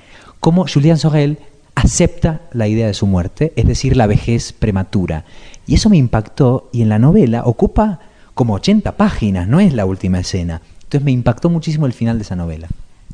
cómo 0.45 0.67
Julian 0.69 0.99
Sorel 0.99 1.39
acepta 1.75 2.43
la 2.53 2.69
idea 2.69 2.87
de 2.87 2.93
su 2.93 3.07
muerte, 3.07 3.55
es 3.57 3.67
decir, 3.67 3.97
la 3.97 4.07
vejez 4.07 4.53
prematura. 4.53 5.25
Y 5.67 5.77
eso 5.77 5.89
me 5.89 5.97
impactó 5.97 6.69
y 6.71 6.83
en 6.83 6.91
la 6.91 6.99
novela 6.99 7.45
ocupa 7.47 8.01
como 8.35 8.53
80 8.53 8.99
páginas, 8.99 9.49
no 9.49 9.59
es 9.59 9.73
la 9.73 9.87
última 9.87 10.19
escena. 10.19 10.61
Entonces 10.83 11.03
me 11.03 11.13
impactó 11.13 11.49
muchísimo 11.49 11.87
el 11.87 11.95
final 11.95 12.19
de 12.19 12.25
esa 12.25 12.37
novela. 12.37 12.69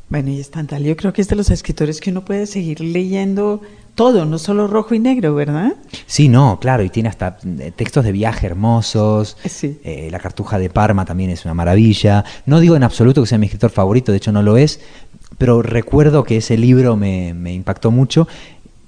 Bueno, 0.09 0.29
y 0.29 0.43
Stendhal, 0.43 0.83
yo 0.83 0.97
creo 0.97 1.13
que 1.13 1.21
es 1.21 1.29
de 1.29 1.37
los 1.37 1.49
escritores 1.51 2.01
que 2.01 2.09
uno 2.09 2.25
puede 2.25 2.45
seguir 2.47 2.81
leyendo 2.81 3.61
todo, 3.95 4.25
no 4.25 4.37
solo 4.37 4.67
rojo 4.67 4.93
y 4.93 4.99
negro, 4.99 5.33
¿verdad? 5.33 5.75
Sí, 6.05 6.27
no, 6.27 6.59
claro, 6.59 6.83
y 6.83 6.89
tiene 6.89 7.07
hasta 7.07 7.37
eh, 7.45 7.71
textos 7.73 8.03
de 8.03 8.11
viaje 8.11 8.45
hermosos. 8.45 9.37
Sí. 9.45 9.79
Eh, 9.85 10.09
la 10.11 10.19
Cartuja 10.19 10.59
de 10.59 10.69
Parma 10.69 11.05
también 11.05 11.29
es 11.29 11.45
una 11.45 11.53
maravilla. 11.53 12.25
No 12.45 12.59
digo 12.59 12.75
en 12.75 12.83
absoluto 12.83 13.21
que 13.21 13.27
sea 13.27 13.37
mi 13.37 13.45
escritor 13.45 13.71
favorito, 13.71 14.11
de 14.11 14.17
hecho 14.17 14.33
no 14.33 14.43
lo 14.43 14.57
es, 14.57 14.81
pero 15.41 15.63
recuerdo 15.63 16.23
que 16.23 16.37
ese 16.37 16.55
libro 16.55 16.95
me, 16.97 17.29
impactó 17.51 17.89
mucho. 17.89 18.27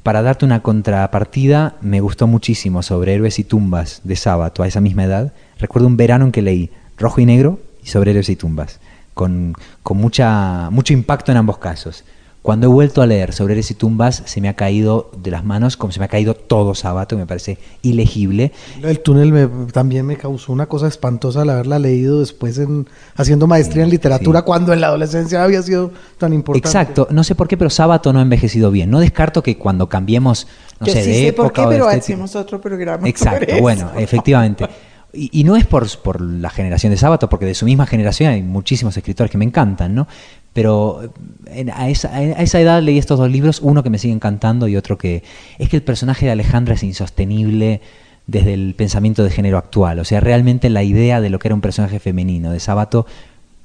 Para 0.04 0.22
darte 0.22 0.46
una 0.46 0.62
contrapartida, 0.62 1.78
me 1.82 2.00
gustó 2.00 2.28
muchísimo 2.28 2.84
sobre 2.84 3.16
héroes 3.16 3.40
y 3.40 3.44
tumbas 3.44 4.02
de 4.04 4.16
sábado 4.16 4.62
a 4.62 4.68
esa 4.68 4.80
misma 4.80 5.06
edad. 5.06 5.34
Recuerdo 5.58 5.88
un 5.88 5.98
verano 5.98 6.26
en 6.26 6.32
que 6.32 6.44
leí 6.44 6.70
rojo 6.96 7.22
y 7.22 7.26
negro 7.26 7.58
y 7.84 7.88
sobre 7.88 8.12
héroes 8.12 8.30
y 8.30 8.36
tumbas, 8.36 8.80
con, 9.16 9.56
con 9.82 9.98
mucha, 9.98 10.70
mucho 10.70 10.94
impacto 10.94 11.32
en 11.32 11.40
ambos 11.40 11.58
casos. 11.58 12.04
Cuando 12.44 12.68
he 12.68 12.70
vuelto 12.70 13.02
a 13.02 13.08
leer 13.08 13.32
sobre 13.34 13.54
héroes 13.54 13.72
y 13.72 13.74
tumbas, 13.74 14.22
se 14.26 14.42
me 14.42 14.50
ha 14.50 14.56
caído 14.56 15.10
de 15.18 15.32
las 15.32 15.46
manos 15.46 15.78
como 15.78 15.94
se 15.94 16.00
me 16.00 16.06
ha 16.06 16.10
caído 16.10 16.34
todo 16.36 16.76
sábado, 16.76 17.18
me 17.18 17.26
parece 17.26 17.58
ilegible. 17.84 18.52
El 18.84 19.00
túnel 19.00 19.32
me- 19.32 19.48
también 19.72 20.06
me 20.06 20.18
causó 20.18 20.52
una 20.52 20.66
cosa 20.66 20.88
espantosa 20.90 21.44
al 21.44 21.50
haberla 21.52 21.80
leído 21.80 22.20
después 22.20 22.58
en, 22.58 22.88
haciendo 23.16 23.48
maestría 23.48 23.84
en 23.84 23.90
literatura 23.90 24.40
sí. 24.42 24.46
cuando 24.46 24.74
en 24.74 24.82
la 24.82 24.88
adolescencia 24.88 25.42
había 25.42 25.62
sido 25.62 25.92
tan 26.18 26.34
importante. 26.34 26.68
Exacto, 26.68 27.08
no 27.12 27.24
sé 27.24 27.34
por 27.34 27.48
qué, 27.48 27.56
pero 27.56 27.70
Sábato 27.70 28.12
no 28.12 28.20
ha 28.20 28.24
envejecido 28.24 28.72
bien. 28.72 28.90
No 28.92 29.00
descarto 29.00 29.42
que 29.42 29.58
cuando 29.58 29.88
cambiemos, 29.88 30.46
no 30.82 30.88
yo 30.88 30.94
sé, 30.94 31.02
sí 31.04 31.10
de 31.12 31.16
sé 31.16 31.28
época 31.30 31.44
por 31.48 31.54
qué, 31.54 31.62
pero 31.70 31.86
estética- 31.90 31.98
hacemos 32.14 32.36
otro 32.36 32.60
programa. 32.60 33.08
Exacto, 33.08 33.40
sobre 33.40 33.54
eso. 33.54 33.62
bueno, 33.62 33.92
efectivamente. 33.98 34.68
Y, 35.14 35.30
y 35.40 35.44
no 35.44 35.56
es 35.56 35.66
por, 35.66 35.88
por 36.00 36.20
la 36.20 36.50
generación 36.50 36.92
de 36.92 36.98
Sábato, 36.98 37.30
porque 37.30 37.46
de 37.46 37.54
su 37.56 37.66
misma 37.66 37.86
generación 37.86 38.32
hay 38.34 38.42
muchísimos 38.42 38.98
escritores 38.98 39.32
que 39.32 39.38
me 39.38 39.46
encantan, 39.46 39.94
¿no? 39.96 40.08
Pero 40.54 41.12
en- 41.48 41.72
a, 41.72 41.90
esa, 41.90 42.16
a 42.16 42.22
esa 42.42 42.60
edad 42.60 42.82
leí 42.82 42.98
estos 42.98 43.18
dos 43.20 43.30
libros, 43.30 43.60
uno 43.62 43.84
que 43.84 43.90
me 43.90 43.98
sigue 43.98 44.14
encantando 44.14 44.68
y 44.68 44.78
otro 44.78 44.98
que... 44.98 45.24
Es 45.58 45.70
que 45.70 45.78
el 45.78 45.84
personaje 45.84 46.26
de 46.28 46.32
Alejandra 46.32 46.76
es 46.76 46.84
insostenible 46.84 47.82
desde 48.28 48.54
el 48.54 48.76
pensamiento 48.76 49.24
de 49.24 49.32
género 49.32 49.58
actual. 49.58 50.00
O 50.00 50.06
sea, 50.06 50.20
realmente 50.20 50.70
la 50.70 50.84
idea 50.84 51.22
de 51.22 51.30
lo 51.30 51.40
que 51.40 51.48
era 51.50 51.56
un 51.56 51.62
personaje 51.62 52.00
femenino 52.00 52.52
de 52.52 52.60
Sábato, 52.60 53.06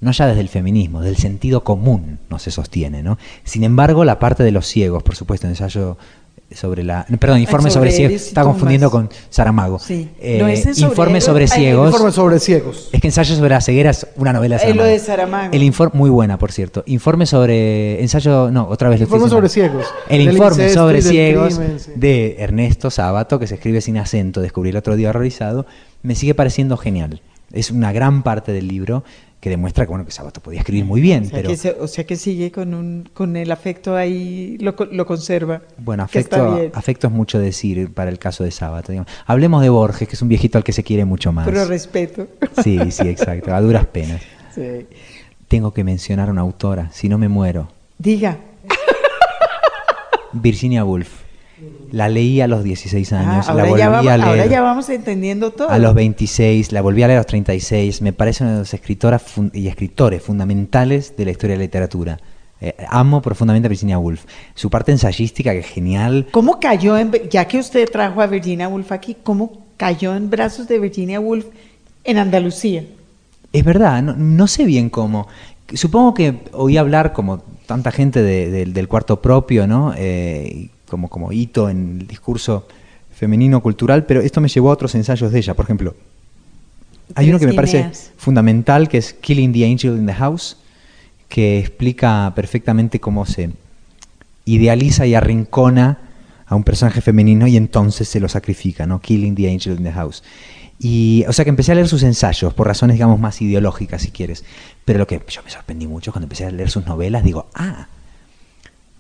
no 0.01 0.13
ya 0.13 0.27
desde 0.27 0.41
el 0.41 0.49
feminismo, 0.49 1.01
del 1.01 1.17
sentido 1.17 1.63
común 1.65 2.19
no 2.31 2.39
se 2.39 2.51
sostiene, 2.51 3.03
¿no? 3.03 3.19
Sin 3.45 3.65
embargo, 3.65 4.05
la 4.05 4.19
parte 4.19 4.43
de 4.45 4.51
los 4.53 4.67
ciegos, 4.67 5.03
por 5.03 5.15
supuesto, 5.17 5.47
ensayo 5.47 5.99
sobre 6.51 6.83
la... 6.83 7.05
Perdón, 7.19 7.41
informe 7.41 7.71
sobre, 7.71 7.91
sobre 7.91 8.09
ciegos. 8.09 8.27
Estaba 8.29 8.51
confundiendo 8.51 8.91
con 8.91 9.11
Saramago. 9.31 9.79
Sí. 9.79 10.09
Eh, 10.21 10.39
No 10.41 10.49
es 10.49 10.63
sobre 10.63 10.81
informe 10.81 11.21
sobre 11.21 11.47
ciegos. 11.49 11.91
Informe 11.93 12.13
sobre 12.13 12.39
ciegos. 12.41 12.89
Es 12.93 13.01
que 13.01 13.09
ensayo 13.09 13.35
sobre 13.35 13.51
la 13.51 13.61
ceguera 13.61 13.91
es 13.91 14.07
una 14.17 14.33
novela 14.33 14.57
de 14.57 14.63
Es 14.63 14.69
lo 14.69 14.75
Saramago. 14.83 14.93
de 14.93 14.99
Saramago. 14.99 15.53
El 15.53 15.63
informe, 15.63 15.99
muy 15.99 16.11
buena, 16.11 16.39
por 16.39 16.53
cierto. 16.53 16.83
Informe 16.87 17.27
sobre. 17.27 18.01
Ensayo. 18.01 18.51
No, 18.51 18.67
otra 18.69 18.89
vez 18.89 19.01
Informe 19.01 19.29
sobre 19.29 19.49
ciegos. 19.49 19.87
El 20.09 20.23
informe 20.23 20.65
incesto 20.65 20.81
sobre 20.81 21.03
ciegos 21.03 21.55
crimen, 21.57 21.79
sí. 21.81 21.93
de 21.97 22.37
Ernesto 22.39 22.91
Sábato, 22.91 23.39
que 23.39 23.47
se 23.47 23.55
escribe 23.57 23.81
sin 23.81 23.99
acento, 23.99 24.41
descubrí 24.41 24.71
el 24.71 24.77
otro 24.77 24.97
día 24.97 25.11
horrorizado, 25.11 25.67
me 26.03 26.15
sigue 26.15 26.35
pareciendo 26.35 26.77
genial. 26.77 27.21
Es 27.53 27.71
una 27.71 27.93
gran 27.93 28.23
parte 28.23 28.53
del 28.53 28.69
libro. 28.69 29.05
Que 29.41 29.51
demuestra 29.51 29.85
que, 29.85 29.91
bueno, 29.91 30.05
que 30.05 30.11
Sábato 30.11 30.41
podía 30.41 30.61
escribir 30.61 30.85
muy 30.85 31.01
bien, 31.01 31.23
O 31.25 31.27
sea, 31.27 31.37
pero... 31.39 31.51
que, 31.51 31.57
se- 31.57 31.77
o 31.79 31.87
sea 31.87 32.05
que 32.05 32.17
sigue 32.17 32.51
con, 32.51 32.75
un, 32.75 33.09
con 33.15 33.37
el 33.37 33.51
afecto 33.53 33.95
ahí, 33.95 34.59
lo, 34.59 34.75
lo 34.91 35.07
conserva. 35.07 35.63
Bueno, 35.79 36.03
afecto, 36.03 36.71
afecto 36.75 37.07
es 37.07 37.13
mucho 37.13 37.39
decir 37.39 37.93
para 37.95 38.11
el 38.11 38.19
caso 38.19 38.43
de 38.43 38.51
Sábato. 38.51 38.91
digamos. 38.93 39.11
Hablemos 39.27 39.63
de 39.63 39.69
Borges, 39.69 40.09
que 40.09 40.15
es 40.17 40.23
un 40.23 40.29
viejito 40.29 40.59
al 40.59 40.65
que 40.65 40.73
se 40.73 40.83
quiere 40.83 41.05
mucho 41.05 41.33
más. 41.33 41.47
Pero 41.47 41.65
respeto. 41.67 42.27
Sí, 42.65 42.79
sí, 42.91 43.07
exacto, 43.09 43.55
a 43.55 43.61
duras 43.61 43.87
penas. 43.87 44.21
Sí. 44.55 44.87
Tengo 45.47 45.73
que 45.73 45.85
mencionar 45.85 46.29
a 46.29 46.33
una 46.33 46.41
autora, 46.41 46.91
si 46.93 47.09
no 47.09 47.17
me 47.17 47.29
muero. 47.29 47.69
Diga. 47.97 48.39
Virginia 50.33 50.85
Woolf. 50.85 51.23
La 51.93 52.09
leí 52.09 52.41
a 52.41 52.47
los 52.47 52.65
16 52.65 53.13
Ah, 53.13 53.21
años, 53.21 53.47
la 53.49 53.65
volví 53.65 53.79
ya 53.79 53.87
a 53.87 53.89
vamos, 53.89 54.05
leer 54.07 54.21
ahora 54.23 54.47
ya 54.47 54.61
vamos 54.61 54.89
entendiendo 54.91 55.51
todo. 55.53 55.71
a 55.71 55.79
los 55.79 55.95
26, 55.95 56.73
la 56.73 56.83
volví 56.83 57.03
a 57.03 57.07
leer 57.07 57.19
a 57.19 57.21
los 57.21 57.27
36. 57.27 58.03
Me 58.03 58.13
parece 58.13 58.45
una 58.45 58.53
de 58.55 58.59
las 58.61 58.75
escritoras 58.75 59.23
y 59.53 59.69
escritores 59.69 60.23
fundamentales 60.23 61.17
de 61.17 61.25
la 61.25 61.31
historia 61.31 61.55
de 61.55 61.59
la 61.59 61.65
literatura. 61.65 62.19
Eh, 62.61 62.75
amo 62.89 63.23
profundamente 63.23 63.67
a 63.67 63.71
Virginia 63.71 63.99
Woolf. 63.99 64.25
Su 64.55 64.69
parte 64.69 64.91
ensayística, 64.93 65.53
que 65.53 65.61
es 65.61 65.67
genial. 65.67 66.27
¿Cómo 66.33 66.59
cayó 66.59 66.99
en, 66.99 67.13
ya 67.31 67.47
que 67.47 67.59
usted 67.59 67.89
trajo 67.89 68.21
a 68.21 68.27
Virginia 68.27 68.69
Woolf 68.69 68.91
aquí, 68.93 69.17
cómo 69.23 69.65
cayó 69.77 70.15
en 70.17 70.29
brazos 70.29 70.67
de 70.69 70.79
Virginia 70.81 71.21
Woolf 71.21 71.47
en 72.05 72.19
Andalucía? 72.19 72.85
Es 73.53 73.65
verdad, 73.65 74.03
no, 74.03 74.15
no 74.17 74.47
sé 74.49 74.65
bien 74.65 74.91
cómo. 74.91 75.29
Supongo 75.73 76.15
que 76.15 76.35
oí 76.53 76.77
hablar 76.77 77.13
como 77.13 77.43
tanta 77.67 77.93
gente 77.93 78.23
de- 78.23 78.51
de- 78.51 78.67
del 78.67 78.89
cuarto 78.89 79.23
propio, 79.23 79.67
¿no? 79.67 79.95
Eh, 79.97 80.69
como, 80.89 81.09
como 81.09 81.33
hito 81.33 81.69
en 81.69 82.01
el 82.01 82.07
discurso 82.07 82.67
femenino 83.15 83.63
cultural, 83.63 84.07
pero 84.07 84.21
esto 84.21 84.41
me 84.41 84.49
llevó 84.49 84.71
a 84.71 84.75
otros 84.75 84.95
ensayos 84.95 85.33
de 85.33 85.39
ella. 85.39 85.55
Por 85.55 85.65
ejemplo, 85.65 85.95
hay 87.15 87.29
uno 87.31 87.39
que 87.39 87.47
me 87.47 87.55
parece 87.55 87.91
fundamental, 88.17 88.89
que 88.89 88.99
es 88.99 89.13
Killing 89.15 89.53
the 89.53 89.65
Angel 89.65 89.97
in 89.97 90.07
the 90.07 90.15
House, 90.15 90.57
que 91.29 91.59
explica 91.59 92.33
perfectamente 92.35 93.01
cómo 93.01 93.27
se 93.27 93.51
idealiza 94.45 95.07
y 95.07 95.15
arrincona 95.15 95.99
a 96.47 96.55
un 96.55 96.65
personaje 96.65 97.01
femenino 97.01 97.47
y 97.47 97.57
entonces 97.57 98.09
se 98.09 98.21
lo 98.21 98.29
sacrifica, 98.29 98.87
¿no? 98.87 99.01
Killing 99.01 99.35
the 99.35 99.51
Angel 99.51 99.77
in 99.77 99.85
the 99.85 99.93
House. 99.93 100.23
Y, 100.79 101.25
o 101.27 101.33
sea 101.33 101.45
que 101.45 101.51
empecé 101.51 101.73
a 101.73 101.75
leer 101.75 101.89
sus 101.89 102.03
ensayos 102.05 102.55
por 102.55 102.67
razones, 102.67 102.95
digamos, 102.95 103.19
más 103.19 103.43
ideológicas, 103.43 104.03
si 104.03 104.11
quieres. 104.11 104.45
Pero 104.85 105.01
lo 105.01 105.07
que 105.07 105.21
yo 105.29 105.43
me 105.43 105.51
sorprendí 105.51 105.87
mucho 105.87 106.13
cuando 106.13 106.27
empecé 106.27 106.47
a 106.47 106.51
leer 106.51 106.71
sus 106.71 106.87
novelas, 106.87 107.25
digo, 107.25 107.47
ah, 107.55 107.89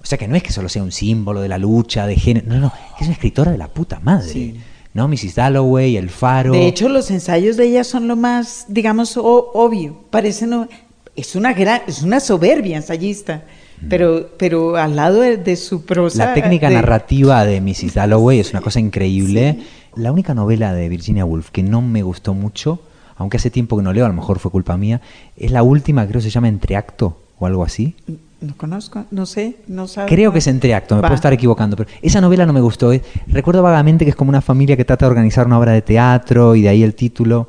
sea 0.08 0.18
que 0.18 0.28
no 0.28 0.36
es 0.36 0.42
que 0.42 0.52
solo 0.52 0.68
sea 0.68 0.82
un 0.82 0.92
símbolo 0.92 1.40
de 1.40 1.48
la 1.48 1.58
lucha, 1.58 2.06
de 2.06 2.16
género, 2.16 2.46
no, 2.48 2.58
no, 2.58 2.72
es 2.98 3.06
una 3.06 3.12
escritora 3.12 3.52
de 3.52 3.58
la 3.58 3.68
puta 3.68 4.00
madre. 4.00 4.28
Sí. 4.32 4.54
¿No? 4.94 5.06
Mrs. 5.06 5.34
Dalloway, 5.36 5.96
El 5.96 6.08
Faro. 6.10 6.52
De 6.52 6.66
hecho, 6.66 6.88
los 6.88 7.10
ensayos 7.10 7.56
de 7.56 7.66
ella 7.66 7.84
son 7.84 8.08
lo 8.08 8.16
más, 8.16 8.64
digamos, 8.68 9.16
o- 9.16 9.50
obvio. 9.54 9.96
Parece 10.10 10.46
no, 10.46 10.66
es 11.14 11.36
una 11.36 11.52
gran, 11.52 11.82
es 11.86 12.02
una 12.02 12.20
soberbia 12.20 12.76
ensayista, 12.78 13.42
pero, 13.88 14.30
pero 14.38 14.76
al 14.76 14.96
lado 14.96 15.20
de, 15.20 15.36
de 15.36 15.54
su 15.56 15.84
prosa. 15.84 16.26
La 16.26 16.34
técnica 16.34 16.68
de- 16.68 16.74
narrativa 16.76 17.44
de 17.44 17.60
Mrs. 17.60 17.94
Dalloway 17.94 18.40
es 18.40 18.50
una 18.50 18.60
cosa 18.62 18.80
increíble. 18.80 19.58
La 19.94 20.10
única 20.10 20.34
novela 20.34 20.72
de 20.72 20.88
Virginia 20.88 21.24
Woolf 21.24 21.50
que 21.50 21.62
no 21.62 21.80
me 21.82 22.02
gustó 22.02 22.34
mucho, 22.34 22.80
aunque 23.16 23.36
hace 23.36 23.50
tiempo 23.50 23.76
que 23.76 23.82
no 23.82 23.92
leo, 23.92 24.04
a 24.04 24.08
lo 24.08 24.14
mejor 24.14 24.38
fue 24.38 24.50
culpa 24.50 24.76
mía, 24.76 25.00
es 25.36 25.50
la 25.52 25.62
última, 25.62 26.06
creo 26.06 26.20
que 26.20 26.24
se 26.24 26.30
llama 26.30 26.48
Entreacto 26.48 27.18
o 27.38 27.46
algo 27.46 27.62
así. 27.62 27.94
No 28.40 28.56
conozco, 28.56 29.04
no 29.10 29.26
sé, 29.26 29.56
no 29.66 29.88
sabe. 29.88 30.08
Creo 30.08 30.32
que 30.32 30.38
es 30.38 30.46
Entreacto, 30.46 30.94
me 30.94 31.00
Va. 31.02 31.08
puedo 31.08 31.16
estar 31.16 31.32
equivocando, 31.32 31.76
pero 31.76 31.90
esa 32.02 32.20
novela 32.20 32.46
no 32.46 32.52
me 32.52 32.60
gustó. 32.60 32.92
eh. 32.92 33.02
Recuerdo 33.26 33.62
vagamente 33.62 34.04
que 34.04 34.10
es 34.10 34.16
como 34.16 34.28
una 34.28 34.40
familia 34.40 34.76
que 34.76 34.84
trata 34.84 35.06
de 35.06 35.10
organizar 35.10 35.46
una 35.46 35.58
obra 35.58 35.72
de 35.72 35.82
teatro 35.82 36.54
y 36.54 36.62
de 36.62 36.68
ahí 36.68 36.82
el 36.84 36.94
título. 36.94 37.48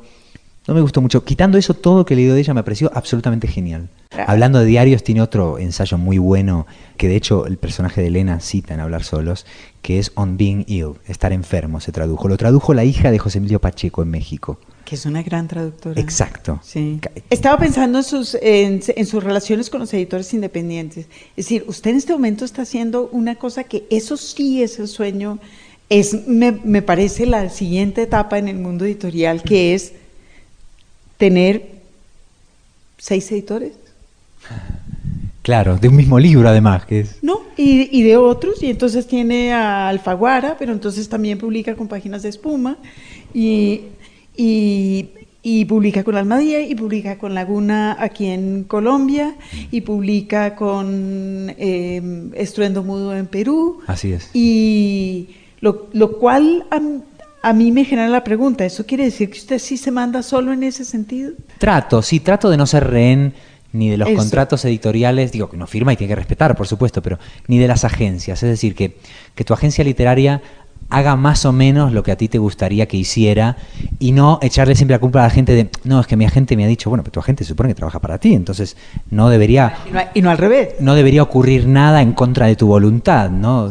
No 0.66 0.74
me 0.74 0.80
gustó 0.80 1.00
mucho. 1.00 1.24
Quitando 1.24 1.58
eso, 1.58 1.74
todo 1.74 2.04
que 2.04 2.14
he 2.14 2.16
leído 2.16 2.34
de 2.34 2.40
ella 2.40 2.54
me 2.54 2.62
pareció 2.64 2.90
absolutamente 2.94 3.46
genial. 3.46 3.88
Ah. 4.12 4.24
Hablando 4.28 4.58
de 4.58 4.64
diarios, 4.66 5.04
tiene 5.04 5.22
otro 5.22 5.58
ensayo 5.58 5.96
muy 5.96 6.18
bueno 6.18 6.66
que 6.96 7.08
de 7.08 7.14
hecho 7.16 7.46
el 7.46 7.56
personaje 7.56 8.00
de 8.00 8.08
Elena 8.08 8.40
cita 8.40 8.74
en 8.74 8.80
Hablar 8.80 9.04
Solos, 9.04 9.46
que 9.82 10.00
es 10.00 10.10
On 10.16 10.36
Being 10.36 10.64
Ill, 10.66 10.94
estar 11.06 11.32
enfermo, 11.32 11.80
se 11.80 11.92
tradujo. 11.92 12.26
Lo 12.28 12.36
tradujo 12.36 12.74
la 12.74 12.84
hija 12.84 13.10
de 13.12 13.18
José 13.20 13.38
Emilio 13.38 13.60
Pacheco 13.60 14.02
en 14.02 14.10
México. 14.10 14.58
Que 14.90 14.96
es 14.96 15.06
una 15.06 15.22
gran 15.22 15.46
traductora. 15.46 16.00
Exacto. 16.00 16.58
Sí. 16.64 16.98
Estaba 17.30 17.56
pensando 17.58 17.98
en 17.98 18.04
sus, 18.04 18.34
en, 18.42 18.80
en 18.88 19.06
sus 19.06 19.22
relaciones 19.22 19.70
con 19.70 19.78
los 19.78 19.94
editores 19.94 20.34
independientes. 20.34 21.06
Es 21.36 21.44
decir, 21.44 21.64
usted 21.68 21.92
en 21.92 21.96
este 21.98 22.12
momento 22.12 22.44
está 22.44 22.62
haciendo 22.62 23.08
una 23.12 23.36
cosa 23.36 23.62
que 23.62 23.86
eso 23.88 24.16
sí 24.16 24.64
es 24.64 24.80
el 24.80 24.88
sueño, 24.88 25.38
es, 25.88 26.26
me, 26.26 26.50
me 26.50 26.82
parece 26.82 27.24
la 27.26 27.50
siguiente 27.50 28.02
etapa 28.02 28.38
en 28.38 28.48
el 28.48 28.56
mundo 28.56 28.84
editorial, 28.84 29.44
que 29.44 29.74
es 29.74 29.92
tener 31.18 31.68
seis 32.98 33.30
editores. 33.30 33.74
Claro, 35.42 35.76
de 35.76 35.86
un 35.86 35.94
mismo 35.94 36.18
libro 36.18 36.48
además, 36.48 36.84
que 36.84 37.00
es... 37.02 37.22
¿no? 37.22 37.42
Y, 37.56 37.96
y 37.96 38.02
de 38.02 38.16
otros, 38.16 38.60
y 38.60 38.70
entonces 38.70 39.06
tiene 39.06 39.52
a 39.52 39.88
Alfaguara, 39.88 40.56
pero 40.58 40.72
entonces 40.72 41.08
también 41.08 41.38
publica 41.38 41.76
con 41.76 41.86
páginas 41.86 42.24
de 42.24 42.30
espuma, 42.30 42.76
y, 43.32 43.82
y, 44.40 45.08
y 45.42 45.64
publica 45.66 46.02
con 46.04 46.16
Almadía, 46.16 46.60
y 46.60 46.74
publica 46.74 47.18
con 47.18 47.34
Laguna 47.34 47.96
aquí 47.98 48.26
en 48.26 48.64
Colombia, 48.64 49.34
y 49.70 49.80
publica 49.82 50.54
con 50.54 51.52
eh, 51.58 52.30
Estruendo 52.34 52.82
Mudo 52.82 53.16
en 53.16 53.26
Perú, 53.26 53.80
Así 53.86 54.12
es. 54.12 54.30
y 54.34 55.28
lo, 55.60 55.88
lo 55.92 56.18
cual 56.18 56.64
a, 56.70 56.80
a 57.48 57.52
mí 57.52 57.72
me 57.72 57.84
genera 57.84 58.08
la 58.08 58.24
pregunta, 58.24 58.64
¿eso 58.64 58.84
quiere 58.86 59.04
decir 59.04 59.30
que 59.30 59.38
usted 59.38 59.58
sí 59.58 59.76
se 59.76 59.90
manda 59.90 60.22
solo 60.22 60.52
en 60.52 60.62
ese 60.62 60.84
sentido? 60.84 61.32
Trato, 61.58 62.02
sí, 62.02 62.20
trato 62.20 62.48
de 62.50 62.56
no 62.56 62.66
ser 62.66 62.84
rehén 62.86 63.32
ni 63.72 63.88
de 63.88 63.96
los 63.96 64.08
Eso. 64.08 64.18
contratos 64.18 64.64
editoriales, 64.64 65.30
digo 65.30 65.48
que 65.48 65.54
uno 65.56 65.66
firma 65.66 65.92
y 65.92 65.96
tiene 65.96 66.10
que 66.10 66.16
respetar, 66.16 66.56
por 66.56 66.66
supuesto, 66.66 67.02
pero 67.02 67.18
ni 67.46 67.58
de 67.58 67.68
las 67.68 67.84
agencias. 67.84 68.42
Es 68.42 68.48
decir, 68.50 68.74
que, 68.74 68.96
que 69.36 69.44
tu 69.44 69.54
agencia 69.54 69.84
literaria 69.84 70.42
haga 70.90 71.16
más 71.16 71.44
o 71.46 71.52
menos 71.52 71.92
lo 71.92 72.02
que 72.02 72.12
a 72.12 72.16
ti 72.16 72.28
te 72.28 72.38
gustaría 72.38 72.86
que 72.86 72.96
hiciera 72.96 73.56
y 73.98 74.12
no 74.12 74.38
echarle 74.42 74.74
siempre 74.74 74.94
la 74.96 74.98
culpa 75.00 75.20
a 75.20 75.24
la 75.24 75.30
gente 75.30 75.54
de, 75.54 75.70
no, 75.84 76.00
es 76.00 76.06
que 76.06 76.16
mi 76.16 76.24
agente 76.24 76.56
me 76.56 76.64
ha 76.64 76.68
dicho, 76.68 76.90
bueno, 76.90 77.02
pero 77.04 77.12
tu 77.12 77.20
agente 77.20 77.44
se 77.44 77.48
supone 77.48 77.68
que 77.70 77.74
trabaja 77.76 78.00
para 78.00 78.18
ti, 78.18 78.34
entonces 78.34 78.76
no 79.10 79.28
debería 79.30 79.74
Y 79.88 79.92
no, 79.92 80.00
y 80.14 80.22
no 80.22 80.30
al 80.30 80.38
revés. 80.38 80.74
no 80.80 80.94
debería 80.94 81.22
ocurrir 81.22 81.66
nada 81.66 82.02
en 82.02 82.12
contra 82.12 82.46
de 82.46 82.56
tu 82.56 82.66
voluntad, 82.66 83.30
¿no? 83.30 83.70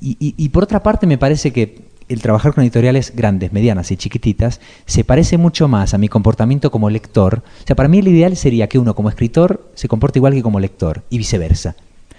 Y, 0.00 0.16
y- 0.18 0.34
y 0.36 0.48
por 0.48 0.64
otra 0.64 0.82
parte, 0.82 1.06
me 1.06 1.18
parece 1.18 1.52
que 1.52 1.92
el 2.08 2.20
trabajar 2.20 2.52
con 2.52 2.62
editoriales 2.64 3.14
grandes, 3.14 3.52
medianas 3.52 3.90
y 3.90 3.96
chiquititas 3.96 4.60
se 4.84 5.04
parece 5.04 5.38
mucho 5.38 5.68
más 5.68 5.94
a 5.94 5.98
mi 5.98 6.08
comportamiento 6.08 6.70
como 6.70 6.90
lector. 6.90 7.42
O 7.62 7.66
sea, 7.66 7.76
para 7.76 7.88
mí 7.88 7.98
el 7.98 8.08
ideal 8.08 8.36
sería 8.36 8.68
que 8.68 8.78
uno 8.78 8.94
como 8.94 9.08
escritor 9.08 9.70
se 9.74 9.88
comporte 9.88 10.18
igual 10.18 10.34
que 10.34 10.42
como 10.42 10.60
lector 10.60 11.02
y 11.08 11.18
viceversa. 11.18 11.74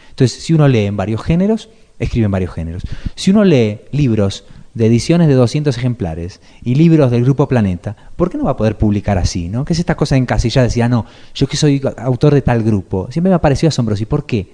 Entonces, 0.10 0.42
si 0.44 0.54
uno 0.54 0.68
lee 0.68 0.86
en 0.86 0.96
varios 0.98 1.22
géneros, 1.22 1.70
escribe 2.00 2.26
en 2.26 2.32
varios 2.32 2.54
géneros. 2.54 2.84
Si 3.16 3.32
uno 3.32 3.44
lee 3.44 3.82
libros 3.92 4.46
de 4.74 4.88
ediciones 4.88 5.28
de 5.28 5.36
200 5.36 5.78
ejemplares 5.78 6.42
y 6.64 6.76
libros 6.76 7.12
del 7.12 7.24
Grupo 7.24 7.48
Planeta, 7.48 7.96
¿por 8.16 8.30
qué 8.32 8.38
no 8.40 8.46
va 8.46 8.52
a 8.52 8.58
poder 8.58 8.78
publicar 8.78 9.18
así? 9.20 9.48
¿no? 9.50 9.66
¿Qué 9.66 9.74
es 9.74 9.80
esta 9.80 9.96
cosa 9.96 10.18
en 10.18 10.26
casilla? 10.26 10.64
Decía, 10.64 10.90
no, 10.90 11.06
yo 11.36 11.48
que 11.48 11.58
soy 11.58 11.82
autor 11.98 12.34
de 12.34 12.42
tal 12.42 12.64
grupo. 12.64 13.08
Siempre 13.12 13.30
me 13.30 13.36
ha 13.36 13.42
parecido 13.42 13.68
asombroso. 13.70 14.02
¿Y 14.04 14.08
por 14.08 14.26
qué? 14.26 14.52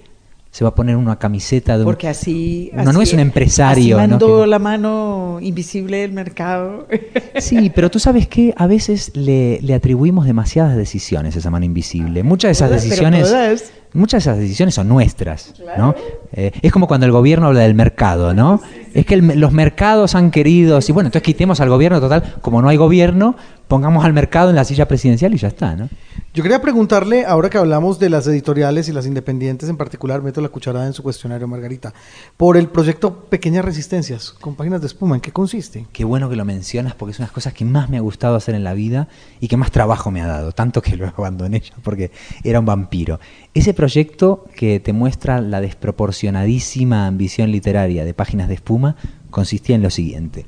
Se 0.50 0.64
va 0.64 0.70
a 0.70 0.74
poner 0.74 0.96
una 0.96 1.16
camiseta 1.16 1.74
de 1.78 1.84
un... 1.84 1.90
Porque 1.90 2.08
así... 2.08 2.70
No, 2.74 2.92
no 2.92 3.00
es 3.00 3.12
un 3.12 3.20
empresario, 3.20 3.96
así 3.96 4.06
¿no? 4.08 4.10
mandó 4.18 4.42
Que- 4.42 4.46
la 4.48 4.58
mano 4.58 5.38
invisible 5.40 5.98
del 5.98 6.12
mercado. 6.12 6.86
Sí, 7.38 7.70
pero 7.74 7.90
tú 7.90 7.98
sabes 8.00 8.26
que 8.28 8.52
a 8.56 8.66
veces 8.66 9.12
le, 9.16 9.60
le 9.62 9.72
atribuimos 9.74 10.26
demasiadas 10.26 10.76
decisiones 10.76 11.36
a 11.36 11.38
esa 11.38 11.50
mano 11.50 11.64
invisible. 11.64 12.22
Muchas 12.24 12.48
de 12.48 12.52
esas 12.52 12.68
pero 12.68 12.80
decisiones, 12.82 13.28
todas. 13.28 13.72
Muchas 13.92 14.24
de 14.24 14.30
esas 14.30 14.38
decisiones 14.38 14.74
son 14.74 14.88
nuestras, 14.88 15.54
¿no? 15.78 15.94
Eh, 16.32 16.52
es 16.62 16.72
como 16.72 16.86
cuando 16.86 17.06
el 17.06 17.12
gobierno 17.12 17.46
habla 17.48 17.60
del 17.60 17.74
mercado, 17.74 18.34
¿no? 18.34 18.60
Es 18.94 19.06
que 19.06 19.14
el- 19.14 19.40
los 19.40 19.52
mercados 19.52 20.14
han 20.14 20.30
querido, 20.30 20.78
y 20.86 20.92
bueno, 20.92 21.08
entonces 21.08 21.22
quitemos 21.24 21.60
al 21.60 21.68
gobierno 21.68 22.00
total, 22.00 22.36
como 22.40 22.60
no 22.62 22.68
hay 22.68 22.76
gobierno, 22.76 23.36
pongamos 23.68 24.04
al 24.04 24.12
mercado 24.12 24.50
en 24.50 24.56
la 24.56 24.64
silla 24.64 24.88
presidencial 24.88 25.32
y 25.34 25.38
ya 25.38 25.48
está, 25.48 25.76
¿no? 25.76 25.88
Yo 26.34 26.42
quería 26.44 26.60
preguntarle, 26.62 27.24
ahora 27.24 27.50
que 27.50 27.58
hablamos 27.58 27.98
de 27.98 28.08
las 28.10 28.26
editoriales 28.28 28.88
y 28.88 28.92
las 28.92 29.06
independientes 29.06 29.68
en 29.68 29.76
particular, 29.76 30.22
meto 30.22 30.40
la 30.40 30.48
cucharada 30.48 30.86
en 30.86 30.92
su 30.92 31.02
cuestionario, 31.02 31.48
Margarita, 31.48 31.92
por 32.36 32.56
el 32.56 32.68
proyecto 32.68 33.24
Pequeñas 33.28 33.64
Resistencias, 33.64 34.30
con 34.40 34.54
páginas 34.54 34.80
de 34.80 34.86
espuma, 34.88 35.16
¿en 35.16 35.20
qué 35.20 35.32
consiste? 35.32 35.86
Qué 35.92 36.04
bueno 36.04 36.28
que 36.30 36.36
lo 36.36 36.44
mencionas 36.44 36.94
porque 36.94 37.12
es 37.12 37.18
una 37.18 37.26
de 37.26 37.30
las 37.30 37.34
cosas 37.34 37.52
que 37.52 37.64
más 37.64 37.90
me 37.90 37.96
ha 37.96 38.00
gustado 38.00 38.36
hacer 38.36 38.54
en 38.54 38.62
la 38.62 38.74
vida 38.74 39.08
y 39.40 39.48
que 39.48 39.56
más 39.56 39.70
trabajo 39.72 40.10
me 40.12 40.20
ha 40.20 40.26
dado, 40.28 40.52
tanto 40.52 40.82
que 40.82 40.96
lo 40.96 41.06
abandoné 41.16 41.60
ya 41.60 41.74
porque 41.82 42.10
era 42.44 42.60
un 42.60 42.66
vampiro. 42.66 43.18
Ese 43.52 43.74
proyecto 43.74 44.44
que 44.54 44.78
te 44.78 44.92
muestra 44.92 45.40
la 45.40 45.60
desproporcionadísima 45.60 47.08
ambición 47.08 47.50
literaria 47.50 48.04
de 48.04 48.14
Páginas 48.14 48.46
de 48.46 48.54
Espuma 48.54 48.94
consistía 49.30 49.74
en 49.74 49.82
lo 49.82 49.90
siguiente. 49.90 50.46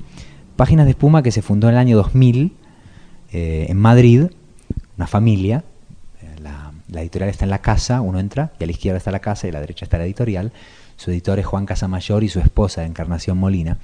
Páginas 0.55 0.87
de 0.87 0.93
Espuma 0.93 1.25
que 1.25 1.33
se 1.33 1.43
fundó 1.43 1.69
en 1.69 1.75
el 1.75 1.81
año 1.81 1.97
2000 1.97 2.53
eh, 3.33 3.67
en 3.69 3.77
Madrid, 3.77 4.27
una 4.97 5.09
familia, 5.09 5.65
eh, 6.21 6.41
la, 6.41 6.73
la 6.89 7.01
editorial 7.01 7.29
está 7.29 7.45
en 7.45 7.51
la 7.51 7.61
casa, 7.61 8.01
uno 8.03 8.21
entra 8.21 8.53
y 8.61 8.65
a 8.65 8.67
la 8.67 8.73
izquierda 8.73 8.99
está 8.99 9.11
la 9.11 9.19
casa 9.19 9.49
y 9.49 9.51
a 9.51 9.55
la 9.55 9.61
derecha 9.61 9.85
está 9.85 9.99
la 9.99 10.05
editorial. 10.05 10.53
Su 10.97 11.11
editor 11.11 11.41
es 11.41 11.47
Juan 11.47 11.67
Casamayor 11.67 12.23
y 12.23 12.29
su 12.29 12.39
esposa 12.39 12.85
Encarnación 12.85 13.37
Molina. 13.37 13.79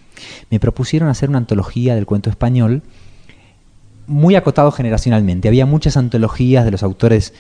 Me 0.50 0.60
propusieron 0.60 1.08
hacer 1.08 1.28
una 1.28 1.38
antología 1.38 1.96
del 1.96 2.06
cuento 2.06 2.30
español 2.30 2.82
muy 4.06 4.36
acotado 4.36 4.70
generacionalmente. 4.70 5.48
Había 5.48 5.66
muchas 5.66 5.96
antologías 5.96 6.64
de 6.64 6.70
los 6.70 6.84
autores 6.84 7.34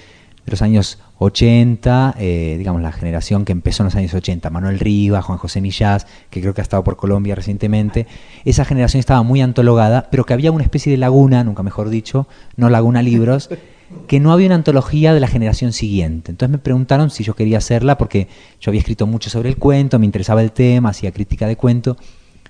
de 0.48 0.52
los 0.52 0.62
años 0.62 0.98
80, 1.18 2.16
eh, 2.18 2.56
digamos 2.58 2.80
la 2.82 2.92
generación 2.92 3.44
que 3.44 3.52
empezó 3.52 3.82
en 3.82 3.86
los 3.86 3.94
años 3.94 4.14
80, 4.14 4.50
Manuel 4.50 4.78
Rivas, 4.78 5.24
Juan 5.24 5.38
José 5.38 5.60
Millás, 5.60 6.06
que 6.30 6.40
creo 6.40 6.54
que 6.54 6.60
ha 6.60 6.62
estado 6.62 6.82
por 6.84 6.96
Colombia 6.96 7.34
recientemente, 7.34 8.06
esa 8.44 8.64
generación 8.64 9.00
estaba 9.00 9.22
muy 9.22 9.40
antologada, 9.40 10.08
pero 10.10 10.24
que 10.24 10.32
había 10.32 10.52
una 10.52 10.64
especie 10.64 10.90
de 10.90 10.98
laguna, 10.98 11.44
nunca 11.44 11.62
mejor 11.62 11.90
dicho, 11.90 12.26
no 12.56 12.70
laguna 12.70 13.02
libros, 13.02 13.50
que 14.06 14.20
no 14.20 14.32
había 14.32 14.46
una 14.46 14.56
antología 14.56 15.14
de 15.14 15.20
la 15.20 15.28
generación 15.28 15.72
siguiente. 15.72 16.30
Entonces 16.30 16.50
me 16.50 16.58
preguntaron 16.58 17.10
si 17.10 17.24
yo 17.24 17.34
quería 17.34 17.58
hacerla 17.58 17.98
porque 17.98 18.28
yo 18.60 18.70
había 18.70 18.80
escrito 18.80 19.06
mucho 19.06 19.30
sobre 19.30 19.48
el 19.48 19.56
cuento, 19.56 19.98
me 19.98 20.06
interesaba 20.06 20.42
el 20.42 20.52
tema, 20.52 20.90
hacía 20.90 21.12
crítica 21.12 21.46
de 21.46 21.56
cuento. 21.56 21.96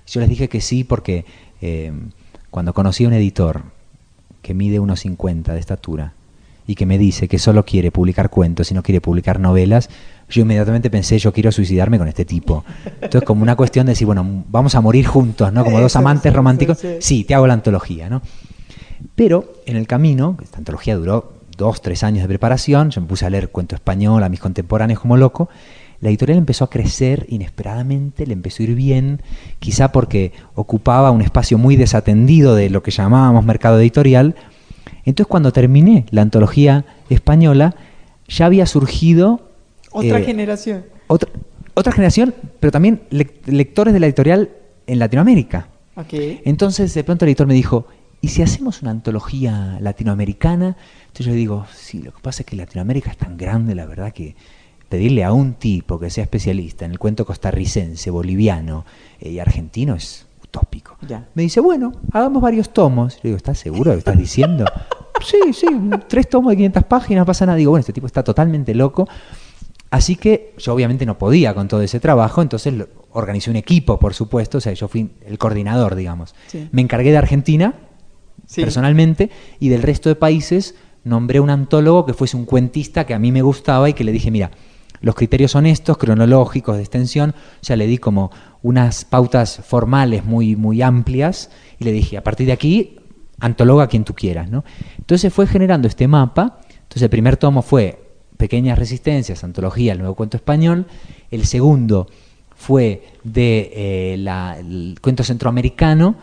Yo 0.07 0.19
les 0.19 0.29
dije 0.29 0.49
que 0.49 0.61
sí 0.61 0.83
porque 0.83 1.25
eh, 1.61 1.91
cuando 2.49 2.73
conocí 2.73 3.05
a 3.05 3.07
un 3.07 3.13
editor 3.13 3.63
que 4.41 4.53
mide 4.53 4.79
unos 4.79 5.01
50 5.01 5.53
de 5.53 5.59
estatura, 5.59 6.13
y 6.69 6.75
que 6.75 6.85
me 6.85 6.99
dice 6.99 7.27
que 7.27 7.39
solo 7.39 7.65
quiere 7.65 7.89
publicar 7.89 8.29
cuentos 8.29 8.69
y 8.69 8.75
no 8.75 8.83
quiere 8.83 9.01
publicar 9.01 9.39
novelas, 9.39 9.89
yo 10.29 10.43
inmediatamente 10.43 10.91
pensé, 10.91 11.17
yo 11.17 11.33
quiero 11.33 11.51
suicidarme 11.51 11.97
con 11.97 12.07
este 12.07 12.25
tipo. 12.25 12.63
Entonces, 13.01 13.23
como 13.23 13.41
una 13.41 13.55
cuestión 13.55 13.87
de 13.87 13.93
decir, 13.93 14.05
bueno, 14.05 14.43
vamos 14.49 14.75
a 14.75 14.81
morir 14.81 15.07
juntos, 15.07 15.51
¿no? 15.51 15.63
Como 15.63 15.81
dos 15.81 15.95
amantes 15.95 16.31
románticos. 16.31 16.77
Sí, 16.99 17.23
te 17.23 17.33
hago 17.33 17.47
la 17.47 17.55
antología, 17.55 18.07
¿no? 18.07 18.21
Pero 19.15 19.51
en 19.65 19.77
el 19.77 19.87
camino, 19.87 20.37
esta 20.43 20.59
antología 20.59 20.95
duró 20.95 21.33
dos, 21.57 21.81
tres 21.81 22.03
años 22.03 22.21
de 22.21 22.27
preparación, 22.27 22.91
yo 22.91 23.01
me 23.01 23.07
puse 23.07 23.25
a 23.25 23.31
leer 23.31 23.49
cuento 23.49 23.73
español 23.73 24.23
a 24.23 24.29
mis 24.29 24.39
contemporáneos 24.39 24.99
como 24.99 25.17
loco, 25.17 25.49
la 26.01 26.09
editorial 26.09 26.37
empezó 26.37 26.65
a 26.65 26.69
crecer 26.69 27.25
inesperadamente, 27.29 28.27
le 28.27 28.33
empezó 28.33 28.61
a 28.61 28.67
ir 28.67 28.75
bien, 28.75 29.23
quizá 29.57 29.91
porque 29.91 30.33
ocupaba 30.53 31.09
un 31.09 31.21
espacio 31.21 31.57
muy 31.57 31.77
desatendido 31.77 32.53
de 32.53 32.69
lo 32.69 32.83
que 32.83 32.91
llamábamos 32.91 33.43
mercado 33.43 33.79
editorial, 33.79 34.35
entonces 35.09 35.29
cuando 35.29 35.51
terminé 35.51 36.05
la 36.11 36.21
antología 36.21 36.85
española, 37.09 37.75
ya 38.27 38.45
había 38.45 38.65
surgido... 38.65 39.41
Otra 39.91 40.19
eh, 40.19 40.23
generación. 40.23 40.85
Otra, 41.07 41.29
otra 41.73 41.91
generación, 41.91 42.35
pero 42.59 42.71
también 42.71 43.01
lectores 43.09 43.93
de 43.93 43.99
la 43.99 44.05
editorial 44.07 44.49
en 44.87 44.99
Latinoamérica. 44.99 45.67
Entonces 46.11 46.93
de 46.93 47.03
pronto 47.03 47.25
el 47.25 47.29
editor 47.29 47.47
me 47.47 47.53
dijo, 47.53 47.87
¿y 48.21 48.29
si 48.29 48.41
hacemos 48.41 48.81
una 48.81 48.91
antología 48.91 49.77
latinoamericana? 49.81 50.77
Entonces 51.07 51.25
yo 51.25 51.31
le 51.31 51.37
digo, 51.37 51.65
sí, 51.73 52.01
lo 52.01 52.13
que 52.13 52.21
pasa 52.21 52.43
es 52.43 52.45
que 52.45 52.55
Latinoamérica 52.55 53.11
es 53.11 53.17
tan 53.17 53.37
grande, 53.37 53.75
la 53.75 53.85
verdad 53.85 54.13
que 54.13 54.35
pedirle 54.87 55.23
a 55.23 55.33
un 55.33 55.53
tipo 55.53 55.99
que 55.99 56.09
sea 56.09 56.23
especialista 56.23 56.85
en 56.85 56.91
el 56.91 56.99
cuento 56.99 57.25
costarricense, 57.25 58.09
boliviano 58.09 58.85
eh, 59.19 59.31
y 59.31 59.39
argentino 59.39 59.95
es 59.95 60.25
utópico. 60.49 60.97
Me 61.33 61.43
dice, 61.43 61.59
bueno, 61.59 61.93
hagamos 62.11 62.41
varios 62.41 62.71
tomos. 62.71 63.15
Le 63.23 63.29
digo, 63.29 63.37
¿estás 63.37 63.59
seguro 63.59 63.91
de 63.91 63.97
lo 63.97 64.03
que 64.03 64.09
estás 64.09 64.17
diciendo? 64.17 64.65
sí, 65.25 65.53
sí, 65.53 65.67
tres 66.07 66.27
tomos 66.29 66.51
de 66.51 66.57
500 66.57 66.83
páginas, 66.85 67.25
pasa 67.25 67.45
nada. 67.45 67.57
Digo, 67.57 67.71
bueno, 67.71 67.81
este 67.81 67.93
tipo 67.93 68.07
está 68.07 68.23
totalmente 68.23 68.73
loco. 68.73 69.07
Así 69.91 70.15
que 70.15 70.53
yo 70.57 70.73
obviamente 70.73 71.05
no 71.05 71.17
podía 71.17 71.53
con 71.55 71.67
todo 71.67 71.81
ese 71.81 71.99
trabajo, 71.99 72.43
entonces 72.43 72.73
organizé 73.11 73.49
un 73.49 73.55
equipo, 73.55 73.97
por 73.97 74.13
supuesto, 74.13 74.59
o 74.59 74.61
sea, 74.61 74.73
yo 74.73 74.87
fui 74.87 75.09
el 75.25 75.39
coordinador, 75.39 75.95
digamos. 75.95 76.35
Me 76.71 76.83
encargué 76.83 77.09
de 77.09 77.17
Argentina, 77.17 77.73
personalmente, 78.55 79.31
y 79.59 79.69
del 79.69 79.81
resto 79.81 80.09
de 80.09 80.15
países 80.15 80.75
nombré 81.03 81.39
un 81.39 81.49
antólogo 81.49 82.05
que 82.05 82.13
fuese 82.13 82.37
un 82.37 82.45
cuentista 82.45 83.07
que 83.07 83.15
a 83.15 83.19
mí 83.19 83.31
me 83.31 83.41
gustaba 83.41 83.89
y 83.89 83.93
que 83.93 84.03
le 84.03 84.11
dije, 84.11 84.29
mira, 84.29 84.51
los 85.01 85.15
criterios 85.15 85.51
son 85.51 85.65
estos, 85.65 85.97
cronológicos, 85.97 86.75
de 86.75 86.83
extensión, 86.83 87.33
sea, 87.61 87.75
le 87.75 87.87
di 87.87 87.97
como 87.97 88.31
unas 88.61 89.05
pautas 89.05 89.61
formales 89.65 90.25
muy, 90.25 90.55
muy 90.55 90.81
amplias 90.81 91.49
y 91.79 91.85
le 91.85 91.91
dije, 91.91 92.17
a 92.17 92.23
partir 92.23 92.47
de 92.47 92.53
aquí 92.53 92.99
antologa 93.39 93.85
a 93.85 93.87
quien 93.87 94.03
tú 94.03 94.13
quieras. 94.13 94.49
¿no? 94.49 94.63
Entonces 94.97 95.33
fue 95.33 95.47
generando 95.47 95.87
este 95.87 96.07
mapa. 96.07 96.59
Entonces 96.69 97.03
el 97.03 97.09
primer 97.09 97.37
tomo 97.37 97.61
fue 97.61 98.09
Pequeñas 98.37 98.77
Resistencias, 98.77 99.43
Antología, 99.43 99.93
el 99.93 99.99
Nuevo 99.99 100.15
Cuento 100.15 100.37
Español. 100.37 100.87
El 101.31 101.45
segundo 101.45 102.07
fue 102.55 103.07
de 103.23 103.71
eh, 103.73 104.95
cuento 105.01 105.23
centroamericano. 105.23 106.15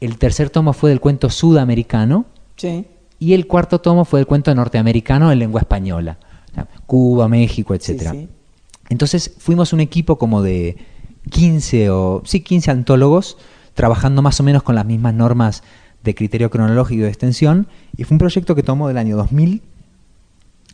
El 0.00 0.18
tercer 0.18 0.50
tomo 0.50 0.72
fue 0.72 0.90
del 0.90 1.00
cuento 1.00 1.30
sudamericano. 1.30 2.26
Y 3.20 3.34
el 3.34 3.46
cuarto 3.46 3.80
tomo 3.80 4.04
fue 4.04 4.20
del 4.20 4.26
cuento 4.26 4.54
norteamericano 4.54 5.30
en 5.30 5.38
lengua 5.38 5.60
española. 5.60 6.18
Cuba, 6.86 7.28
México, 7.28 7.74
etc. 7.74 8.28
Entonces 8.88 9.34
fuimos 9.38 9.72
un 9.72 9.80
equipo 9.80 10.18
como 10.18 10.42
de 10.42 10.76
15 11.28 11.90
o 11.90 12.22
sí, 12.24 12.40
15 12.40 12.70
antólogos 12.70 13.36
trabajando 13.74 14.22
más 14.22 14.40
o 14.40 14.42
menos 14.42 14.62
con 14.62 14.74
las 14.74 14.84
mismas 14.84 15.14
normas 15.14 15.62
de 16.02 16.14
criterio 16.14 16.50
cronológico 16.50 17.02
de 17.02 17.08
extensión, 17.08 17.68
y 17.96 18.04
fue 18.04 18.14
un 18.14 18.18
proyecto 18.18 18.54
que 18.54 18.62
tomó 18.62 18.88
del 18.88 18.98
año 18.98 19.16
2000 19.16 19.62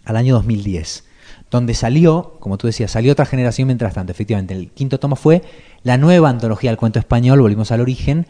al 0.04 0.16
año 0.16 0.34
2010, 0.34 1.04
donde 1.50 1.74
salió, 1.74 2.36
como 2.40 2.58
tú 2.58 2.66
decías, 2.66 2.90
salió 2.90 3.12
otra 3.12 3.26
generación 3.26 3.66
mientras 3.66 3.94
tanto, 3.94 4.12
efectivamente, 4.12 4.54
el 4.54 4.70
quinto 4.70 4.98
tomo 4.98 5.16
fue 5.16 5.42
la 5.82 5.98
nueva 5.98 6.28
antología 6.28 6.70
del 6.70 6.78
cuento 6.78 6.98
español, 6.98 7.40
volvimos 7.40 7.72
al 7.72 7.80
origen, 7.80 8.26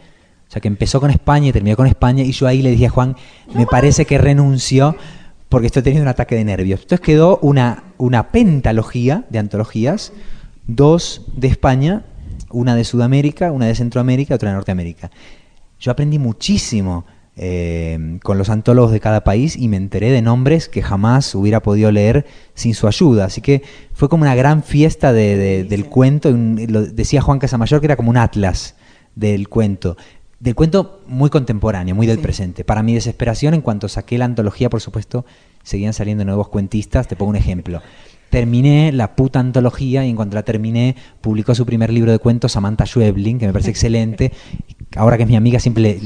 o 0.47 0.51
sea 0.51 0.61
que 0.61 0.67
empezó 0.67 0.99
con 0.99 1.11
España 1.11 1.49
y 1.49 1.51
terminó 1.51 1.75
con 1.75 1.87
España, 1.87 2.23
y 2.23 2.31
yo 2.31 2.47
ahí 2.47 2.61
le 2.61 2.71
dije 2.71 2.87
a 2.87 2.89
Juan, 2.89 3.15
me 3.53 3.65
parece 3.65 4.05
que 4.05 4.17
renunció 4.17 4.95
porque 5.49 5.67
estoy 5.67 5.83
teniendo 5.83 6.03
un 6.03 6.09
ataque 6.09 6.35
de 6.35 6.43
nervios. 6.43 6.81
Entonces 6.81 7.05
quedó 7.05 7.39
una, 7.41 7.83
una 7.97 8.29
pentalogía 8.29 9.25
de 9.29 9.39
antologías, 9.39 10.11
dos 10.67 11.21
de 11.35 11.47
España, 11.47 12.03
una 12.55 12.75
de 12.75 12.83
Sudamérica, 12.83 13.51
una 13.51 13.67
de 13.67 13.75
Centroamérica, 13.75 14.35
otra 14.35 14.49
de 14.49 14.55
Norteamérica. 14.55 15.11
Yo 15.79 15.91
aprendí 15.91 16.17
muchísimo 16.19 17.05
eh, 17.37 18.17
con 18.23 18.37
los 18.37 18.49
antólogos 18.49 18.93
de 18.93 19.01
cada 19.01 19.25
país 19.25 19.57
y 19.57 19.67
me 19.67 19.75
enteré 19.75 20.09
de 20.11 20.21
nombres 20.21 20.69
que 20.69 20.81
jamás 20.81 21.35
hubiera 21.35 21.61
podido 21.61 21.91
leer 21.91 22.25
sin 22.53 22.73
su 22.73 22.87
ayuda. 22.87 23.25
Así 23.25 23.41
que 23.41 23.61
fue 23.93 24.07
como 24.07 24.23
una 24.23 24.35
gran 24.35 24.63
fiesta 24.63 25.11
del 25.11 25.85
cuento. 25.87 26.31
lo 26.31 26.81
decía 26.83 27.21
Juan 27.21 27.39
Casamayor 27.39 27.81
que 27.81 27.87
era 27.87 27.97
como 27.97 28.09
un 28.09 28.17
atlas 28.17 28.75
del 29.15 29.49
cuento. 29.49 29.97
Del 30.39 30.55
cuento 30.55 31.01
muy 31.07 31.29
contemporáneo, 31.29 31.93
muy 31.93 32.07
del 32.07 32.19
presente. 32.19 32.63
Para 32.63 32.83
mi 32.83 32.93
desesperación, 32.93 33.53
en 33.53 33.61
cuanto 33.61 33.89
saqué 33.89 34.17
la 34.17 34.25
antología, 34.25 34.69
por 34.69 34.79
supuesto, 34.79 35.25
seguían 35.63 35.93
saliendo 35.93 36.23
nuevos 36.23 36.49
cuentistas. 36.49 37.07
Te 37.07 37.15
pongo 37.15 37.31
un 37.31 37.35
ejemplo 37.35 37.81
terminé 38.35 38.91
la 38.91 39.15
puta 39.15 39.39
antología 39.39 40.05
y 40.05 40.09
en 40.09 40.17
cuanto 40.17 40.35
la 40.35 40.43
terminé 40.43 40.97
publicó 41.21 41.55
su 41.55 41.65
primer 41.65 41.89
libro 41.93 42.11
de 42.11 42.19
cuentos 42.19 42.51
Samantha 42.51 42.85
Schweblin, 42.85 43.39
que 43.39 43.47
me 43.47 43.53
parece 43.53 43.69
excelente. 43.75 44.33
Ahora 44.97 45.15
que 45.15 45.23
es 45.23 45.29
mi 45.29 45.37
amiga 45.37 45.57
siempre, 45.61 46.01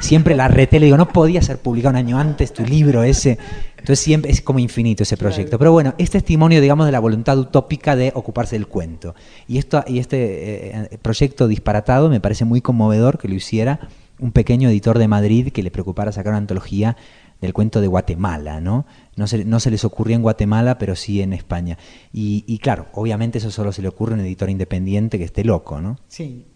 siempre 0.00 0.34
la 0.34 0.48
reté, 0.48 0.80
le 0.80 0.86
digo, 0.86 0.96
no 0.96 1.06
podía 1.06 1.40
ser 1.40 1.58
publicado 1.58 1.90
un 1.90 1.96
año 1.96 2.18
antes 2.18 2.52
tu 2.52 2.64
libro 2.64 3.04
ese. 3.04 3.38
Entonces 3.70 4.00
siempre 4.00 4.32
es 4.32 4.42
como 4.42 4.58
infinito 4.58 5.04
ese 5.04 5.16
proyecto. 5.16 5.56
Pero 5.56 5.70
bueno, 5.70 5.94
es 5.98 6.10
testimonio, 6.10 6.60
digamos, 6.60 6.84
de 6.84 6.90
la 6.90 6.98
voluntad 6.98 7.38
utópica 7.38 7.94
de 7.94 8.10
ocuparse 8.12 8.56
del 8.56 8.66
cuento. 8.66 9.14
Y, 9.46 9.58
esto, 9.58 9.84
y 9.86 10.00
este 10.00 10.70
eh, 10.70 10.98
proyecto 11.00 11.46
disparatado 11.46 12.08
me 12.08 12.18
parece 12.18 12.44
muy 12.44 12.60
conmovedor 12.60 13.18
que 13.18 13.28
lo 13.28 13.36
hiciera 13.36 13.78
un 14.18 14.32
pequeño 14.32 14.68
editor 14.68 14.98
de 14.98 15.06
Madrid 15.06 15.52
que 15.52 15.62
le 15.62 15.70
preocupara 15.70 16.10
sacar 16.10 16.32
una 16.32 16.38
antología 16.38 16.96
del 17.40 17.52
cuento 17.52 17.80
de 17.80 17.86
Guatemala, 17.86 18.60
¿no? 18.60 18.84
No 19.18 19.26
se, 19.26 19.44
no 19.44 19.58
se 19.58 19.72
les 19.72 19.84
ocurrió 19.84 20.14
en 20.14 20.22
Guatemala, 20.22 20.78
pero 20.78 20.94
sí 20.94 21.20
en 21.20 21.32
España. 21.32 21.76
Y, 22.12 22.58
claro, 22.58 22.86
obviamente 22.92 23.38
eso 23.38 23.50
solo 23.50 23.72
se 23.72 23.82
le 23.82 23.88
ocurre 23.88 24.12
a 24.12 24.14
un 24.14 24.20
editor 24.20 24.48
independiente 24.48 25.18
que 25.18 25.24
esté 25.24 25.42
loco, 25.42 25.80
¿no? 25.80 25.98
Sí, 26.06 26.46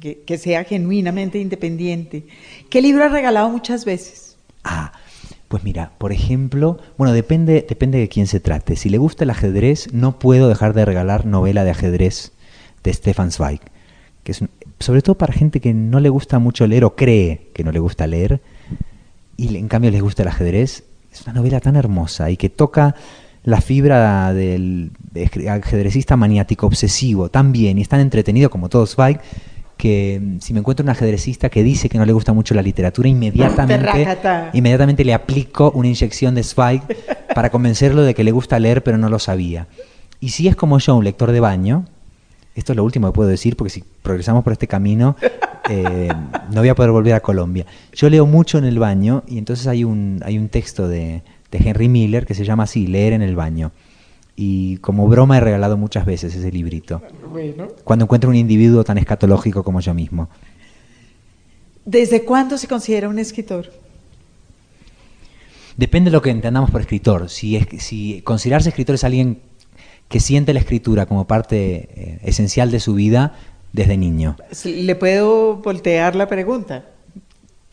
que, 0.00 0.38
sea 0.38 0.64
genuinamente 0.64 1.38
independiente. 1.38 2.26
¿Qué 2.68 2.82
libro 2.82 3.04
has 3.04 3.12
regalado 3.12 3.48
muchas 3.48 3.84
veces? 3.84 4.36
Ah, 4.64 4.92
pues 5.46 5.62
mira, 5.62 5.92
por 5.98 6.10
ejemplo, 6.10 6.78
bueno, 6.98 7.14
depende, 7.14 7.64
depende 7.68 7.98
de 7.98 8.08
quién 8.08 8.26
se 8.26 8.40
trate. 8.40 8.74
Si 8.74 8.90
le 8.90 8.98
gusta 8.98 9.22
el 9.22 9.30
ajedrez, 9.30 9.92
no 9.92 10.18
puedo 10.18 10.48
dejar 10.48 10.74
de 10.74 10.84
regalar 10.84 11.24
novela 11.24 11.62
de 11.62 11.70
ajedrez 11.70 12.32
de 12.82 12.92
Stefan 12.92 13.30
Zweig, 13.30 13.60
que 14.24 14.32
es 14.32 14.40
sobre 14.80 15.02
todo 15.02 15.16
para 15.16 15.32
gente 15.32 15.60
que 15.60 15.72
no 15.72 16.00
le 16.00 16.08
gusta 16.08 16.40
mucho 16.40 16.66
leer 16.66 16.84
o 16.84 16.96
cree 16.96 17.48
que 17.54 17.62
no 17.62 17.70
le 17.70 17.78
gusta 17.78 18.08
leer, 18.08 18.40
y 19.36 19.56
en 19.56 19.68
cambio 19.68 19.92
les 19.92 20.02
gusta 20.02 20.22
el 20.22 20.28
ajedrez, 20.28 20.84
es 21.16 21.26
una 21.26 21.34
novela 21.34 21.60
tan 21.60 21.76
hermosa 21.76 22.30
y 22.30 22.36
que 22.36 22.50
toca 22.50 22.94
la 23.44 23.60
fibra 23.60 24.34
del 24.34 24.90
ajedrecista 25.48 26.16
maniático 26.16 26.66
obsesivo 26.66 27.28
tan 27.28 27.52
bien 27.52 27.78
y 27.78 27.82
es 27.82 27.88
tan 27.88 28.00
entretenido 28.00 28.50
como 28.50 28.68
todo 28.68 28.86
Zweig 28.86 29.20
que 29.76 30.20
mm, 30.20 30.40
si 30.40 30.52
me 30.52 30.60
encuentro 30.60 30.84
un 30.84 30.90
ajedrecista 30.90 31.48
que 31.48 31.62
dice 31.62 31.88
que 31.88 31.98
no 31.98 32.04
le 32.04 32.12
gusta 32.12 32.32
mucho 32.32 32.54
la 32.54 32.62
literatura, 32.62 33.08
inmediatamente, 33.08 34.18
inmediatamente 34.52 35.04
le 35.04 35.14
aplico 35.14 35.70
una 35.72 35.88
inyección 35.88 36.34
de 36.34 36.42
Zweig 36.42 36.82
para 37.34 37.50
convencerlo 37.50 38.02
de 38.02 38.14
que 38.14 38.24
le 38.24 38.32
gusta 38.32 38.58
leer 38.58 38.82
pero 38.82 38.98
no 38.98 39.08
lo 39.08 39.18
sabía. 39.18 39.68
Y 40.18 40.30
si 40.30 40.48
es 40.48 40.56
como 40.56 40.78
yo, 40.78 40.96
un 40.96 41.04
lector 41.04 41.30
de 41.30 41.40
baño, 41.40 41.84
esto 42.56 42.72
es 42.72 42.76
lo 42.76 42.84
último 42.84 43.08
que 43.08 43.14
puedo 43.14 43.28
decir 43.28 43.54
porque 43.54 43.70
si 43.70 43.84
progresamos 44.02 44.42
por 44.42 44.52
este 44.52 44.66
camino 44.66 45.14
eh, 45.68 46.08
no 46.50 46.60
voy 46.60 46.68
a 46.70 46.74
poder 46.74 46.90
volver 46.90 47.14
a 47.14 47.20
Colombia. 47.20 47.66
Yo 47.92 48.08
leo 48.08 48.26
mucho 48.26 48.58
en 48.58 48.64
el 48.64 48.78
baño 48.78 49.22
y 49.28 49.38
entonces 49.38 49.66
hay 49.66 49.84
un, 49.84 50.20
hay 50.24 50.38
un 50.38 50.48
texto 50.48 50.88
de, 50.88 51.22
Henry 51.52 51.88
Miller 51.88 52.26
que 52.26 52.34
se 52.34 52.44
llama 52.44 52.64
así, 52.64 52.86
Leer 52.86 53.14
en 53.14 53.22
el 53.22 53.34
baño. 53.34 53.72
Y 54.36 54.76
como 54.78 55.08
broma 55.08 55.38
he 55.38 55.40
regalado 55.40 55.78
muchas 55.78 56.04
veces 56.04 56.34
ese 56.34 56.52
librito. 56.52 57.00
Cuando 57.84 58.04
encuentro 58.04 58.28
un 58.28 58.36
individuo 58.36 58.84
tan 58.84 58.98
escatológico 58.98 59.62
como 59.62 59.80
yo 59.80 59.94
mismo. 59.94 60.28
¿Desde 61.86 62.24
cuándo 62.24 62.58
se 62.58 62.68
considera 62.68 63.08
un 63.08 63.18
escritor? 63.18 63.70
Depende 65.76 66.10
de 66.10 66.16
lo 66.16 66.20
que 66.20 66.30
entendamos 66.30 66.70
por 66.70 66.82
escritor. 66.82 67.30
Si, 67.30 67.56
es, 67.56 67.66
si 67.82 68.20
considerarse 68.22 68.68
escritor 68.68 68.96
es 68.96 69.04
alguien 69.04 69.40
que 70.08 70.20
siente 70.20 70.54
la 70.54 70.60
escritura 70.60 71.06
como 71.06 71.26
parte 71.26 71.88
eh, 71.94 72.18
esencial 72.22 72.70
de 72.70 72.80
su 72.80 72.94
vida 72.94 73.34
desde 73.72 73.96
niño. 73.96 74.36
Le 74.64 74.94
puedo 74.94 75.56
voltear 75.56 76.14
la 76.16 76.28
pregunta. 76.28 76.84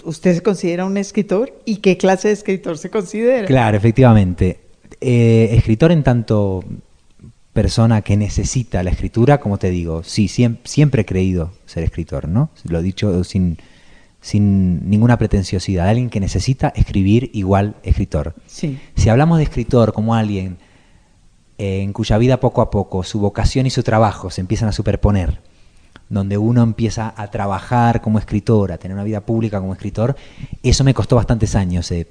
¿Usted 0.03 0.36
se 0.36 0.41
considera 0.41 0.86
un 0.86 0.97
escritor? 0.97 1.53
¿Y 1.65 1.77
qué 1.77 1.97
clase 1.97 2.27
de 2.27 2.34
escritor 2.34 2.77
se 2.77 2.89
considera? 2.89 3.45
Claro, 3.45 3.77
efectivamente. 3.77 4.59
Eh, 4.99 5.49
escritor 5.53 5.91
en 5.91 6.03
tanto 6.03 6.63
persona 7.53 8.01
que 8.01 8.17
necesita 8.17 8.84
la 8.84 8.89
escritura, 8.89 9.39
como 9.39 9.57
te 9.57 9.69
digo, 9.69 10.03
sí, 10.03 10.27
siempre, 10.27 11.03
he 11.03 11.05
creído 11.05 11.51
ser 11.65 11.84
escritor, 11.84 12.27
¿no? 12.27 12.49
Lo 12.67 12.79
he 12.79 12.84
dicho 12.84 13.23
sin, 13.23 13.57
sin 14.19 14.89
ninguna 14.89 15.17
pretenciosidad. 15.17 15.88
Alguien 15.88 16.09
que 16.09 16.19
necesita 16.19 16.69
escribir 16.75 17.29
igual 17.34 17.75
escritor. 17.84 18.34
Sí. 18.47 18.79
Si 18.95 19.09
hablamos 19.09 19.38
de 19.38 19.43
escritor 19.43 19.93
como 19.93 20.15
alguien 20.15 20.57
eh, 21.57 21.81
en 21.81 21.93
cuya 21.93 22.17
vida 22.17 22.39
poco 22.39 22.61
a 22.61 22.69
poco 22.69 23.03
su 23.03 23.19
vocación 23.19 23.65
y 23.65 23.69
su 23.69 23.83
trabajo 23.83 24.29
se 24.29 24.41
empiezan 24.41 24.69
a 24.69 24.71
superponer, 24.71 25.41
donde 26.09 26.37
uno 26.37 26.63
empieza 26.63 27.13
a 27.15 27.27
trabajar 27.31 28.01
como 28.01 28.19
escritor, 28.19 28.71
a 28.71 28.77
tener 28.77 28.95
una 28.95 29.03
vida 29.03 29.21
pública 29.21 29.59
como 29.59 29.73
escritor, 29.73 30.15
eso 30.61 30.83
me 30.83 30.93
costó 30.93 31.15
bastantes 31.15 31.55
años. 31.55 31.91
Eh, 31.91 32.07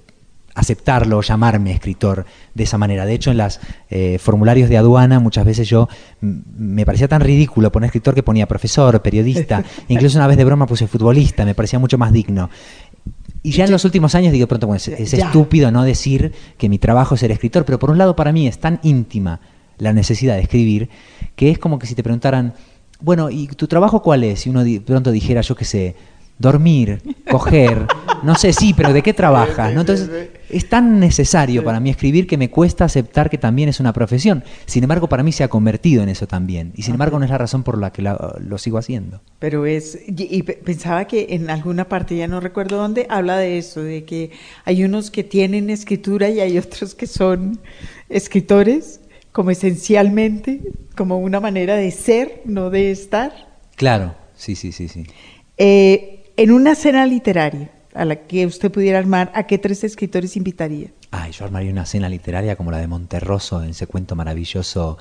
aceptarlo, 0.54 1.22
llamarme 1.22 1.72
escritor 1.72 2.26
de 2.54 2.64
esa 2.64 2.78
manera. 2.78 3.06
De 3.06 3.14
hecho, 3.14 3.30
en 3.30 3.38
los 3.38 3.60
eh, 3.90 4.18
formularios 4.18 4.68
de 4.68 4.76
aduana 4.76 5.18
muchas 5.18 5.44
veces 5.44 5.68
yo 5.68 5.88
me 6.20 6.84
parecía 6.84 7.08
tan 7.08 7.22
ridículo 7.22 7.72
poner 7.72 7.86
escritor 7.86 8.14
que 8.14 8.22
ponía 8.22 8.46
profesor, 8.46 9.00
periodista, 9.02 9.64
incluso 9.88 10.18
una 10.18 10.26
vez 10.26 10.36
de 10.36 10.44
broma 10.44 10.66
puse 10.66 10.86
futbolista, 10.86 11.44
me 11.44 11.54
parecía 11.54 11.78
mucho 11.78 11.98
más 11.98 12.12
digno. 12.12 12.50
Y 13.42 13.50
ya 13.50 13.64
en 13.64 13.72
los 13.72 13.84
últimos 13.84 14.14
años 14.14 14.32
digo 14.32 14.46
pronto, 14.46 14.66
bueno, 14.66 14.76
es, 14.76 14.88
es 14.88 15.14
estúpido 15.14 15.70
no 15.70 15.82
decir 15.82 16.32
que 16.58 16.68
mi 16.68 16.78
trabajo 16.78 17.14
es 17.14 17.20
ser 17.20 17.32
escritor, 17.32 17.64
pero 17.64 17.78
por 17.78 17.90
un 17.90 17.98
lado 17.98 18.14
para 18.14 18.32
mí 18.32 18.46
es 18.46 18.58
tan 18.58 18.78
íntima 18.82 19.40
la 19.78 19.92
necesidad 19.92 20.36
de 20.36 20.42
escribir 20.42 20.88
que 21.34 21.50
es 21.50 21.58
como 21.58 21.78
que 21.78 21.86
si 21.86 21.94
te 21.94 22.02
preguntaran, 22.02 22.54
bueno, 23.00 23.30
¿y 23.30 23.48
tu 23.48 23.66
trabajo 23.66 24.00
cuál 24.00 24.22
es? 24.22 24.46
Y 24.46 24.50
uno 24.50 24.62
pronto 24.84 25.10
dijera, 25.10 25.40
yo 25.40 25.56
qué 25.56 25.64
sé, 25.64 25.96
dormir, 26.42 27.00
coger, 27.30 27.86
no 28.22 28.34
sé, 28.34 28.52
sí, 28.52 28.74
pero 28.74 28.92
¿de 28.92 29.02
qué 29.02 29.14
trabajas? 29.14 29.72
¿no? 29.72 29.80
Entonces, 29.80 30.10
es 30.50 30.68
tan 30.68 31.00
necesario 31.00 31.64
para 31.64 31.80
mí 31.80 31.88
escribir 31.88 32.26
que 32.26 32.36
me 32.36 32.50
cuesta 32.50 32.84
aceptar 32.84 33.30
que 33.30 33.38
también 33.38 33.68
es 33.68 33.80
una 33.80 33.92
profesión. 33.92 34.44
Sin 34.66 34.82
embargo, 34.82 35.08
para 35.08 35.22
mí 35.22 35.32
se 35.32 35.44
ha 35.44 35.48
convertido 35.48 36.02
en 36.02 36.10
eso 36.10 36.26
también. 36.26 36.72
Y 36.76 36.82
sin 36.82 36.94
embargo, 36.94 37.18
no 37.18 37.24
es 37.24 37.30
la 37.30 37.38
razón 37.38 37.62
por 37.62 37.78
la 37.78 37.92
que 37.92 38.02
lo 38.02 38.58
sigo 38.58 38.76
haciendo. 38.76 39.22
Pero 39.38 39.64
es, 39.64 39.98
y, 40.06 40.42
pensaba 40.42 41.06
que 41.06 41.28
en 41.30 41.48
alguna 41.48 41.88
parte, 41.88 42.16
ya 42.16 42.28
no 42.28 42.40
recuerdo 42.40 42.76
dónde, 42.76 43.06
habla 43.08 43.38
de 43.38 43.58
eso, 43.58 43.82
de 43.82 44.04
que 44.04 44.30
hay 44.64 44.84
unos 44.84 45.10
que 45.10 45.24
tienen 45.24 45.70
escritura 45.70 46.28
y 46.28 46.40
hay 46.40 46.58
otros 46.58 46.94
que 46.94 47.06
son 47.06 47.60
escritores, 48.08 49.00
como 49.30 49.50
esencialmente, 49.50 50.60
como 50.96 51.18
una 51.18 51.40
manera 51.40 51.76
de 51.76 51.90
ser, 51.92 52.42
no 52.44 52.68
de 52.68 52.90
estar. 52.90 53.32
Claro, 53.76 54.14
sí, 54.34 54.54
sí, 54.54 54.72
sí, 54.72 54.88
sí. 54.88 55.06
Eh, 55.56 56.21
en 56.42 56.50
una 56.50 56.74
cena 56.74 57.06
literaria 57.06 57.70
a 57.94 58.04
la 58.04 58.16
que 58.16 58.46
usted 58.46 58.72
pudiera 58.72 58.98
armar, 58.98 59.30
¿a 59.32 59.44
qué 59.44 59.58
tres 59.58 59.84
escritores 59.84 60.36
invitaría? 60.36 60.88
Ay, 61.12 61.30
yo 61.30 61.44
armaría 61.44 61.70
una 61.70 61.86
cena 61.86 62.08
literaria 62.08 62.56
como 62.56 62.72
la 62.72 62.78
de 62.78 62.88
Monterroso, 62.88 63.62
en 63.62 63.70
ese 63.70 63.86
cuento 63.86 64.16
maravilloso 64.16 64.98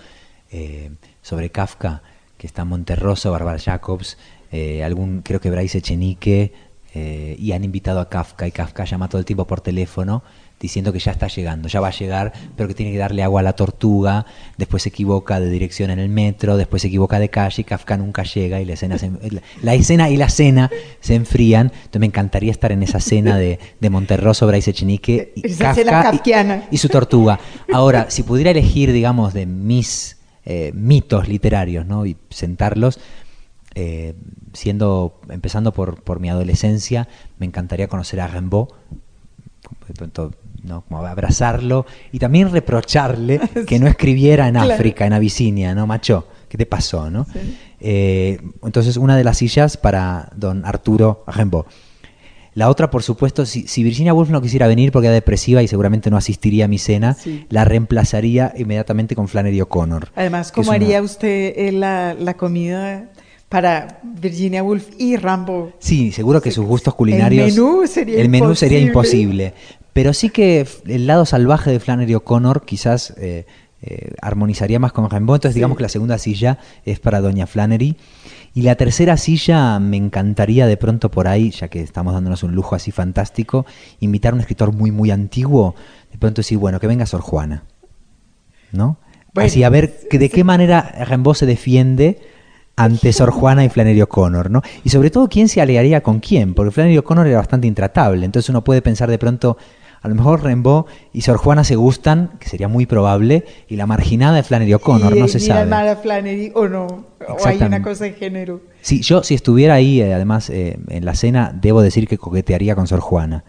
eh, 0.52 0.92
sobre 1.24 1.50
Kafka, 1.50 2.04
que 2.38 2.46
está 2.46 2.64
Monterroso, 2.64 3.32
Barbara 3.32 3.58
Jacobs, 3.58 4.20
eh, 4.52 4.84
algún, 4.84 5.24
creo 5.24 5.42
que 5.42 5.50
Bryce 5.50 5.80
Echenique, 5.80 6.54
eh, 6.94 7.36
y 7.40 7.54
han 7.54 7.64
invitado 7.64 8.02
a 8.02 8.08
Kafka, 8.08 8.46
y 8.46 8.52
Kafka 8.52 8.86
llama 8.86 9.10
todo 9.10 9.18
el 9.18 9.26
tiempo 9.26 9.48
por 9.48 9.62
teléfono 9.62 10.22
diciendo 10.62 10.94
que 10.94 11.00
ya 11.00 11.12
está 11.12 11.28
llegando, 11.28 11.68
ya 11.68 11.80
va 11.80 11.88
a 11.88 11.92
llegar, 11.92 12.34
pero 12.56 12.68
que 12.68 12.76
tiene 12.76 12.92
que 12.92 12.98
darle 12.98 13.24
agua 13.24 13.42
a 13.42 13.44
la 13.44 13.54
tortuga, 13.54 14.26
después 14.58 14.84
se 14.84 14.90
equivoca 14.90 15.40
de 15.40 15.50
dirección 15.50 15.90
en 15.90 16.00
el 16.00 16.10
metro, 16.10 16.58
después 16.58 16.84
se 16.84 16.88
equivoca 16.88 17.20
de 17.20 17.30
calle 17.30 17.62
y 17.62 17.64
Kafka 17.64 17.98
nunca 17.98 18.24
llega 18.24 18.62
y 18.62 18.66
la 18.66 18.74
escena, 18.74 18.98
la 19.62 19.74
escena 19.74 20.10
y 20.10 20.18
la 20.18 20.30
cena 20.30 20.70
se 21.00 21.16
enfrían. 21.16 21.72
Entonces 21.74 22.00
me 22.00 22.06
encantaría 22.06 22.52
estar 22.52 22.72
en 22.72 22.84
esa 22.84 23.00
cena 23.00 23.38
de, 23.38 23.60
de 23.80 23.90
Monterroso, 23.90 24.48
Bryce 24.48 24.72
Echenique 24.72 25.34
y, 25.36 25.42
Kafka 25.56 26.68
y, 26.70 26.78
su 26.78 26.90
tortuga. 26.90 27.40
Ahora, 27.74 28.10
si 28.10 28.24
pudiera 28.24 28.52
elegir, 28.52 28.92
digamos, 28.92 29.34
de 29.34 29.46
mis 29.46 30.18
eh, 30.46 30.72
mitos 30.74 31.28
literarios 31.28 31.86
¿no? 31.86 32.06
y 32.06 32.18
sentarlos, 32.30 33.00
eh, 33.74 34.16
siendo 34.54 35.22
empezando 35.30 35.74
por, 35.74 36.04
por 36.04 36.20
mi 36.20 36.30
adolescencia, 36.30 37.08
me 37.40 37.46
encantaría 37.46 37.88
conocer 37.88 38.20
a 38.22 38.28
Rimbaud. 38.28 38.68
¿No? 40.64 40.82
Como 40.82 41.06
abrazarlo 41.06 41.86
y 42.12 42.20
también 42.20 42.52
reprocharle 42.52 43.40
que 43.68 43.80
no 43.80 43.88
escribiera 43.88 44.48
en 44.48 44.58
África, 44.58 45.06
en 45.06 45.14
Abisinia, 45.14 45.74
¿no? 45.76 45.88
Macho, 45.88 46.28
¿qué 46.50 46.58
te 46.58 46.66
pasó, 46.66 47.10
no? 47.10 47.26
Eh, 47.80 48.40
entonces, 48.64 48.98
una 48.98 49.18
de 49.18 49.24
las 49.24 49.38
sillas 49.38 49.78
para 49.78 50.30
don 50.36 50.66
Arturo 50.66 51.24
Rimbaud. 51.28 51.66
La 52.54 52.70
otra, 52.70 52.90
por 52.90 53.02
supuesto, 53.02 53.46
si, 53.46 53.84
Virginia 53.84 54.14
Woolf 54.14 54.30
no 54.30 54.42
quisiera 54.42 54.68
venir 54.68 54.92
porque 54.92 55.08
era 55.08 55.14
depresiva 55.14 55.64
y 55.64 55.70
seguramente 55.70 56.10
no 56.10 56.18
asistiría 56.18 56.66
a 56.66 56.68
mi 56.68 56.78
cena, 56.78 57.16
la 57.48 57.64
reemplazaría 57.64 58.54
inmediatamente 58.58 59.16
con 59.16 59.30
Flannery 59.30 59.62
O'Connor. 59.62 60.10
Además, 60.16 60.52
¿cómo 60.52 60.74
haría 60.74 61.02
usted 61.02 61.54
eh, 61.56 61.72
la, 61.72 62.14
la 62.14 62.34
comida 62.36 63.10
para 63.52 64.00
Virginia 64.02 64.64
Woolf 64.64 64.88
y 64.98 65.18
Rambo. 65.18 65.74
Sí, 65.78 66.14
seguro 66.14 66.42
que 66.42 66.52
sus 66.52 66.66
gustos 66.66 66.96
culinarios. 66.96 67.50
El 67.50 67.54
menú 67.54 67.86
sería 67.86 68.22
El 68.22 68.30
menú 68.30 68.56
sería 68.56 68.80
imposible. 68.80 69.54
Pero 69.94 70.14
sí 70.14 70.30
que 70.30 70.68
el 70.86 71.08
lado 71.08 71.26
salvaje 71.26 71.72
de 71.72 71.80
Flannery 71.80 72.16
O'Connor 72.16 72.66
quizás 72.66 73.14
eh, 73.18 73.46
eh, 73.82 74.14
armonizaría 74.22 74.80
más 74.80 74.92
con 74.92 75.10
Rimbaud. 75.10 75.38
Entonces, 75.38 75.56
digamos 75.56 75.76
que 75.76 75.84
la 75.84 75.90
segunda 75.90 76.18
silla 76.18 76.60
es 76.86 77.00
para 77.00 77.20
Doña 77.20 77.48
Flannery. 77.48 77.98
Y 78.54 78.62
la 78.62 78.76
tercera 78.76 79.18
silla 79.18 79.80
me 79.80 79.98
encantaría 79.98 80.68
de 80.68 80.78
pronto 80.78 81.10
por 81.10 81.28
ahí, 81.28 81.52
ya 81.52 81.68
que 81.68 81.82
estamos 81.82 82.14
dándonos 82.14 82.44
un 82.44 82.54
lujo 82.54 82.76
así 82.76 82.92
fantástico, 82.92 83.66
invitar 84.00 84.34
a 84.34 84.36
un 84.36 84.42
escritor 84.42 84.74
muy, 84.74 84.92
muy 84.92 85.10
antiguo. 85.10 85.76
De 86.12 86.18
pronto 86.18 86.40
decir, 86.42 86.58
bueno, 86.58 86.80
que 86.80 86.88
venga 86.88 87.06
Sor 87.06 87.22
Juana. 87.22 87.64
¿No? 88.72 88.98
así 89.36 89.64
a 89.64 89.70
ver 89.70 90.08
que 90.10 90.20
de 90.20 90.30
qué 90.30 90.44
manera 90.44 91.06
Rimbaud 91.08 91.36
se 91.36 91.46
defiende 91.46 92.20
ante 92.76 93.14
Sor 93.14 93.32
Juana 93.32 93.64
y 93.64 93.70
Flannery 93.70 94.02
O'Connor, 94.02 94.50
¿no? 94.50 94.62
Y 94.84 94.90
sobre 94.90 95.10
todo, 95.10 95.28
¿quién 95.30 95.48
se 95.48 95.62
aliaría 95.62 96.02
con 96.02 96.20
quién? 96.20 96.54
Porque 96.54 96.72
Flannery 96.72 96.98
O'Connor 96.98 97.28
era 97.28 97.38
bastante 97.38 97.68
intratable, 97.68 98.26
entonces 98.26 98.50
uno 98.50 98.64
puede 98.64 98.82
pensar 98.82 99.10
de 99.10 99.18
pronto, 99.18 99.58
a 100.02 100.08
lo 100.08 100.16
mejor 100.16 100.44
Rimbaud 100.44 100.86
y 101.14 101.22
Sor 101.22 101.38
Juana 101.38 101.64
se 101.64 101.76
gustan, 101.76 102.32
que 102.40 102.50
sería 102.50 102.68
muy 102.68 102.88
probable, 102.88 103.46
y 103.68 103.76
la 103.76 103.86
marginada 103.86 104.36
de 104.36 104.44
Flannery 104.44 104.74
O'Connor, 104.74 105.16
no 105.16 105.28
se 105.28 105.40
sabe. 105.40 105.70
la 105.70 105.96
Flannery 105.96 106.52
o 106.56 106.68
no, 106.68 106.88
o 106.88 107.46
hay 107.46 107.62
una 107.62 107.84
cosa 107.84 108.06
de 108.06 108.14
género. 108.14 108.62
Sí, 108.82 109.02
yo 109.02 109.22
si 109.22 109.36
estuviera 109.36 109.76
ahí, 109.76 110.02
eh, 110.02 110.14
además, 110.14 110.50
eh, 110.50 110.80
en 110.88 111.06
la 111.06 111.14
cena, 111.14 111.56
debo 111.60 111.84
decir 111.84 112.08
que 112.08 112.18
coquetearía 112.18 112.76
con 112.76 112.88
Sor 112.88 113.00
Juana. 113.00 113.44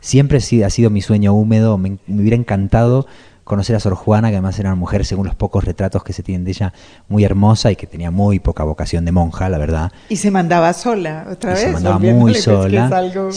Siempre 0.00 0.38
ha 0.38 0.70
sido 0.70 0.90
mi 0.90 1.00
sueño 1.00 1.32
húmedo, 1.32 1.78
me, 1.78 1.98
me 2.08 2.20
hubiera 2.20 2.36
encantado 2.36 3.06
conocer 3.44 3.76
a 3.76 3.80
Sor 3.80 3.94
Juana, 3.94 4.28
que 4.28 4.36
además 4.36 4.58
era 4.58 4.70
una 4.70 4.76
mujer, 4.76 5.04
según 5.04 5.26
los 5.26 5.34
pocos 5.34 5.64
retratos 5.64 6.04
que 6.04 6.12
se 6.12 6.22
tienen 6.22 6.44
de 6.44 6.52
ella, 6.52 6.72
muy 7.08 7.24
hermosa 7.24 7.70
y 7.70 7.76
que 7.76 7.86
tenía 7.86 8.10
muy 8.10 8.38
poca 8.38 8.64
vocación 8.64 9.04
de 9.04 9.12
monja, 9.12 9.48
la 9.48 9.58
verdad. 9.58 9.92
Y 10.08 10.16
se 10.16 10.30
mandaba 10.30 10.72
sola, 10.72 11.26
otra 11.30 11.52
vez. 11.52 11.60
Se 11.60 11.72
mandaba 11.72 11.98
muy 11.98 12.34
sola. 12.34 12.90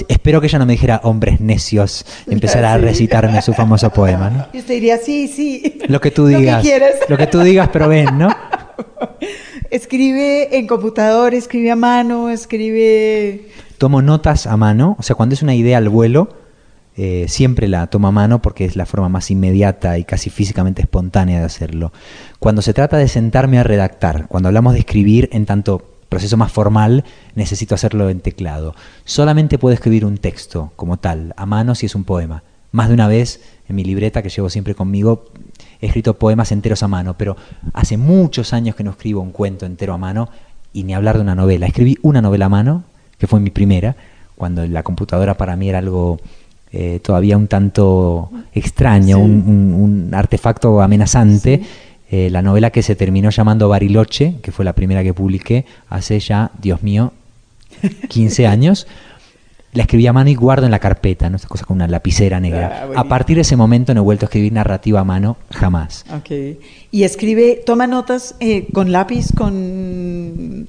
Espero 0.07 0.41
que 0.41 0.47
ella 0.47 0.59
no 0.59 0.65
me 0.65 0.73
dijera 0.73 1.01
hombres 1.03 1.39
necios 1.41 2.05
y 2.27 2.33
empezara 2.33 2.73
a 2.73 2.77
recitarme 2.77 3.41
su 3.41 3.53
famoso 3.53 3.89
poema. 3.89 4.29
¿no? 4.29 4.45
Y 4.53 4.59
usted 4.59 4.75
diría, 4.75 4.97
sí, 4.97 5.27
sí. 5.27 5.79
Lo 5.87 5.99
que 5.99 6.11
tú 6.11 6.27
digas. 6.27 6.63
Lo 6.63 6.69
que, 6.69 6.91
lo 7.09 7.17
que 7.17 7.27
tú 7.27 7.39
digas, 7.39 7.69
pero 7.71 7.87
ven, 7.87 8.17
¿no? 8.17 8.29
escribe 9.71 10.57
en 10.57 10.67
computador, 10.67 11.33
escribe 11.33 11.71
a 11.71 11.75
mano, 11.75 12.29
escribe... 12.29 13.49
Tomo 13.77 14.01
notas 14.01 14.47
a 14.47 14.55
mano, 14.55 14.95
o 14.99 15.03
sea, 15.03 15.15
cuando 15.15 15.35
es 15.35 15.41
una 15.41 15.53
idea 15.53 15.77
al 15.77 15.89
vuelo, 15.89 16.29
eh, 16.97 17.25
siempre 17.27 17.67
la 17.67 17.87
tomo 17.87 18.07
a 18.07 18.11
mano 18.11 18.41
porque 18.41 18.65
es 18.65 18.75
la 18.75 18.85
forma 18.85 19.09
más 19.09 19.29
inmediata 19.29 19.97
y 19.97 20.05
casi 20.05 20.29
físicamente 20.29 20.81
espontánea 20.81 21.39
de 21.39 21.45
hacerlo. 21.45 21.91
Cuando 22.39 22.61
se 22.61 22.73
trata 22.73 22.97
de 22.97 23.07
sentarme 23.07 23.59
a 23.59 23.63
redactar, 23.63 24.27
cuando 24.27 24.47
hablamos 24.47 24.73
de 24.73 24.79
escribir 24.79 25.29
en 25.31 25.45
tanto 25.45 25.83
proceso 26.09 26.37
más 26.37 26.51
formal, 26.51 27.03
necesito 27.35 27.75
hacerlo 27.75 28.09
en 28.09 28.21
teclado. 28.21 28.75
Solamente 29.03 29.57
puedo 29.57 29.73
escribir 29.73 30.05
un 30.05 30.17
texto 30.17 30.71
como 30.75 30.97
tal, 30.97 31.33
a 31.35 31.45
mano 31.45 31.75
si 31.75 31.87
es 31.87 31.95
un 31.95 32.05
poema. 32.05 32.43
Más 32.71 32.87
de 32.87 32.93
una 32.93 33.07
vez 33.07 33.41
en 33.67 33.75
mi 33.75 33.83
libreta 33.83 34.21
que 34.21 34.29
llevo 34.29 34.49
siempre 34.49 34.75
conmigo 34.75 35.25
he 35.81 35.87
escrito 35.87 36.17
poemas 36.17 36.51
enteros 36.51 36.83
a 36.83 36.87
mano, 36.87 37.17
pero 37.17 37.35
hace 37.73 37.97
muchos 37.97 38.53
años 38.53 38.75
que 38.75 38.83
no 38.83 38.91
escribo 38.91 39.21
un 39.21 39.31
cuento 39.31 39.65
entero 39.65 39.93
a 39.93 39.97
mano 39.97 40.29
y 40.73 40.83
ni 40.83 40.93
hablar 40.93 41.15
de 41.15 41.21
una 41.21 41.35
novela. 41.35 41.67
Escribí 41.67 41.97
una 42.01 42.21
novela 42.21 42.45
a 42.45 42.49
mano, 42.49 42.83
que 43.17 43.27
fue 43.27 43.39
mi 43.39 43.49
primera, 43.49 43.95
cuando 44.35 44.65
la 44.67 44.83
computadora 44.83 45.35
para 45.35 45.55
mí 45.55 45.69
era 45.69 45.79
algo 45.79 46.19
eh, 46.77 46.99
todavía 46.99 47.37
un 47.37 47.47
tanto 47.47 48.29
extraño, 48.53 49.17
un, 49.17 50.09
artefacto 50.13 50.81
amenazante. 50.81 51.61
Eh, 52.11 52.29
la 52.29 52.41
novela 52.41 52.69
que 52.69 52.81
se 52.81 52.95
terminó 52.95 53.29
llamando 53.29 53.69
Bariloche, 53.69 54.35
que 54.41 54.51
fue 54.51 54.65
la 54.65 54.73
primera 54.73 55.01
que 55.01 55.13
publiqué 55.13 55.65
hace 55.89 56.19
ya, 56.19 56.51
Dios 56.61 56.83
mío, 56.83 57.13
15 58.09 58.45
años. 58.55 58.87
la 59.71 59.83
escribí 59.83 60.05
a 60.07 60.11
mano 60.11 60.29
y 60.29 60.35
guardo 60.35 60.65
en 60.65 60.71
la 60.71 60.79
carpeta, 60.79 61.29
¿no? 61.29 61.37
Esa 61.37 61.47
cosa 61.47 61.63
con 61.63 61.75
una 61.75 61.87
lapicera 61.87 62.41
negra. 62.41 62.89
Ah, 62.93 62.99
a 62.99 63.03
partir 63.05 63.35
de 63.35 63.43
ese 63.43 63.55
momento 63.55 63.93
no 63.93 64.01
he 64.01 64.03
vuelto 64.03 64.25
a 64.25 64.27
escribir 64.27 64.51
narrativa 64.51 64.99
a 64.99 65.05
mano 65.05 65.37
jamás. 65.51 66.05
Y 66.91 67.03
escribe, 67.03 67.63
toma 67.65 67.87
notas 67.87 68.35
eh, 68.41 68.67
con 68.73 68.91
lápiz, 68.91 69.33
con... 69.33 70.67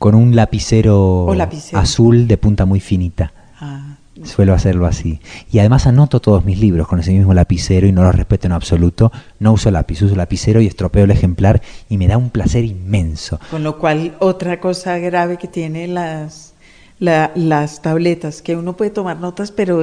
Con 0.00 0.16
un 0.16 0.34
lapicero, 0.34 1.32
lapicero. 1.32 1.78
azul 1.78 2.26
de 2.26 2.36
punta 2.36 2.64
muy 2.64 2.80
finita. 2.80 3.32
Ah, 3.60 3.91
Suelo 4.24 4.52
hacerlo 4.52 4.86
así. 4.86 5.20
Y 5.50 5.58
además 5.58 5.86
anoto 5.86 6.20
todos 6.20 6.44
mis 6.44 6.58
libros 6.60 6.86
con 6.86 7.00
ese 7.00 7.12
mismo 7.12 7.32
lapicero 7.32 7.86
y 7.86 7.92
no 7.92 8.02
los 8.02 8.14
respeto 8.14 8.46
en 8.46 8.52
absoluto. 8.52 9.10
No 9.38 9.52
uso 9.52 9.70
lápiz, 9.70 10.02
uso 10.02 10.14
lapicero 10.14 10.60
y 10.60 10.66
estropeo 10.66 11.04
el 11.04 11.10
ejemplar 11.10 11.62
y 11.88 11.96
me 11.96 12.06
da 12.08 12.18
un 12.18 12.30
placer 12.30 12.64
inmenso. 12.64 13.40
con 13.50 13.62
lo 13.64 13.78
cual, 13.78 14.14
otra 14.20 14.60
cosa 14.60 14.98
grave 14.98 15.38
que 15.38 15.48
tiene 15.48 15.88
las, 15.88 16.52
la- 16.98 17.32
las 17.34 17.80
tabletas, 17.80 18.42
que 18.42 18.54
uno 18.54 18.76
puede 18.76 18.90
tomar 18.90 19.18
notas, 19.18 19.50
pero 19.50 19.82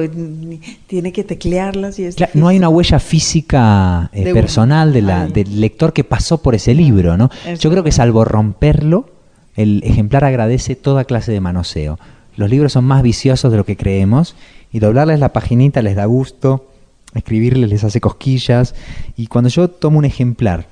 tiene 0.86 1.12
que 1.12 1.24
teclearlas 1.24 1.98
y 1.98 2.04
es 2.04 2.16
no 2.34 2.46
hay 2.48 2.56
una 2.58 2.68
huella 2.68 3.00
física 3.00 4.10
eh, 4.12 4.24
De 4.24 4.32
personal 4.34 4.92
de 4.92 5.02
la- 5.02 5.26
del 5.26 5.60
lector 5.60 5.92
que 5.92 6.04
pasó 6.04 6.38
por 6.40 6.54
ese 6.54 6.74
libro, 6.74 7.16
¿no? 7.16 7.30
Yo 7.58 7.70
creo 7.70 7.82
que 7.82 7.92
salvo 7.92 8.24
romperlo, 8.24 9.10
el 9.56 9.82
ejemplar 9.84 10.24
agradece 10.24 10.76
toda 10.76 11.04
clase 11.04 11.32
de 11.32 11.40
manoseo. 11.40 11.98
Los 12.40 12.48
libros 12.48 12.72
son 12.72 12.86
más 12.86 13.02
viciosos 13.02 13.52
de 13.52 13.58
lo 13.58 13.66
que 13.66 13.76
creemos 13.76 14.34
y 14.72 14.78
doblarles 14.78 15.20
la 15.20 15.34
paginita 15.34 15.82
les 15.82 15.94
da 15.94 16.06
gusto, 16.06 16.70
escribirles 17.14 17.68
les 17.68 17.84
hace 17.84 18.00
cosquillas 18.00 18.74
y 19.14 19.26
cuando 19.26 19.50
yo 19.50 19.68
tomo 19.68 19.98
un 19.98 20.06
ejemplar 20.06 20.66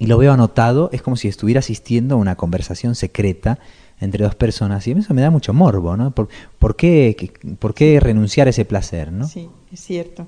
y 0.00 0.06
lo 0.06 0.18
veo 0.18 0.32
anotado, 0.32 0.90
es 0.92 1.00
como 1.00 1.14
si 1.14 1.28
estuviera 1.28 1.60
asistiendo 1.60 2.16
a 2.16 2.18
una 2.18 2.34
conversación 2.34 2.96
secreta 2.96 3.60
entre 4.00 4.24
dos 4.24 4.34
personas 4.34 4.84
y 4.88 4.90
eso 4.90 5.14
me 5.14 5.22
da 5.22 5.30
mucho 5.30 5.52
morbo, 5.52 5.96
¿no? 5.96 6.10
¿Por, 6.10 6.28
por 6.58 6.74
qué, 6.74 7.32
por 7.60 7.74
qué 7.74 8.00
renunciar 8.00 8.48
a 8.48 8.50
ese 8.50 8.64
placer, 8.64 9.12
no? 9.12 9.28
Sí, 9.28 9.48
es 9.72 9.78
cierto. 9.78 10.26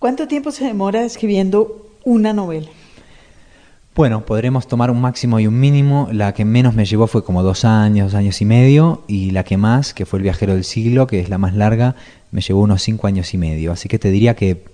¿Cuánto 0.00 0.26
tiempo 0.26 0.50
se 0.50 0.64
demora 0.64 1.04
escribiendo 1.04 1.86
una 2.02 2.32
novela? 2.32 2.70
Bueno, 3.94 4.24
podremos 4.24 4.66
tomar 4.66 4.90
un 4.90 5.00
máximo 5.00 5.38
y 5.38 5.46
un 5.46 5.60
mínimo. 5.60 6.08
La 6.12 6.32
que 6.32 6.46
menos 6.46 6.74
me 6.74 6.86
llevó 6.86 7.06
fue 7.06 7.24
como 7.24 7.42
dos 7.42 7.64
años, 7.66 8.12
dos 8.12 8.18
años 8.18 8.40
y 8.40 8.46
medio, 8.46 9.02
y 9.06 9.32
la 9.32 9.44
que 9.44 9.58
más, 9.58 9.92
que 9.92 10.06
fue 10.06 10.18
El 10.18 10.22
viajero 10.22 10.54
del 10.54 10.64
siglo, 10.64 11.06
que 11.06 11.20
es 11.20 11.28
la 11.28 11.36
más 11.36 11.54
larga, 11.54 11.94
me 12.30 12.40
llevó 12.40 12.62
unos 12.62 12.82
cinco 12.82 13.06
años 13.06 13.34
y 13.34 13.38
medio. 13.38 13.70
Así 13.70 13.88
que 13.88 13.98
te 13.98 14.10
diría 14.10 14.34
que 14.34 14.64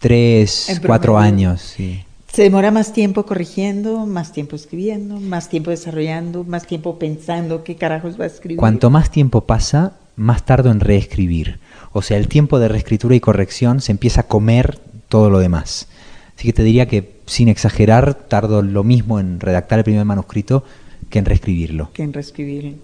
tres, 0.00 0.80
cuatro 0.84 1.18
años. 1.18 1.60
Sí. 1.76 2.02
¿Se 2.32 2.42
demora 2.42 2.70
más 2.70 2.92
tiempo 2.92 3.24
corrigiendo, 3.24 4.06
más 4.06 4.32
tiempo 4.32 4.56
escribiendo, 4.56 5.18
más 5.18 5.48
tiempo 5.48 5.70
desarrollando, 5.70 6.44
más 6.44 6.66
tiempo 6.66 6.98
pensando 6.98 7.64
qué 7.64 7.76
carajos 7.76 8.18
va 8.20 8.24
a 8.24 8.26
escribir? 8.26 8.58
Cuanto 8.58 8.90
más 8.90 9.10
tiempo 9.10 9.42
pasa, 9.42 9.92
más 10.16 10.44
tardo 10.44 10.70
en 10.70 10.80
reescribir. 10.80 11.58
O 11.92 12.02
sea, 12.02 12.18
el 12.18 12.28
tiempo 12.28 12.58
de 12.58 12.68
reescritura 12.68 13.14
y 13.14 13.20
corrección 13.20 13.80
se 13.80 13.92
empieza 13.92 14.22
a 14.22 14.24
comer 14.24 14.78
todo 15.08 15.30
lo 15.30 15.38
demás. 15.38 15.88
Así 16.38 16.46
que 16.46 16.52
te 16.52 16.62
diría 16.62 16.86
que, 16.86 17.14
sin 17.26 17.48
exagerar, 17.48 18.14
tardo 18.14 18.62
lo 18.62 18.84
mismo 18.84 19.18
en 19.18 19.40
redactar 19.40 19.80
el 19.80 19.84
primer 19.84 20.04
manuscrito 20.04 20.62
que 21.10 21.18
en 21.18 21.24
reescribirlo. 21.24 21.90
que 21.92 22.04
en 22.04 22.12
reescribirlo. 22.12 22.74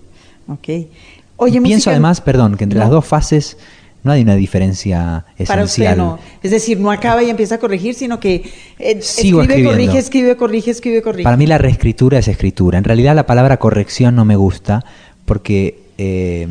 Ok. 0.48 0.88
Oye, 1.36 1.61
pienso 1.61 1.90
además, 1.90 2.20
perdón, 2.20 2.57
que 2.57 2.64
entre 2.64 2.80
No, 2.80 2.86
las 2.86 2.90
dos 2.90 3.07
fases 3.07 3.57
no 4.02 4.11
hay 4.11 4.22
una 4.22 4.34
diferencia 4.34 5.24
Para 5.46 5.62
usted 5.62 5.84
esencial. 5.84 5.98
no. 5.98 6.18
Es 6.42 6.50
decir, 6.50 6.80
no 6.80 6.90
acaba 6.90 7.22
y 7.22 7.30
empieza 7.30 7.55
a 7.55 7.59
corregir, 7.59 7.94
sino 7.94 8.18
que 8.18 8.42
eh, 8.80 9.00
Sigo 9.00 9.42
escribe, 9.42 9.68
corrige, 9.68 9.98
escribe, 9.98 10.36
corrige, 10.36 10.70
escribe, 10.72 11.02
corrige. 11.02 11.22
Para 11.22 11.36
mí 11.36 11.46
la 11.46 11.59
reescritura 11.59 12.18
es 12.18 12.26
escritura. 12.26 12.78
En 12.78 12.84
realidad 12.84 13.14
la 13.14 13.26
palabra 13.26 13.59
corrección 13.59 14.16
no 14.16 14.24
me 14.24 14.34
gusta 14.34 14.84
porque 15.26 15.78
eh, 15.96 16.48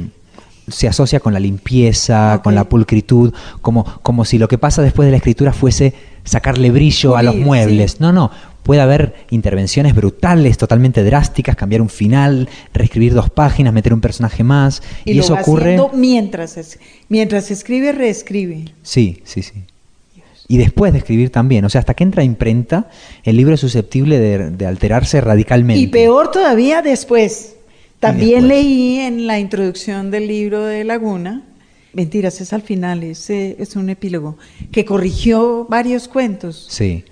se 0.68 0.88
asocia 0.88 1.20
con 1.20 1.34
la 1.34 1.40
limpieza, 1.40 2.42
con 2.44 2.56
la 2.56 2.64
pulcritud, 2.66 3.34
como, 3.62 3.84
como 4.02 4.26
si 4.26 4.38
lo 4.38 4.48
que 4.48 4.58
pasa 4.58 4.82
después 4.82 5.06
de 5.08 5.12
la 5.12 5.18
escritura 5.18 5.54
fuese 5.54 5.94
sacarle 6.24 6.72
brillo 6.72 7.16
a 7.18 7.24
los 7.24 7.36
muebles. 7.36 7.92
sí. 7.94 7.98
No, 8.00 8.12
no. 8.14 8.32
Puede 8.64 8.80
haber 8.80 9.14
intervenciones 9.30 9.94
brutales, 9.94 10.58
totalmente 10.58 11.04
drásticas, 11.04 11.58
cambiar 11.58 11.82
un 11.82 11.90
final, 11.90 12.48
reescribir 12.74 13.14
dos 13.14 13.30
páginas, 13.30 13.74
meter 13.74 13.94
un 13.94 14.00
personaje 14.00 14.42
más. 14.46 14.82
Y, 15.04 15.16
lo 15.16 15.22
eso 15.22 15.34
va 15.34 15.42
ocurre. 15.42 15.78
mientras, 15.94 16.56
es- 16.56 16.80
mientras 17.10 17.52
escribe, 17.52 17.92
reescribe. 17.92 18.72
Sí, 18.82 19.22
sí, 19.26 19.42
sí. 19.44 19.64
Y 20.48 20.58
después 20.58 20.94
de 20.94 21.00
escribir 21.00 21.30
también. 21.30 21.66
O 21.66 21.70
sea, 21.70 21.80
hasta 21.80 21.94
que 21.94 22.04
entra 22.06 22.24
imprenta, 22.24 22.88
el 23.26 23.36
libro 23.36 23.54
es 23.56 23.60
susceptible 23.60 24.18
de, 24.20 24.52
de 24.52 24.66
alterarse 24.66 25.20
radicalmente. 25.20 25.82
Y 25.82 25.88
peor 25.88 26.32
todavía 26.32 26.82
después. 26.82 27.56
También 28.04 28.48
leí 28.48 29.00
en 29.00 29.28
la 29.28 29.40
introducción 29.40 30.12
del 30.12 30.28
libro 30.28 30.64
de 30.64 30.84
Laguna, 30.84 31.44
mentiras, 31.94 32.42
es 32.42 32.54
al 32.54 32.62
final, 32.62 33.04
es, 33.04 33.30
es 33.30 33.76
un 33.76 33.90
epílogo, 33.90 34.38
que 34.72 34.86
corrigió 34.86 35.66
varios 35.70 36.08
cuentos. 36.08 36.66
Sí. 36.70 37.06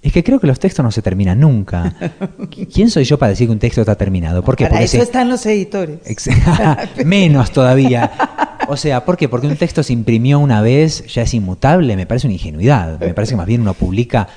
Es 0.00 0.12
que 0.12 0.22
creo 0.22 0.38
que 0.38 0.46
los 0.46 0.60
textos 0.60 0.82
no 0.84 0.92
se 0.92 1.02
terminan 1.02 1.40
nunca. 1.40 1.94
¿Quién 2.72 2.88
soy 2.88 3.04
yo 3.04 3.18
para 3.18 3.30
decir 3.30 3.48
que 3.48 3.52
un 3.52 3.58
texto 3.58 3.80
está 3.80 3.96
terminado? 3.96 4.42
¿Por 4.44 4.54
qué? 4.56 4.64
Para 4.64 4.76
Porque 4.76 4.84
eso 4.84 4.96
se- 4.96 5.02
están 5.02 5.28
los 5.28 5.44
editores. 5.44 5.98
Menos 7.04 7.50
todavía. 7.50 8.10
O 8.68 8.76
sea, 8.76 9.04
¿por 9.04 9.16
qué? 9.16 9.28
Porque 9.28 9.48
un 9.48 9.56
texto 9.56 9.82
se 9.82 9.92
imprimió 9.92 10.38
una 10.38 10.62
vez, 10.62 11.04
ya 11.12 11.22
es 11.22 11.34
inmutable, 11.34 11.96
me 11.96 12.06
parece 12.06 12.26
una 12.28 12.34
ingenuidad. 12.34 13.00
Me 13.00 13.12
parece 13.12 13.32
que 13.32 13.36
más 13.38 13.46
bien 13.46 13.62
uno 13.62 13.74
publica 13.74 14.28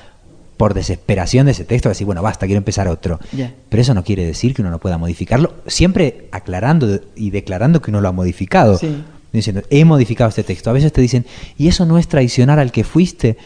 por 0.62 0.76
desesperación 0.76 1.47
de 1.47 1.53
ese 1.53 1.66
texto, 1.66 1.89
decir, 1.89 2.05
bueno, 2.05 2.22
basta, 2.22 2.45
quiero 2.45 2.59
empezar 2.59 2.88
otro. 2.88 3.20
Pero 3.68 3.82
eso 3.82 3.95
no 3.95 4.03
quiere 4.03 4.24
decir 4.28 4.53
que 4.53 4.62
uno 4.62 4.70
no 4.70 4.78
pueda 4.78 4.99
modificarlo, 4.99 5.55
siempre 5.66 6.28
aclarando 6.32 6.99
y 7.16 7.32
declarando 7.32 7.82
que 7.82 7.89
uno 7.89 7.99
lo 7.99 8.07
ha 8.09 8.12
modificado. 8.12 8.78
Sí. 8.78 8.95
Diciendo, 9.34 9.64
he 9.72 9.86
modificado 9.86 10.30
este 10.30 10.43
texto. 10.43 10.70
A 10.70 10.74
veces 10.74 10.93
te 10.93 11.01
dicen, 11.01 11.26
¿y 11.57 11.68
eso 11.68 11.88
no 11.88 11.97
es 11.97 12.07
traicionar 12.07 12.59
al 12.59 12.72
que 12.72 12.84
fuiste? 12.84 13.38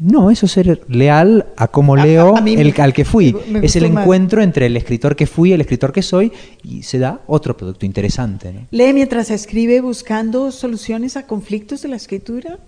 No, 0.00 0.32
eso 0.32 0.46
es 0.46 0.52
ser 0.52 0.80
leal 0.88 1.46
a 1.56 1.68
cómo 1.68 1.94
A- 1.94 2.04
leo 2.04 2.36
a 2.36 2.40
mí 2.40 2.54
el, 2.54 2.74
al 2.80 2.92
que 2.92 3.04
fui. 3.04 3.36
me 3.48 3.64
es 3.64 3.76
el 3.76 3.84
encuentro 3.84 4.42
entre 4.42 4.66
el 4.66 4.76
escritor 4.76 5.14
que 5.14 5.28
fui 5.28 5.50
y 5.50 5.52
el 5.52 5.60
escritor 5.60 5.92
que 5.92 6.02
soy 6.02 6.32
y 6.64 6.82
se 6.82 6.98
da 6.98 7.20
otro 7.28 7.56
producto 7.56 7.86
interesante. 7.86 8.52
¿no? 8.52 8.66
Lee 8.72 8.92
mientras 8.92 9.30
escribe 9.30 9.80
buscando 9.80 10.50
soluciones 10.50 11.16
a 11.16 11.28
conflictos 11.28 11.80
de 11.82 11.90
la 11.90 11.96
escritura. 11.96 12.58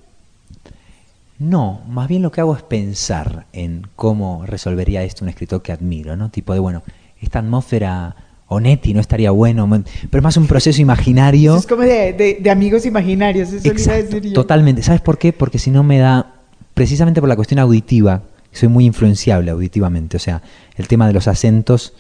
No, 1.39 1.83
más 1.89 2.09
bien 2.09 2.23
lo 2.23 2.33
que 2.33 2.41
hago 2.41 2.57
es 2.57 2.63
pensar 2.63 3.47
en 3.53 3.87
cómo 3.95 4.45
resolvería 4.47 5.05
esto 5.05 5.25
un 5.25 5.29
escritor 5.29 5.63
que 5.63 5.73
admiro, 5.73 6.17
¿no? 6.17 6.31
Tipo 6.31 6.53
de, 6.53 6.59
bueno, 6.59 6.83
esta 7.21 7.39
atmósfera 7.39 8.17
Onetti 8.49 8.93
no 8.95 9.01
estaría 9.01 9.31
bueno, 9.31 9.69
pero 10.11 10.19
es 10.21 10.25
más 10.25 10.37
un 10.37 10.47
proceso 10.49 10.81
imaginario. 10.81 11.57
Es 11.57 11.67
como 11.67 11.83
de, 11.83 12.13
de- 12.13 12.39
de 12.41 12.51
amigos 12.51 12.87
imaginarios, 12.87 13.53
eso 13.53 13.69
Exacto, 13.69 14.17
decir 14.17 14.23
yo. 14.31 14.33
totalmente. 14.33 14.83
¿Sabes 14.83 15.01
por 15.01 15.19
qué? 15.19 15.33
Porque 15.33 15.59
si 15.59 15.71
no 15.71 15.83
me 15.85 15.99
da, 15.99 16.33
precisamente 16.75 17.21
por 17.21 17.29
la 17.29 17.37
cuestión 17.37 17.61
auditiva, 17.61 18.23
soy 18.51 18.69
muy 18.69 18.87
influenciable 18.87 19.51
auditivamente. 19.51 20.17
O 20.17 20.21
sea, 20.21 20.43
el 20.77 20.89
tema 20.89 21.07
de 21.07 21.13
los 21.13 21.29
acentos 21.29 21.93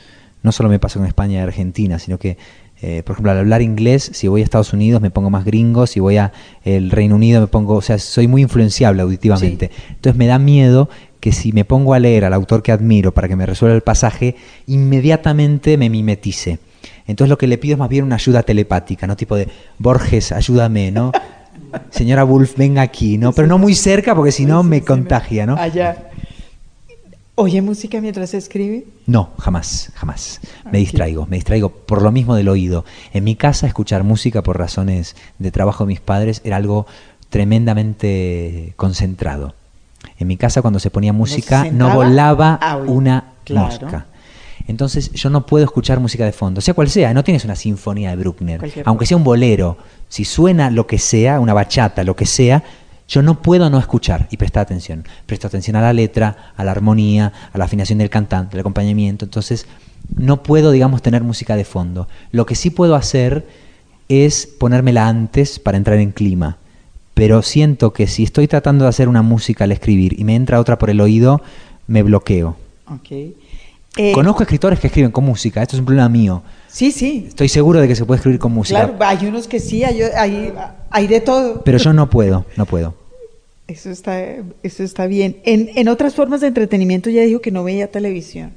no 0.43 0.51
solo 0.53 0.69
me 0.69 0.79
pasa 0.79 0.99
con 0.99 1.07
España 1.07 1.35
y 1.35 1.43
Argentina, 1.43 1.99
sino 1.99 2.19
que, 2.19 2.39
eh, 2.81 3.03
por 3.05 3.15
ejemplo, 3.15 3.33
al 3.33 3.39
hablar 3.39 3.61
inglés, 3.61 4.11
si 4.15 4.29
voy 4.29 4.41
a 4.41 4.45
Estados 4.45 4.73
Unidos 4.73 5.03
me 5.03 5.11
pongo 5.11 5.31
más 5.31 5.45
gringo, 5.45 5.87
si 5.87 5.99
voy 5.99 6.17
a 6.17 6.33
el 6.65 6.91
Reino 6.91 7.17
Unido 7.17 7.41
me 7.41 7.49
pongo, 7.49 7.75
o 7.75 7.83
sea, 7.83 7.99
soy 7.99 8.29
muy 8.29 8.43
influenciable 8.43 9.03
auditivamente. 9.03 9.71
Entonces 9.89 10.17
me 10.17 10.27
da 10.27 10.39
miedo 10.39 10.89
que 11.21 11.33
si 11.33 11.53
me 11.53 11.65
pongo 11.65 11.95
a 11.95 11.99
leer 11.99 12.25
al 12.25 12.33
autor 12.33 12.63
que 12.63 12.71
admiro 12.71 13.13
para 13.13 13.27
que 13.27 13.35
me 13.35 13.47
resuelva 13.47 13.75
el 13.75 13.83
pasaje, 13.83 14.37
inmediatamente 14.67 15.77
me 15.77 15.91
mimetice. 15.91 16.59
Entonces 17.09 17.31
lo 17.31 17.39
que 17.39 17.49
le 17.49 17.59
pido 17.59 17.75
es 17.75 17.79
más 17.79 17.89
bien 17.89 18.05
una 18.05 18.15
ayuda 18.15 18.43
telepática, 18.43 19.07
¿no? 19.07 19.17
Tipo 19.17 19.35
de, 19.35 19.49
Borges, 19.79 20.31
ayúdame, 20.31 20.93
¿no? 20.93 21.11
Señora 21.91 22.23
Wolf, 22.23 22.57
venga 22.57 22.83
aquí, 22.83 23.19
¿no? 23.19 23.33
Pero 23.33 23.49
no 23.49 23.59
muy 23.59 23.75
cerca 23.75 24.15
porque 24.15 24.31
si 24.31 24.47
no 24.47 24.63
me 24.63 24.83
contagia, 24.83 25.47
¿no? 25.47 25.57
Allá. 25.57 26.08
¿Oye 27.41 27.63
música 27.63 28.01
mientras 28.01 28.35
escribe? 28.35 28.85
No, 29.07 29.31
jamás, 29.39 29.93
jamás. 29.95 30.41
Me 30.73 30.79
distraigo, 30.79 31.25
me 31.27 31.37
distraigo 31.37 31.69
por 31.71 32.03
lo 32.03 32.11
mismo 32.11 32.35
del 32.35 32.49
oído. 32.49 32.85
En 33.13 33.23
mi 33.23 33.37
casa 33.37 33.69
escuchar 33.69 34.03
música 34.03 34.43
por 34.43 34.59
razones 34.59 35.15
de 35.39 35.53
trabajo 35.53 35.85
de 35.85 35.89
mis 35.89 36.01
padres 36.01 36.41
era 36.43 36.57
algo 36.57 36.87
tremendamente 37.29 38.73
concentrado. 38.75 39.55
En 40.19 40.27
mi 40.27 40.37
casa 40.37 40.63
cuando 40.63 40.81
se 40.81 40.91
ponía 40.91 41.13
música 41.13 41.69
no, 41.71 41.95
volaba 41.95 42.59
una 42.89 43.35
Claro. 43.45 43.67
mosca. 43.67 44.07
Entonces 44.67 45.13
yo 45.13 45.31
no 45.31 45.47
puedo 45.47 45.65
escuchar 45.65 46.01
música 46.01 46.25
de 46.25 46.33
fondo, 46.33 46.61
sea 46.61 46.75
cual 46.75 46.91
sea, 46.91 47.15
no 47.15 47.23
tienes 47.23 47.45
una 47.45 47.55
sinfonía 47.55 48.11
de 48.11 48.17
Bruckner, 48.17 48.59
Cualquier 48.59 48.89
aunque 48.89 49.07
sea 49.07 49.17
un 49.17 49.23
bolero, 49.23 49.79
si 50.09 50.25
suena 50.25 50.73
lo 50.73 50.89
que 50.89 50.99
sea, 50.99 51.39
una 51.39 51.55
bachata, 51.55 52.03
lo 52.03 52.17
que 52.17 52.27
sea, 52.27 52.65
yo 53.09 53.23
no 53.23 53.41
puedo 53.41 53.71
no 53.71 53.79
escuchar 53.79 54.29
y 54.31 54.37
prestar 54.37 54.63
atención. 54.63 55.05
Presto 55.27 55.47
atención 55.47 55.77
a 55.77 55.81
la 55.81 55.95
letra, 55.95 56.53
a 56.57 56.65
la 56.65 56.73
armonía, 56.73 57.33
a 57.53 57.59
la 57.59 57.65
afinación 57.65 57.99
del 57.99 58.11
cantante, 58.11 58.57
al 58.57 58.61
acompañamiento. 58.61 59.25
Entonces, 59.25 59.67
no 60.17 60.43
puedo, 60.43 60.71
digamos, 60.71 61.01
tener 61.01 61.23
música 61.23 61.57
de 61.57 61.65
fondo. 61.65 62.07
Lo 62.33 62.45
que 62.45 62.55
sí 62.55 62.69
puedo 62.71 62.95
hacer 62.95 63.47
es 64.09 64.47
ponérmela 64.47 65.09
antes 65.09 65.59
para 65.59 65.79
entrar 65.79 65.99
en 65.99 66.13
clima. 66.13 66.59
Pero 67.15 67.43
siento 67.43 67.93
que 67.93 68.07
si 68.07 68.23
estoy 68.23 68.47
tratando 68.47 68.85
de 68.85 68.91
hacer 68.91 69.09
una 69.09 69.23
música 69.23 69.65
al 69.65 69.73
escribir 69.73 70.19
y 70.21 70.25
me 70.25 70.37
entra 70.37 70.61
otra 70.61 70.79
por 70.79 70.91
el 70.91 71.01
oído, 71.01 71.43
me 71.87 72.03
bloqueo. 72.03 72.57
Ok. 72.87 73.11
Eh, 73.97 74.13
Conozco 74.13 74.43
escritores 74.43 74.79
que 74.79 74.87
escriben 74.87 75.11
con 75.11 75.25
música, 75.25 75.63
esto 75.63 75.75
es 75.77 75.81
un 75.81 75.87
problema 75.87 76.09
mío. 76.09 76.43
Sí, 76.69 76.93
sí. 76.93 77.25
Estoy 77.29 77.49
seguro 77.49 77.81
de 77.81 77.89
que 77.89 77.97
se 77.97 78.05
puede 78.05 78.19
escribir 78.19 78.39
con 78.39 78.53
música, 78.53 78.87
Claro, 78.87 78.97
hay 79.01 79.27
unos 79.27 79.49
que 79.49 79.59
sí, 79.59 79.83
hay, 79.83 80.03
hay, 80.03 80.53
hay 80.91 81.07
de 81.07 81.21
todo. 81.21 81.63
pero 81.65 81.79
yo 81.79 81.93
no 81.93 82.09
puedo, 82.09 82.45
no 82.57 82.67
puedo. 82.67 82.95
Eso 83.67 83.91
está, 83.91 84.19
eso 84.63 84.83
está 84.83 85.07
bien. 85.07 85.39
En, 85.45 85.71
en 85.75 85.89
otras 85.89 86.15
formas 86.15 86.41
de 86.41 86.47
entretenimiento 86.47 87.11
ya 87.11 87.23
dijo 87.23 87.41
que 87.41 87.51
no 87.51 87.65
veía 87.65 87.91
televisión. 87.91 88.53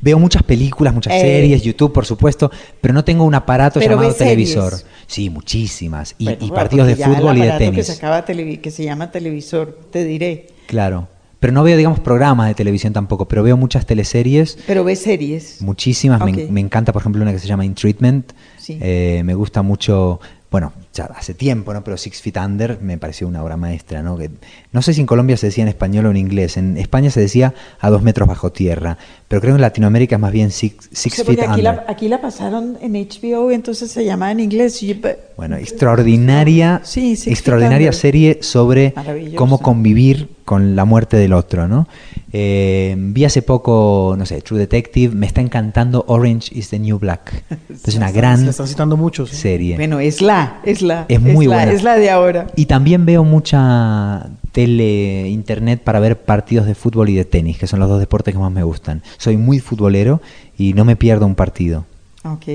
Veo 0.00 0.18
muchas 0.18 0.42
películas, 0.42 0.92
muchas 0.92 1.14
Eh. 1.14 1.20
series, 1.20 1.62
YouTube, 1.62 1.92
por 1.92 2.04
supuesto, 2.04 2.50
pero 2.80 2.92
no 2.92 3.04
tengo 3.04 3.24
un 3.24 3.34
aparato 3.34 3.80
llamado 3.80 4.08
ves 4.08 4.16
series. 4.16 4.52
televisor. 4.54 4.88
Sí, 5.06 5.30
muchísimas. 5.30 6.14
Y, 6.18 6.24
Bueno, 6.24 6.44
y 6.46 6.50
partidos 6.50 6.86
de 6.88 6.96
fútbol 6.96 7.38
y 7.38 7.40
de 7.42 7.46
aparato 7.50 7.58
Que, 7.58 7.70
tenis. 7.70 7.86
se 7.86 7.92
acaba 7.92 8.24
que 8.24 8.70
se 8.72 8.84
llama 8.84 9.10
televisor, 9.12 9.78
te 9.90 10.04
diré. 10.04 10.48
Claro. 10.66 11.08
Pero 11.42 11.52
no 11.52 11.64
veo, 11.64 11.76
digamos, 11.76 11.98
programas 11.98 12.46
de 12.46 12.54
televisión 12.54 12.92
tampoco, 12.92 13.26
pero 13.26 13.42
veo 13.42 13.56
muchas 13.56 13.84
teleseries, 13.84 14.56
Pero 14.64 14.84
ves 14.84 15.00
series. 15.00 15.60
muchísimas. 15.60 16.24
Me, 16.24 16.32
me 16.46 16.60
encanta, 16.60 16.92
por 16.92 17.02
ejemplo, 17.02 17.20
una 17.20 17.32
que 17.32 17.40
se 17.40 17.48
llama 17.48 17.64
In 17.64 17.74
Treatment. 17.74 18.30
Sí. 18.58 18.78
Eh, 18.80 19.22
me 19.24 19.34
gusta 19.34 19.60
mucho, 19.62 20.20
bueno, 20.52 20.72
ya 20.94 21.04
hace 21.06 21.32
tiempo, 21.34 21.72
¿no? 21.72 21.82
Pero 21.84 21.96
Six 21.96 22.20
Feet 22.20 22.36
Under 22.36 22.78
me 22.80 22.98
pareció 22.98 23.26
una 23.26 23.42
obra 23.42 23.56
maestra, 23.56 24.02
¿no? 24.02 24.16
Que, 24.18 24.30
no 24.72 24.82
sé 24.82 24.92
si 24.94 25.00
en 25.00 25.06
Colombia 25.06 25.36
se 25.36 25.46
decía 25.46 25.62
en 25.62 25.68
español 25.68 26.06
o 26.06 26.10
en 26.10 26.16
inglés. 26.18 26.56
En 26.56 26.76
España 26.76 27.10
se 27.10 27.20
decía 27.20 27.54
a 27.80 27.88
dos 27.90 28.02
metros 28.02 28.28
bajo 28.28 28.52
tierra, 28.52 28.98
pero 29.28 29.40
creo 29.40 29.54
que 29.54 29.56
en 29.56 29.62
Latinoamérica 29.62 30.16
es 30.16 30.20
más 30.20 30.32
bien 30.32 30.50
Six, 30.50 30.90
six 30.92 31.14
Sí, 31.16 31.22
porque 31.24 31.40
Feet 31.42 31.50
aquí 31.50 31.60
Under. 31.60 31.74
la, 31.76 31.84
aquí 31.88 32.08
la 32.08 32.20
pasaron 32.20 32.76
en 32.82 32.92
HBO, 32.92 33.50
entonces 33.50 33.90
se 33.90 34.04
llama 34.04 34.30
en 34.32 34.40
inglés. 34.40 34.82
y- 34.82 35.00
Bueno, 35.36 35.56
extraordinaria, 35.56 36.80
Sí, 36.84 37.18
extraordinaria 37.26 37.92
serie 37.92 38.38
sobre 38.42 38.94
cómo 39.36 39.58
convivir 39.58 40.28
con 40.44 40.76
la 40.76 40.84
muerte 40.84 41.16
del 41.16 41.32
otro, 41.32 41.68
¿no? 41.68 41.88
Eh, 42.34 42.94
vi 42.96 43.24
hace 43.26 43.42
poco, 43.42 44.14
no 44.16 44.24
sé, 44.24 44.40
True 44.40 44.58
Detective, 44.58 45.14
me 45.14 45.26
está 45.26 45.42
encantando 45.42 46.04
Orange 46.08 46.50
is 46.56 46.70
the 46.70 46.78
New 46.78 46.98
Black. 46.98 47.44
Es 47.86 47.94
una 47.94 48.08
Se 48.08 48.14
gran 48.14 48.44
la 48.44 48.50
están 48.50 48.66
citando 48.68 48.96
mucho. 48.96 49.26
sí. 49.26 49.36
serie. 49.36 49.76
Bueno, 49.76 50.00
es 50.00 50.22
la, 50.22 50.60
es 50.64 50.80
la. 50.82 51.04
Es 51.08 51.20
muy 51.20 51.46
la, 51.46 51.56
buena. 51.56 51.72
Es 51.72 51.82
la 51.82 51.96
de 51.96 52.10
ahora. 52.10 52.46
Y 52.56 52.66
también 52.66 53.04
veo 53.04 53.22
mucha 53.24 54.30
tele, 54.52 55.28
internet 55.28 55.82
para 55.82 56.00
ver 56.00 56.20
partidos 56.20 56.66
de 56.66 56.74
fútbol 56.74 57.08
y 57.10 57.14
de 57.14 57.24
tenis, 57.24 57.58
que 57.58 57.66
son 57.66 57.80
los 57.80 57.88
dos 57.88 58.00
deportes 58.00 58.32
que 58.34 58.38
más 58.40 58.52
me 58.52 58.62
gustan. 58.62 59.02
Soy 59.18 59.36
muy 59.36 59.58
futbolero 59.60 60.20
y 60.56 60.72
no 60.72 60.84
me 60.84 60.96
pierdo 60.96 61.26
un 61.26 61.34
partido. 61.34 61.84
Ok. 62.24 62.46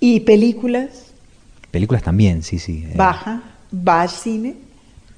¿Y 0.00 0.20
películas? 0.20 1.06
Películas 1.70 2.02
también, 2.02 2.42
sí, 2.42 2.58
sí. 2.58 2.84
eh. 2.86 2.94
¿Baja? 2.96 3.42
¿Va 3.72 4.02
al 4.02 4.10
cine? 4.10 4.54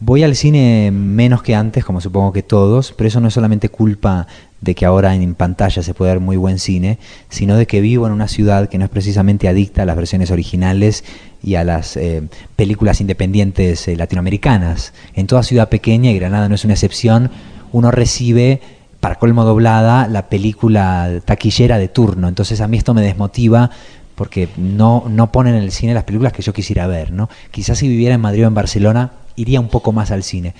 Voy 0.01 0.22
al 0.22 0.34
cine 0.34 0.90
menos 0.90 1.42
que 1.42 1.55
antes, 1.55 1.84
como 1.84 2.01
supongo 2.01 2.32
que 2.32 2.42
todos, 2.42 2.92
pero 2.97 3.09
eso 3.09 3.20
no 3.20 3.28
es 3.28 3.34
solamente 3.34 3.68
culpa 3.68 4.26
de 4.61 4.74
que 4.74 4.86
ahora 4.86 5.14
en 5.14 5.34
pantalla 5.34 5.82
se 5.82 5.95
puede 5.95 6.12
ver 6.12 6.20
muy 6.20 6.36
buen 6.36 6.59
cine, 6.59 6.99
sino 7.28 7.57
de 7.57 7.66
que 7.66 7.80
vivo 7.80 8.07
en 8.07 8.12
una 8.12 8.28
ciudad 8.28 8.68
que 8.68 8.78
no 8.78 8.84
es 8.84 8.90
precisamente 8.90 9.47
adicta 9.47 9.82
a 9.82 9.86
las 9.86 9.97
versiones 9.97 10.30
originales 10.30 11.05
y 11.42 11.55
a 11.55 11.64
las 11.64 11.97
eh, 11.97 12.22
películas 12.57 13.01
independientes 13.01 13.86
eh, 13.86 13.97
latinoamericanas. 13.97 14.95
En 15.14 15.26
toda 15.26 15.42
ciudad 15.42 15.68
pequeña, 15.68 16.11
y 16.11 16.18
Granada 16.18 16.49
no 16.49 16.55
es 16.55 16.64
una 16.64 16.74
excepción, 16.74 17.30
uno 17.72 17.90
recibe, 17.90 18.61
para 19.01 19.16
colmo 19.16 19.45
doblada, 19.45 20.09
la 20.09 20.28
película 20.28 21.20
taquillera 21.24 21.78
de 21.78 21.88
turno. 21.88 22.26
Entonces 22.26 22.61
a 22.62 22.68
mí 22.68 22.78
esto 22.78 22.95
me 22.95 23.03
desmotiva 23.03 23.70
porque 24.14 24.49
no, 24.57 25.05
no 25.09 25.30
ponen 25.30 25.55
en 25.55 25.62
el 25.62 25.72
cine 25.72 25.92
las 25.92 26.05
películas 26.05 26.32
que 26.32 26.42
yo 26.42 26.53
quisiera 26.53 26.86
ver, 26.86 27.12
¿no? 27.12 27.28
Quizás 27.51 27.78
si 27.78 27.88
viviera 27.88 28.14
en 28.14 28.20
Madrid 28.22 28.45
o 28.45 28.49
en 28.49 28.55
Barcelona, 28.55 29.12
iría 29.37 29.61
un 29.61 29.68
poco 29.68 29.93
más 29.93 30.11
al 30.11 30.22
cine. 30.22 30.55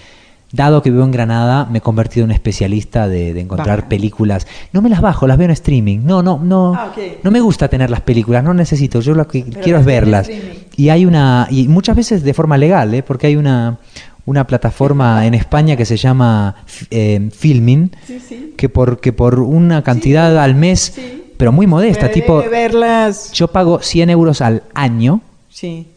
Dado 0.53 0.83
que 0.83 0.91
vivo 0.91 1.03
en 1.03 1.11
Granada, 1.11 1.67
me 1.69 1.79
he 1.79 1.81
convertido 1.81 2.23
en 2.25 2.31
un 2.31 2.35
especialista 2.35 3.09
de, 3.09 3.35
de 3.35 3.41
encontrar 3.41 3.79
Baja. 3.79 3.89
películas. 3.89 4.47
No 4.73 4.83
me 4.83 4.89
las 4.89 5.01
bajo, 5.01 5.27
las 5.27 5.37
veo 5.37 5.47
en 5.47 5.51
streaming. 5.51 6.01
No, 6.05 6.23
no, 6.23 6.39
no. 6.41 6.75
Ah. 6.77 6.93
No 7.25 7.31
me 7.33 7.41
gusta 7.41 7.67
tener 7.67 7.91
las 7.91 8.03
películas, 8.03 8.45
no 8.45 8.55
necesito. 8.55 9.01
Yo 9.01 9.15
lo 9.15 9.27
que 9.27 9.43
Pero 9.49 9.61
quiero 9.63 9.79
es 9.81 9.85
verlas. 9.85 10.31
Y 10.77 10.91
hay 10.91 11.07
una, 11.07 11.49
y 11.51 11.67
muchas 11.67 11.97
veces 11.97 12.23
de 12.23 12.35
forma 12.35 12.57
legal, 12.57 12.95
¿eh? 12.95 13.03
porque 13.03 13.27
hay 13.27 13.35
una, 13.35 13.79
una 14.27 14.47
plataforma 14.47 15.27
en 15.27 15.35
España 15.35 15.77
que 15.77 15.85
se 15.87 15.97
llama 15.97 16.55
eh, 16.89 17.31
Filmin, 17.37 17.91
Sí, 18.07 18.21
sí. 18.21 18.55
que 18.57 18.69
por, 18.69 19.01
que 19.01 19.13
por 19.13 19.41
una 19.41 19.83
cantidad 19.83 20.39
al 20.39 20.55
mes, 20.55 20.95
pero 21.37 21.51
muy 21.51 21.67
modesta, 21.67 22.03
Puede 22.03 22.15
tipo, 22.15 22.37
verlas. 22.49 23.33
yo 23.33 23.49
pago 23.49 23.81
100 23.81 24.11
euros 24.11 24.41
al 24.41 24.63
año 24.75 25.21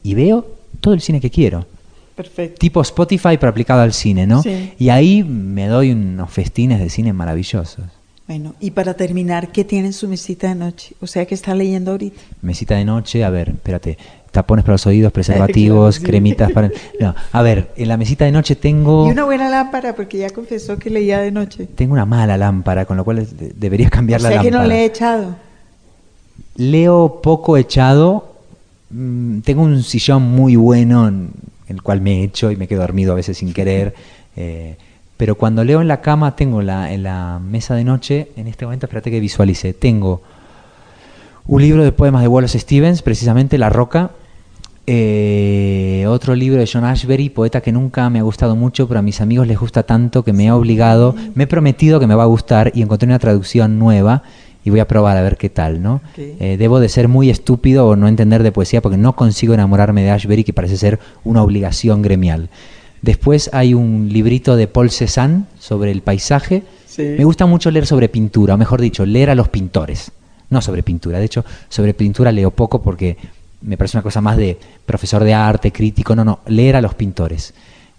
y 0.03 0.13
veo 0.15 0.47
todo 0.81 0.95
el 0.95 1.01
cine 1.01 1.21
que 1.21 1.29
quiero. 1.29 1.67
Perfecto. 2.17 2.57
Tipo 2.59 2.81
Spotify 2.81 3.37
pero 3.39 3.49
aplicado 3.51 3.81
al 3.81 3.93
cine, 3.93 4.27
¿no? 4.27 4.41
Sí. 4.43 4.73
Y 4.77 4.89
ahí 4.89 5.23
me 5.23 5.67
doy 5.67 5.91
unos 5.93 6.29
festines 6.29 6.79
de 6.81 6.89
cine 6.89 7.13
maravillosos. 7.13 7.85
Bueno, 8.27 8.55
y 8.59 8.71
para 8.71 8.93
terminar, 8.95 9.53
¿qué 9.53 9.63
tiene 9.63 9.87
en 9.87 9.93
su 9.93 10.05
mesita 10.09 10.49
de 10.49 10.55
noche? 10.55 10.95
O 10.99 11.07
sea, 11.07 11.25
que 11.25 11.33
está 11.33 11.55
leyendo 11.55 11.91
ahorita? 11.91 12.19
Mesita 12.41 12.75
de 12.75 12.83
noche, 12.83 13.23
a 13.23 13.29
ver, 13.29 13.51
espérate, 13.51 13.97
tapones 14.31 14.65
para 14.65 14.73
los 14.73 14.85
oídos, 14.85 15.11
preservativos, 15.13 15.95
Claro, 15.95 16.05
sí. 16.05 16.11
cremitas 16.11 16.51
para... 16.51 16.69
No, 16.99 17.15
a 17.31 17.41
ver, 17.41 17.71
en 17.77 17.87
la 17.87 17.95
mesita 17.95 18.25
de 18.25 18.33
noche 18.33 18.57
tengo... 18.57 19.07
Y 19.07 19.11
una 19.11 19.23
buena 19.23 19.47
lámpara, 19.47 19.95
porque 19.95 20.17
ya 20.17 20.29
confesó 20.31 20.77
que 20.77 20.89
leía 20.89 21.19
de 21.19 21.31
noche. 21.31 21.67
Tengo 21.73 21.93
una 21.93 22.05
mala 22.05 22.35
lámpara, 22.35 22.83
con 22.83 22.97
lo 22.97 23.05
cual 23.05 23.25
de- 23.25 23.53
debería 23.55 23.89
cambiar 23.89 24.19
o 24.19 24.23
la 24.23 24.29
sea 24.29 24.41
que 24.41 24.51
lámpara. 24.51 24.63
no 24.63 24.69
le 24.73 24.81
he 24.81 24.85
echado. 24.85 25.35
Leo 26.57 27.21
poco 27.23 27.55
echado. 27.57 28.33
mm, 28.89 29.39
Tengo 29.39 29.61
un 29.61 29.83
sillón 29.83 30.23
muy 30.23 30.55
bueno 30.57 31.11
el 31.67 31.81
cual 31.81 32.01
me 32.01 32.23
echo 32.23 32.51
y 32.51 32.55
me 32.55 32.67
quedo 32.67 32.81
dormido 32.81 33.11
a 33.13 33.15
veces 33.15 33.37
sin 33.37 33.53
querer. 33.53 33.93
eh, 34.35 34.77
pero 35.17 35.33
cuando 35.33 35.63
leo 35.63 35.81
en 35.81 35.87
la 35.87 35.99
cama, 36.01 36.35
tengo 36.35 36.61
la, 36.61 36.93
en 36.93 37.01
la 37.01 37.39
mesa 37.43 37.73
de 37.73 37.83
noche, 37.83 38.27
en 38.35 38.47
este 38.47 38.65
momento, 38.65 38.85
espérate 38.85 39.09
que 39.09 39.19
visualice, 39.19 39.73
tengo 39.73 40.21
un 41.47 41.61
libro 41.61 41.83
de 41.83 41.91
poemas 41.91 42.21
de 42.21 42.27
Wallace 42.27 42.59
Stevens, 42.59 43.01
precisamente 43.01 43.57
La 43.57 43.69
Roca. 43.69 44.11
eh, 44.85 46.05
otro 46.07 46.35
libro 46.35 46.59
de 46.59 46.69
John 46.71 46.85
Ashbery, 46.85 47.29
poeta 47.29 47.61
que 47.61 47.71
nunca 47.71 48.09
me 48.09 48.19
ha 48.19 48.21
gustado 48.21 48.55
mucho, 48.55 48.87
pero 48.87 48.99
a 48.99 49.03
mis 49.03 49.19
amigos 49.19 49.47
les 49.47 49.59
gusta 49.59 49.83
tanto 49.83 50.23
que 50.23 50.33
me 50.33 50.47
ha 50.47 50.55
obligado, 50.55 51.15
me 51.35 51.43
he 51.43 51.47
prometido 51.47 51.99
que 51.99 52.07
me 52.07 52.15
va 52.15 52.23
a 52.23 52.27
gustar 52.27 52.71
y 52.73 52.81
encontré 52.81 53.07
una 53.07 53.19
traducción 53.19 53.79
nueva 53.79 54.23
y 54.67 54.69
voy 54.69 54.81
a 54.81 54.87
probar 54.87 55.15
a 55.15 55.21
ver 55.21 55.37
qué 55.37 55.49
tal, 55.49 55.81
¿no? 55.81 56.01
Eh, 56.17 56.57
debo 56.59 56.81
de 56.81 56.89
ser 56.89 57.07
muy 57.07 57.29
estúpido 57.29 57.87
o 57.87 57.95
no 57.95 58.09
entender 58.09 58.43
de 58.43 58.51
poesía 58.51 58.81
porque 58.81 58.97
no 58.97 59.15
consigo 59.15 59.53
enamorarme 59.53 60.03
de 60.03 60.11
Ashbery, 60.11 60.43
que 60.43 60.51
parece 60.51 60.75
ser 60.75 60.99
una 61.23 61.41
obligación 61.41 62.01
gremial. 62.01 62.49
Después 63.01 63.49
hay 63.53 63.73
un 63.73 64.09
librito 64.11 64.57
de 64.57 64.67
Paul 64.67 64.91
Cézanne 64.91 65.45
sobre 65.57 65.91
el 65.91 66.01
paisaje. 66.01 66.63
Sí. 66.85 67.15
Me 67.17 67.23
gusta 67.23 67.45
mucho 67.45 67.71
leer 67.71 67.85
sobre 67.85 68.09
pintura, 68.09 68.55
o 68.55 68.57
mejor 68.57 68.81
dicho, 68.81 69.05
leer 69.05 69.29
a 69.29 69.35
los 69.35 69.47
pintores. 69.47 70.11
No 70.49 70.61
sobre 70.61 70.83
pintura. 70.83 71.17
De 71.17 71.23
hecho, 71.23 71.45
sobre 71.69 71.93
pintura 71.93 72.33
leo 72.33 72.51
poco 72.51 72.81
porque 72.81 73.15
me 73.61 73.77
parece 73.77 73.95
una 73.95 74.03
cosa 74.03 74.19
más 74.19 74.35
de 74.35 74.57
profesor 74.85 75.23
de 75.23 75.33
arte, 75.33 75.71
crítico. 75.71 76.13
No, 76.13 76.25
no, 76.25 76.39
leer 76.45 76.75
a 76.75 76.81
los 76.81 76.93
pintores. 76.93 77.53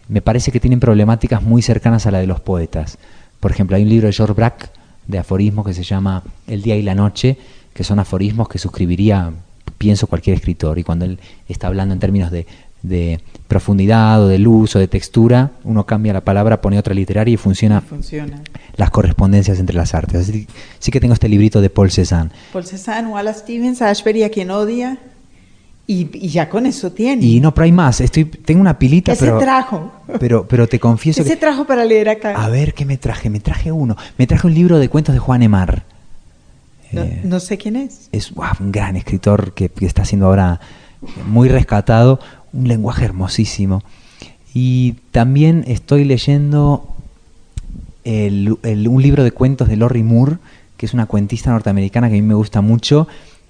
Me 0.09 0.21
parece 0.21 0.53
que 0.53 0.61
tienen 0.61 0.81
problemáticas 0.81 1.43
muy 1.43 1.63
cercanas 1.63 2.05
a 2.05 2.11
la 2.11 2.19
de 2.19 2.27
los 2.27 2.41
poetas. 2.41 2.99
Por 3.41 3.53
ejemplo, 3.53 3.75
hay 3.75 3.85
un 3.85 3.89
libro 3.89 4.07
de 4.07 4.13
George 4.13 4.35
Braque 4.35 4.67
de 5.09 5.19
aforismos 5.19 5.67
que 5.67 5.75
se 5.75 5.83
llama 5.83 6.23
El 6.47 6.63
día 6.63 6.77
y 6.77 6.83
la 6.83 6.95
noche, 6.95 7.37
que 7.75 7.83
son 7.83 7.99
aforismos 7.99 8.49
que 8.49 8.59
suscribiría, 8.59 9.33
pienso, 9.79 10.07
cualquier 10.07 10.37
escritor. 10.37 10.79
Y 10.79 10.85
cuando 10.85 11.05
él 11.07 11.19
está 11.49 11.67
hablando 11.67 11.95
en 11.95 11.99
términos 12.01 12.31
de, 12.31 12.47
de 12.83 13.21
profundidad 13.49 14.23
o 14.23 14.29
de 14.29 14.39
luz 14.39 14.77
o 14.77 14.79
de 14.79 14.87
textura, 14.87 15.51
uno 15.65 15.85
cambia 15.87 16.13
la 16.13 16.21
palabra, 16.21 16.61
pone 16.61 16.79
otra 16.79 16.95
literaria 16.95 17.35
y 17.35 17.37
funciona 17.37 17.81
Funciona. 17.81 18.41
las 18.77 18.91
correspondencias 18.91 19.59
entre 19.59 19.77
las 19.77 19.95
artes. 19.95 20.29
Así 20.29 20.47
sí 20.79 20.91
que 20.91 21.01
tengo 21.01 21.15
este 21.15 21.29
librito 21.29 21.61
de 21.61 21.71
Paul 21.71 21.91
Cézanne. 21.91 22.31
Paul 22.53 22.65
Cézanne, 22.67 23.09
Wallace 23.09 23.41
Stevens, 23.41 23.83
Ashbery, 23.83 24.23
a 24.25 24.31
quien 24.31 24.51
odia. 24.51 24.99
Y, 25.91 26.11
y 26.13 26.29
ya 26.29 26.51
con 26.51 26.67
eso 26.67 26.93
tiene. 26.93 27.25
Y 27.25 27.41
no, 27.41 27.55
pero 27.55 27.65
hay 27.65 27.73
más. 27.73 28.01
Estoy, 28.03 28.27
tengo 28.27 28.61
una 28.61 28.79
pilita, 28.79 29.13
¿Qué 29.13 29.17
se 29.21 29.25
pero, 29.25 29.39
trajo? 29.39 29.91
pero, 30.21 30.47
pero 30.47 30.69
te 30.69 30.79
confieso 30.79 31.23
¿Qué 31.23 31.29
se 31.31 31.35
que... 31.37 31.41
trajo 31.41 31.65
para 31.65 31.83
leer 31.87 32.11
acá? 32.11 32.35
A 32.45 32.49
ver, 32.51 32.75
¿qué 32.75 32.85
me 32.85 32.99
traje? 32.99 33.31
Me 33.31 33.41
traje 33.41 33.73
uno. 33.73 33.97
Me 34.19 34.27
traje 34.27 34.47
un 34.47 34.53
libro 34.55 34.79
de 34.79 34.91
cuentos 34.91 35.15
de 35.15 35.19
Juan 35.19 35.43
Emar. 35.43 35.85
no, 36.93 37.03
Eh, 37.03 37.23
no 37.25 37.41
sé 37.41 37.57
quién 37.57 37.75
es. 37.77 38.11
es 38.13 38.33
un 38.33 38.71
gran 38.71 38.97
escritor 38.97 39.55
que, 39.55 39.71
que 39.71 39.87
está 39.87 40.05
siendo 40.05 40.27
ahora 40.27 40.61
muy 41.27 41.49
rescatado, 41.49 42.21
un 42.53 42.69
lenguaje 42.69 43.07
hermosísimo. 43.07 43.83
Y 44.53 44.93
también 45.11 45.65
estoy 45.69 46.05
leyendo 46.05 46.87
el- 48.05 48.57
el- 48.63 48.89
un 48.89 49.03
libro 49.03 49.25
de 49.25 49.33
cuentos 49.33 49.69
de 49.69 49.77
Lori 49.77 50.03
Moore, 50.03 50.37
que 50.77 50.87
es 50.87 50.93
una 50.95 51.07
cuentista 51.07 51.51
norteamericana 51.51 52.09
que 52.09 52.15
a 52.17 52.21
mí 52.21 52.23
me 52.23 52.35
gusta 52.35 52.61
mucho, 52.61 53.09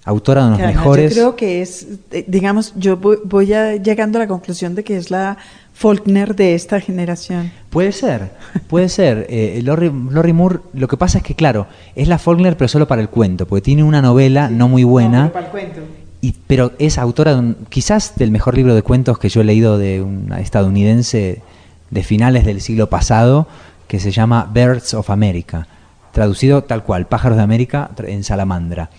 autora 0.09 0.50
de 0.50 0.56
Que 0.56 0.62
además 0.64 0.82
mejores... 0.84 1.14
Yo 1.14 1.20
creo 1.22 1.36
que 1.36 1.62
es, 1.62 1.86
eh, 2.11 2.24
digamos, 2.26 2.72
yo 2.76 2.96
voy, 2.96 3.18
voy 3.24 3.52
a- 3.52 3.76
llegando 3.76 4.18
a 4.18 4.22
la 4.22 4.28
conclusión 4.28 4.74
de 4.74 4.82
que 4.84 4.96
es 4.96 5.11
la 5.11 5.36
Faulkner 5.74 6.34
de 6.34 6.54
esta 6.54 6.80
generación. 6.80 7.52
Puede 7.70 7.92
ser, 7.92 8.30
puede 8.68 8.88
ser. 8.88 9.26
Eh, 9.30 9.61
Lori, 9.62 9.92
Lori 10.11 10.32
Moore, 10.32 10.59
lo 10.72 10.88
que 10.88 10.96
pasa 10.96 11.18
es 11.18 11.24
que, 11.24 11.34
claro, 11.34 11.66
es 11.94 12.09
la 12.09 12.18
Faulkner, 12.18 12.56
pero 12.56 12.68
solo 12.68 12.88
para 12.88 13.00
el 13.02 13.09
cuento, 13.09 13.46
porque 13.46 13.62
tiene 13.62 13.84
una 13.84 14.02
novela 14.02 14.48
no 14.50 14.68
muy 14.68 14.82
buena. 14.84 15.24
No, 15.24 15.32
pero 15.32 15.32
para 15.34 15.46
el 15.46 15.50
cuento. 15.52 15.80
Y, 16.20 16.34
pero 16.48 16.72
es 16.80 16.98
autora 16.98 17.34
de 17.34 17.38
un- 17.38 17.56
quizás 17.68 18.14
del 18.16 18.30
mejor 18.32 18.56
libro 18.56 18.74
de 18.74 18.82
cuentos 18.82 19.18
que 19.18 19.28
yo 19.28 19.40
he 19.42 19.44
leído 19.44 19.78
de 19.78 20.02
una 20.02 20.40
estadounidense 20.40 21.42
de 21.90 22.02
finales 22.02 22.44
del 22.44 22.61
siglo 22.61 22.88
pasado, 22.90 23.46
que 23.86 24.00
se 24.00 24.11
llama 24.11 24.50
Birds 24.52 24.94
of 24.94 25.11
America, 25.11 25.68
traducido 26.12 26.64
tal 26.64 26.82
cual, 26.82 27.06
Pájaros 27.06 27.36
de 27.38 27.44
América 27.44 27.90
en 28.04 28.24
Salamandra. 28.24 28.90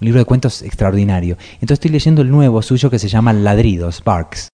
Un 0.00 0.06
libro 0.06 0.20
de 0.20 0.24
cuentos 0.24 0.62
extraordinario. 0.62 1.36
Entonces 1.54 1.74
estoy 1.74 1.90
leyendo 1.90 2.22
el 2.22 2.30
nuevo 2.30 2.62
suyo 2.62 2.88
que 2.88 2.98
se 2.98 3.08
llama 3.08 3.34
Ladridos, 3.34 4.02
Barks. 4.02 4.48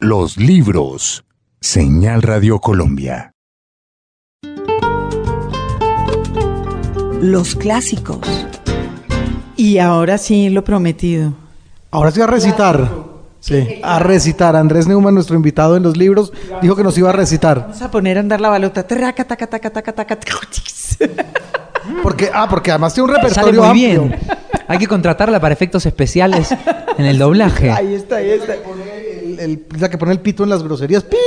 Los 0.00 0.38
libros. 0.38 1.24
Señal 1.60 2.22
Radio 2.22 2.58
Colombia. 2.58 3.32
Los 7.20 7.54
clásicos. 7.54 8.26
Y 9.56 9.78
ahora 9.78 10.16
sí, 10.16 10.48
lo 10.48 10.64
prometido. 10.64 11.34
Ahora 11.90 12.10
sí 12.10 12.22
a 12.22 12.26
recitar. 12.26 12.90
Sí, 13.40 13.80
a 13.82 13.98
recitar. 13.98 14.56
Andrés 14.56 14.86
Neumann, 14.86 15.14
nuestro 15.14 15.36
invitado 15.36 15.76
en 15.76 15.82
los 15.82 15.98
libros, 15.98 16.32
dijo 16.62 16.74
que 16.74 16.82
nos 16.82 16.96
iba 16.96 17.10
a 17.10 17.12
recitar. 17.12 17.60
Vamos 17.60 17.82
a 17.82 17.90
poner 17.90 18.16
a 18.16 18.20
andar 18.20 18.40
la 18.40 18.48
balota. 18.48 18.86
Traca, 18.86 19.24
taca, 19.24 19.46
taca, 19.46 19.70
taca, 19.70 19.92
taca, 19.92 20.18
taca. 20.18 20.42
Porque, 22.02 22.30
ah, 22.32 22.46
porque 22.48 22.70
además 22.70 22.94
tiene 22.94 23.10
un 23.10 23.16
Sale 23.16 23.28
repertorio 23.28 23.60
muy 23.60 23.68
amplio. 23.70 24.02
bien. 24.04 24.20
Hay 24.68 24.78
que 24.78 24.86
contratarla 24.86 25.40
para 25.40 25.52
efectos 25.52 25.84
especiales 25.84 26.48
en 26.96 27.04
el 27.04 27.18
doblaje. 27.18 27.70
Ahí 27.72 27.94
está, 27.94 28.16
ahí 28.16 28.30
está. 28.30 28.54
El, 28.54 29.38
el- 29.40 29.66
la 29.80 29.88
que 29.90 29.98
pone 29.98 30.12
el 30.12 30.20
pito 30.20 30.44
en 30.44 30.50
las 30.50 30.62
groserías. 30.62 31.02
¡Pip! 31.02 31.18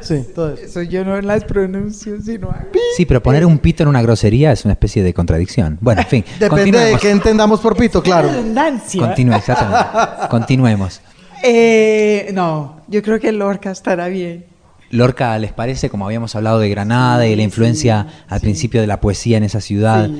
Sí, 0.00 0.24
todo 0.32 0.54
eso. 0.54 0.62
Eso 0.64 0.82
yo 0.82 1.04
no 1.04 1.20
las 1.20 1.44
pronuncio, 1.44 2.20
sino... 2.22 2.54
Sí, 2.96 3.04
pero 3.04 3.20
poner 3.22 3.44
un 3.44 3.58
pito 3.58 3.82
en 3.82 3.88
una 3.88 4.00
grosería 4.00 4.52
es 4.52 4.64
una 4.64 4.72
especie 4.74 5.02
de 5.02 5.12
contradicción. 5.12 5.76
Bueno, 5.80 6.02
en 6.02 6.06
fin. 6.06 6.24
Depende 6.38 6.46
de 6.46 6.48
continuemos. 6.70 7.00
qué 7.00 7.10
entendamos 7.10 7.60
por 7.60 7.76
pito, 7.76 8.00
claro. 8.02 8.28
Redundancia. 8.28 9.00
Continúe, 9.06 9.34
exactamente. 9.34 9.86
Continuemos. 10.30 11.00
Eh, 11.42 12.30
no, 12.32 12.80
yo 12.86 13.02
creo 13.02 13.18
que 13.18 13.32
Lorca 13.32 13.72
estará 13.72 14.06
bien. 14.06 14.44
Lorca, 14.90 15.38
¿les 15.38 15.52
parece? 15.52 15.88
Como 15.88 16.04
habíamos 16.04 16.34
hablado 16.34 16.58
de 16.58 16.68
Granada 16.68 17.26
y 17.26 17.36
la 17.36 17.42
influencia 17.42 18.06
al 18.28 18.40
principio 18.40 18.80
de 18.80 18.86
la 18.88 19.00
poesía 19.00 19.36
en 19.36 19.44
esa 19.44 19.60
ciudad. 19.60 20.10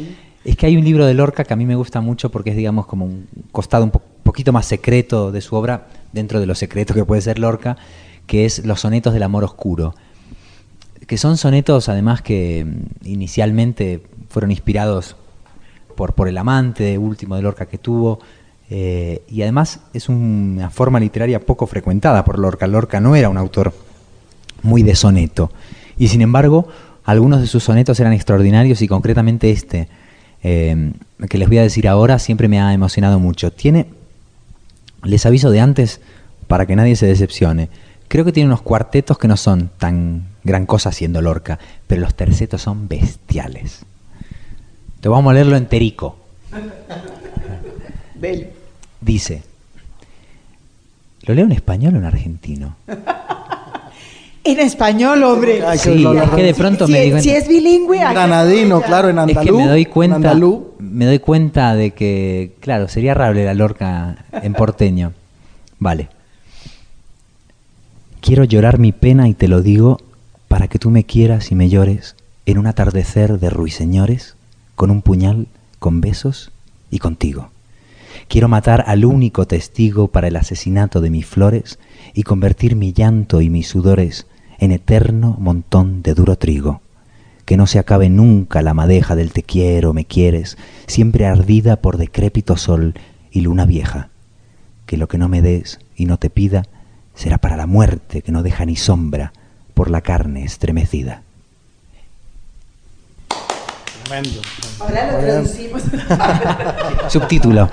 Es 0.45 0.57
que 0.57 0.66
hay 0.66 0.77
un 0.77 0.85
libro 0.85 1.05
de 1.07 1.12
Lorca 1.14 1.45
que 1.45 1.53
a 1.53 1.57
mí 1.57 1.66
me 1.66 1.75
gusta 1.75 2.01
mucho 2.01 2.31
porque 2.31 2.51
es, 2.51 2.57
digamos, 2.57 2.87
como 2.87 3.05
un 3.05 3.27
costado 3.53 3.85
un 3.85 3.91
po- 3.91 4.01
poquito 4.23 4.53
más 4.53 4.64
secreto 4.66 5.33
de 5.33 5.41
su 5.41 5.55
obra, 5.57 5.89
dentro 6.12 6.41
de 6.41 6.47
lo 6.47 6.55
secreto 6.55 6.95
que 6.95 7.05
puede 7.05 7.21
ser 7.21 7.39
Lorca, 7.39 7.77
que 8.27 8.45
es 8.47 8.64
Los 8.64 8.81
sonetos 8.81 9.12
del 9.12 9.23
amor 9.25 9.45
oscuro. 9.45 9.95
Que 11.07 11.18
son 11.18 11.37
sonetos, 11.37 11.89
además, 11.89 12.23
que 12.23 12.64
mm, 12.64 13.07
inicialmente 13.09 14.03
fueron 14.29 14.51
inspirados 14.53 15.16
por, 15.97 16.14
por 16.14 16.29
el 16.29 16.39
amante 16.39 16.97
último 16.97 17.35
de 17.37 17.43
Lorca 17.43 17.66
que 17.66 17.79
tuvo. 17.79 18.21
eh, 18.71 19.23
y 19.29 19.43
además 19.43 19.81
es 19.93 20.09
una 20.09 20.71
forma 20.71 21.01
literaria 21.01 21.41
poco 21.41 21.66
frecuentada 21.66 22.25
por 22.25 22.39
Lorca. 22.39 22.66
Lorca 22.68 23.01
no 23.01 23.16
era 23.16 23.29
un 23.29 23.37
autor 23.37 23.75
muy 24.63 24.83
de 24.83 24.95
soneto. 24.95 25.51
Y 25.99 26.09
sin 26.09 26.23
embargo, 26.23 26.69
algunos 27.05 27.41
de 27.41 27.47
sus 27.47 27.65
sonetos 27.65 27.99
eran 28.01 28.13
extraordinarios 28.13 28.83
y 28.83 28.89
concretamente 28.89 29.51
este, 29.51 29.89
eh, 30.43 30.93
que 31.29 31.39
les 31.39 31.49
voy 31.49 31.59
a 31.59 31.63
decir 31.63 31.89
ahora, 31.89 32.19
siempre 32.19 32.49
me 32.49 32.61
ha 32.61 32.73
emocionado 32.73 33.19
mucho. 33.19 33.51
Tiene, 33.51 33.87
les 35.03 35.27
aviso 35.27 35.51
de 35.51 35.61
antes 35.61 36.01
para 36.47 36.67
que 36.67 36.77
nadie 36.77 36.97
se 36.97 37.07
decepcione, 37.07 37.69
creo 38.09 38.25
que 38.25 38.33
tiene 38.33 38.49
unos 38.49 38.63
cuartetos 38.63 39.19
que 39.19 39.29
no 39.29 39.37
son 39.37 39.71
tan 39.79 40.29
gran 40.43 40.67
cosa 40.67 40.91
siendo 40.93 41.23
Lorca, 41.23 41.59
pero 41.87 42.01
los 42.01 42.15
tercetos 42.15 42.63
son 42.63 42.89
bestiales. 42.89 43.85
Te 45.01 45.09
vamos 45.09 45.31
a 45.31 45.35
leerlo 45.35 45.57
enterico. 45.57 46.17
Dice, 49.01 49.43
¿lo 51.23 51.35
leo 51.35 51.45
en 51.45 51.53
español 51.53 51.95
o 51.95 51.99
en 51.99 52.05
argentino? 52.05 52.77
En 54.43 54.59
español, 54.59 55.22
hombre. 55.22 55.62
Ay, 55.66 55.78
Sí, 55.78 56.05
es 56.07 56.30
que 56.30 56.43
de 56.43 56.55
pronto 56.55 56.86
si, 56.86 56.93
me 56.93 57.01
di 57.03 57.20
si 57.20 57.30
es 57.30 57.47
bilingüe, 57.47 58.03
aquí- 58.03 58.14
Granadino, 58.14 58.80
claro, 58.80 59.09
en 59.11 59.18
andalú. 59.18 59.41
Es 59.41 59.47
que 59.47 59.53
me 59.53 59.66
doy 59.66 59.82
en 59.82 59.91
cuenta, 59.91 60.34
me 60.78 61.05
doy 61.05 61.18
cuenta 61.18 61.74
de 61.74 61.91
que, 61.93 62.53
claro, 62.61 62.88
sería 62.88 63.12
raro 63.14 63.34
la 63.34 63.53
Lorca 63.55 64.24
en 64.32 64.55
porteño. 64.55 65.12
Vale. 65.78 66.09
Quiero 68.20 68.45
llorar 68.45 68.78
mi 68.78 68.93
pena 68.93 69.28
y 69.28 69.34
te 69.34 69.49
lo 69.49 69.62
digo 69.62 69.99
para 70.49 70.68
que 70.68 70.78
tú 70.78 70.91
me 70.91 71.05
quieras 71.05 71.51
y 71.53 71.55
me 71.55 71.68
llores 71.68 72.16
en 72.47 72.59
un 72.59 72.66
atardecer 72.66 73.38
de 73.38 73.51
ruiseñores, 73.51 74.36
con 74.74 74.91
un 74.91 75.03
puñal, 75.03 75.47
con 75.78 76.01
besos 76.01 76.51
y 76.91 76.99
contigo. 76.99 77.51
Quiero 78.28 78.49
matar 78.49 78.84
al 78.86 79.05
único 79.05 79.47
testigo 79.47 80.09
para 80.09 80.28
el 80.28 80.36
asesinato 80.36 81.01
de 81.01 81.11
mis 81.11 81.26
flores 81.26 81.78
y 82.14 82.22
convertir 82.22 82.76
mi 82.76 82.93
llanto 82.93 83.41
y 83.41 83.49
mis 83.51 83.68
sudores 83.68 84.26
en 84.61 84.71
eterno 84.71 85.37
montón 85.41 86.03
de 86.03 86.15
duro 86.15 86.37
trigo. 86.37 86.83
Que 87.47 87.57
no 87.57 87.67
se 87.67 87.81
acabe 87.81 88.09
nunca 88.09 88.63
la 88.63 88.75
madeja 88.75 89.17
del 89.17 89.33
te 89.33 89.43
quiero, 89.43 89.93
me 89.93 90.05
quieres, 90.05 90.57
siempre 90.87 91.27
ardida 91.27 91.77
por 91.77 91.97
decrépito 91.97 92.57
sol 92.57 92.95
y 93.33 93.41
luna 93.41 93.67
vieja. 93.67 94.11
Que 94.87 94.97
lo 94.97 95.09
que 95.09 95.19
no 95.19 95.29
me 95.29 95.43
des 95.43 95.81
y 95.97 96.05
no 96.05 96.19
te 96.19 96.31
pida 96.31 96.63
será 97.15 97.39
para 97.39 97.57
la 97.57 97.67
muerte 97.67 98.23
que 98.23 98.31
no 98.31 98.43
deja 98.43 98.65
ni 98.67 98.77
sombra 98.77 99.33
por 99.75 99.91
la 99.91 100.03
carne 100.03 100.45
estremecida. 100.45 101.23
Ahora 104.81 105.13
lo 105.13 105.19
traducimos. 105.19 105.83
Subtítulo. 107.09 107.71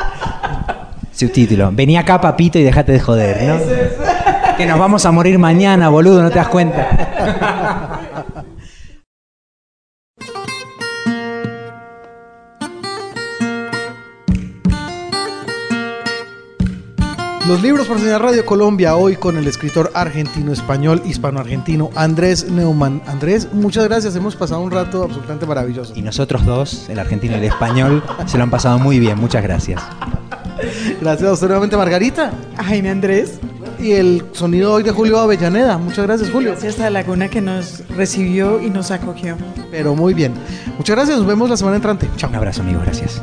Subtítulo. 1.11 1.71
Vení 1.73 1.97
acá, 1.97 2.21
papito, 2.21 2.59
y 2.59 2.63
déjate 2.63 2.91
de 2.91 2.99
joder, 2.99 3.43
¿no? 3.43 4.16
Que 4.57 4.65
nos 4.65 4.79
vamos 4.79 5.05
a 5.05 5.11
morir 5.11 5.37
mañana, 5.37 5.89
boludo, 5.89 6.23
no 6.23 6.29
te 6.29 6.35
das 6.35 6.47
cuenta. 6.47 8.01
Los 17.47 17.61
libros 17.61 17.87
por 17.87 17.99
Señal 17.99 18.19
Radio 18.19 18.45
Colombia, 18.45 18.95
hoy 18.95 19.15
con 19.15 19.37
el 19.37 19.47
escritor 19.47 19.91
argentino-español, 19.93 21.03
hispano-argentino, 21.05 21.91
Andrés 21.95 22.49
Neumann. 22.49 23.03
Andrés, 23.05 23.53
muchas 23.53 23.85
gracias, 23.85 24.15
hemos 24.15 24.35
pasado 24.35 24.61
un 24.61 24.71
rato 24.71 25.03
absolutamente 25.03 25.45
maravilloso. 25.45 25.93
Y 25.95 26.01
nosotros 26.01 26.43
dos, 26.45 26.89
el 26.89 26.97
argentino 26.97 27.35
y 27.35 27.37
el 27.37 27.45
español, 27.45 28.03
se 28.25 28.37
lo 28.37 28.43
han 28.43 28.49
pasado 28.49 28.79
muy 28.79 28.99
bien. 28.99 29.19
Muchas 29.19 29.43
gracias. 29.43 29.81
Gracias 31.01 31.29
a 31.29 31.33
usted 31.33 31.47
nuevamente, 31.47 31.77
Margarita. 31.77 32.31
A 32.57 32.63
Jaime 32.63 32.89
Andrés. 32.89 33.39
Y 33.79 33.91
el 33.91 34.23
sonido 34.31 34.73
hoy 34.73 34.83
de 34.83 34.91
Julio 34.91 35.19
Avellaneda. 35.19 35.77
Muchas 35.77 36.05
gracias, 36.05 36.31
Julio. 36.31 36.51
Gracias 36.51 36.79
a 36.79 36.89
Laguna 36.89 37.29
que 37.29 37.41
nos 37.41 37.87
recibió 37.89 38.59
y 38.61 38.69
nos 38.69 38.89
acogió. 38.91 39.37
Pero 39.69 39.95
muy 39.95 40.13
bien. 40.13 40.33
Muchas 40.77 40.95
gracias, 40.95 41.17
nos 41.17 41.27
vemos 41.27 41.49
la 41.49 41.57
semana 41.57 41.75
entrante. 41.75 42.09
Chao. 42.15 42.29
Un 42.29 42.35
abrazo, 42.37 42.61
amigos, 42.61 42.83
gracias. 42.83 43.21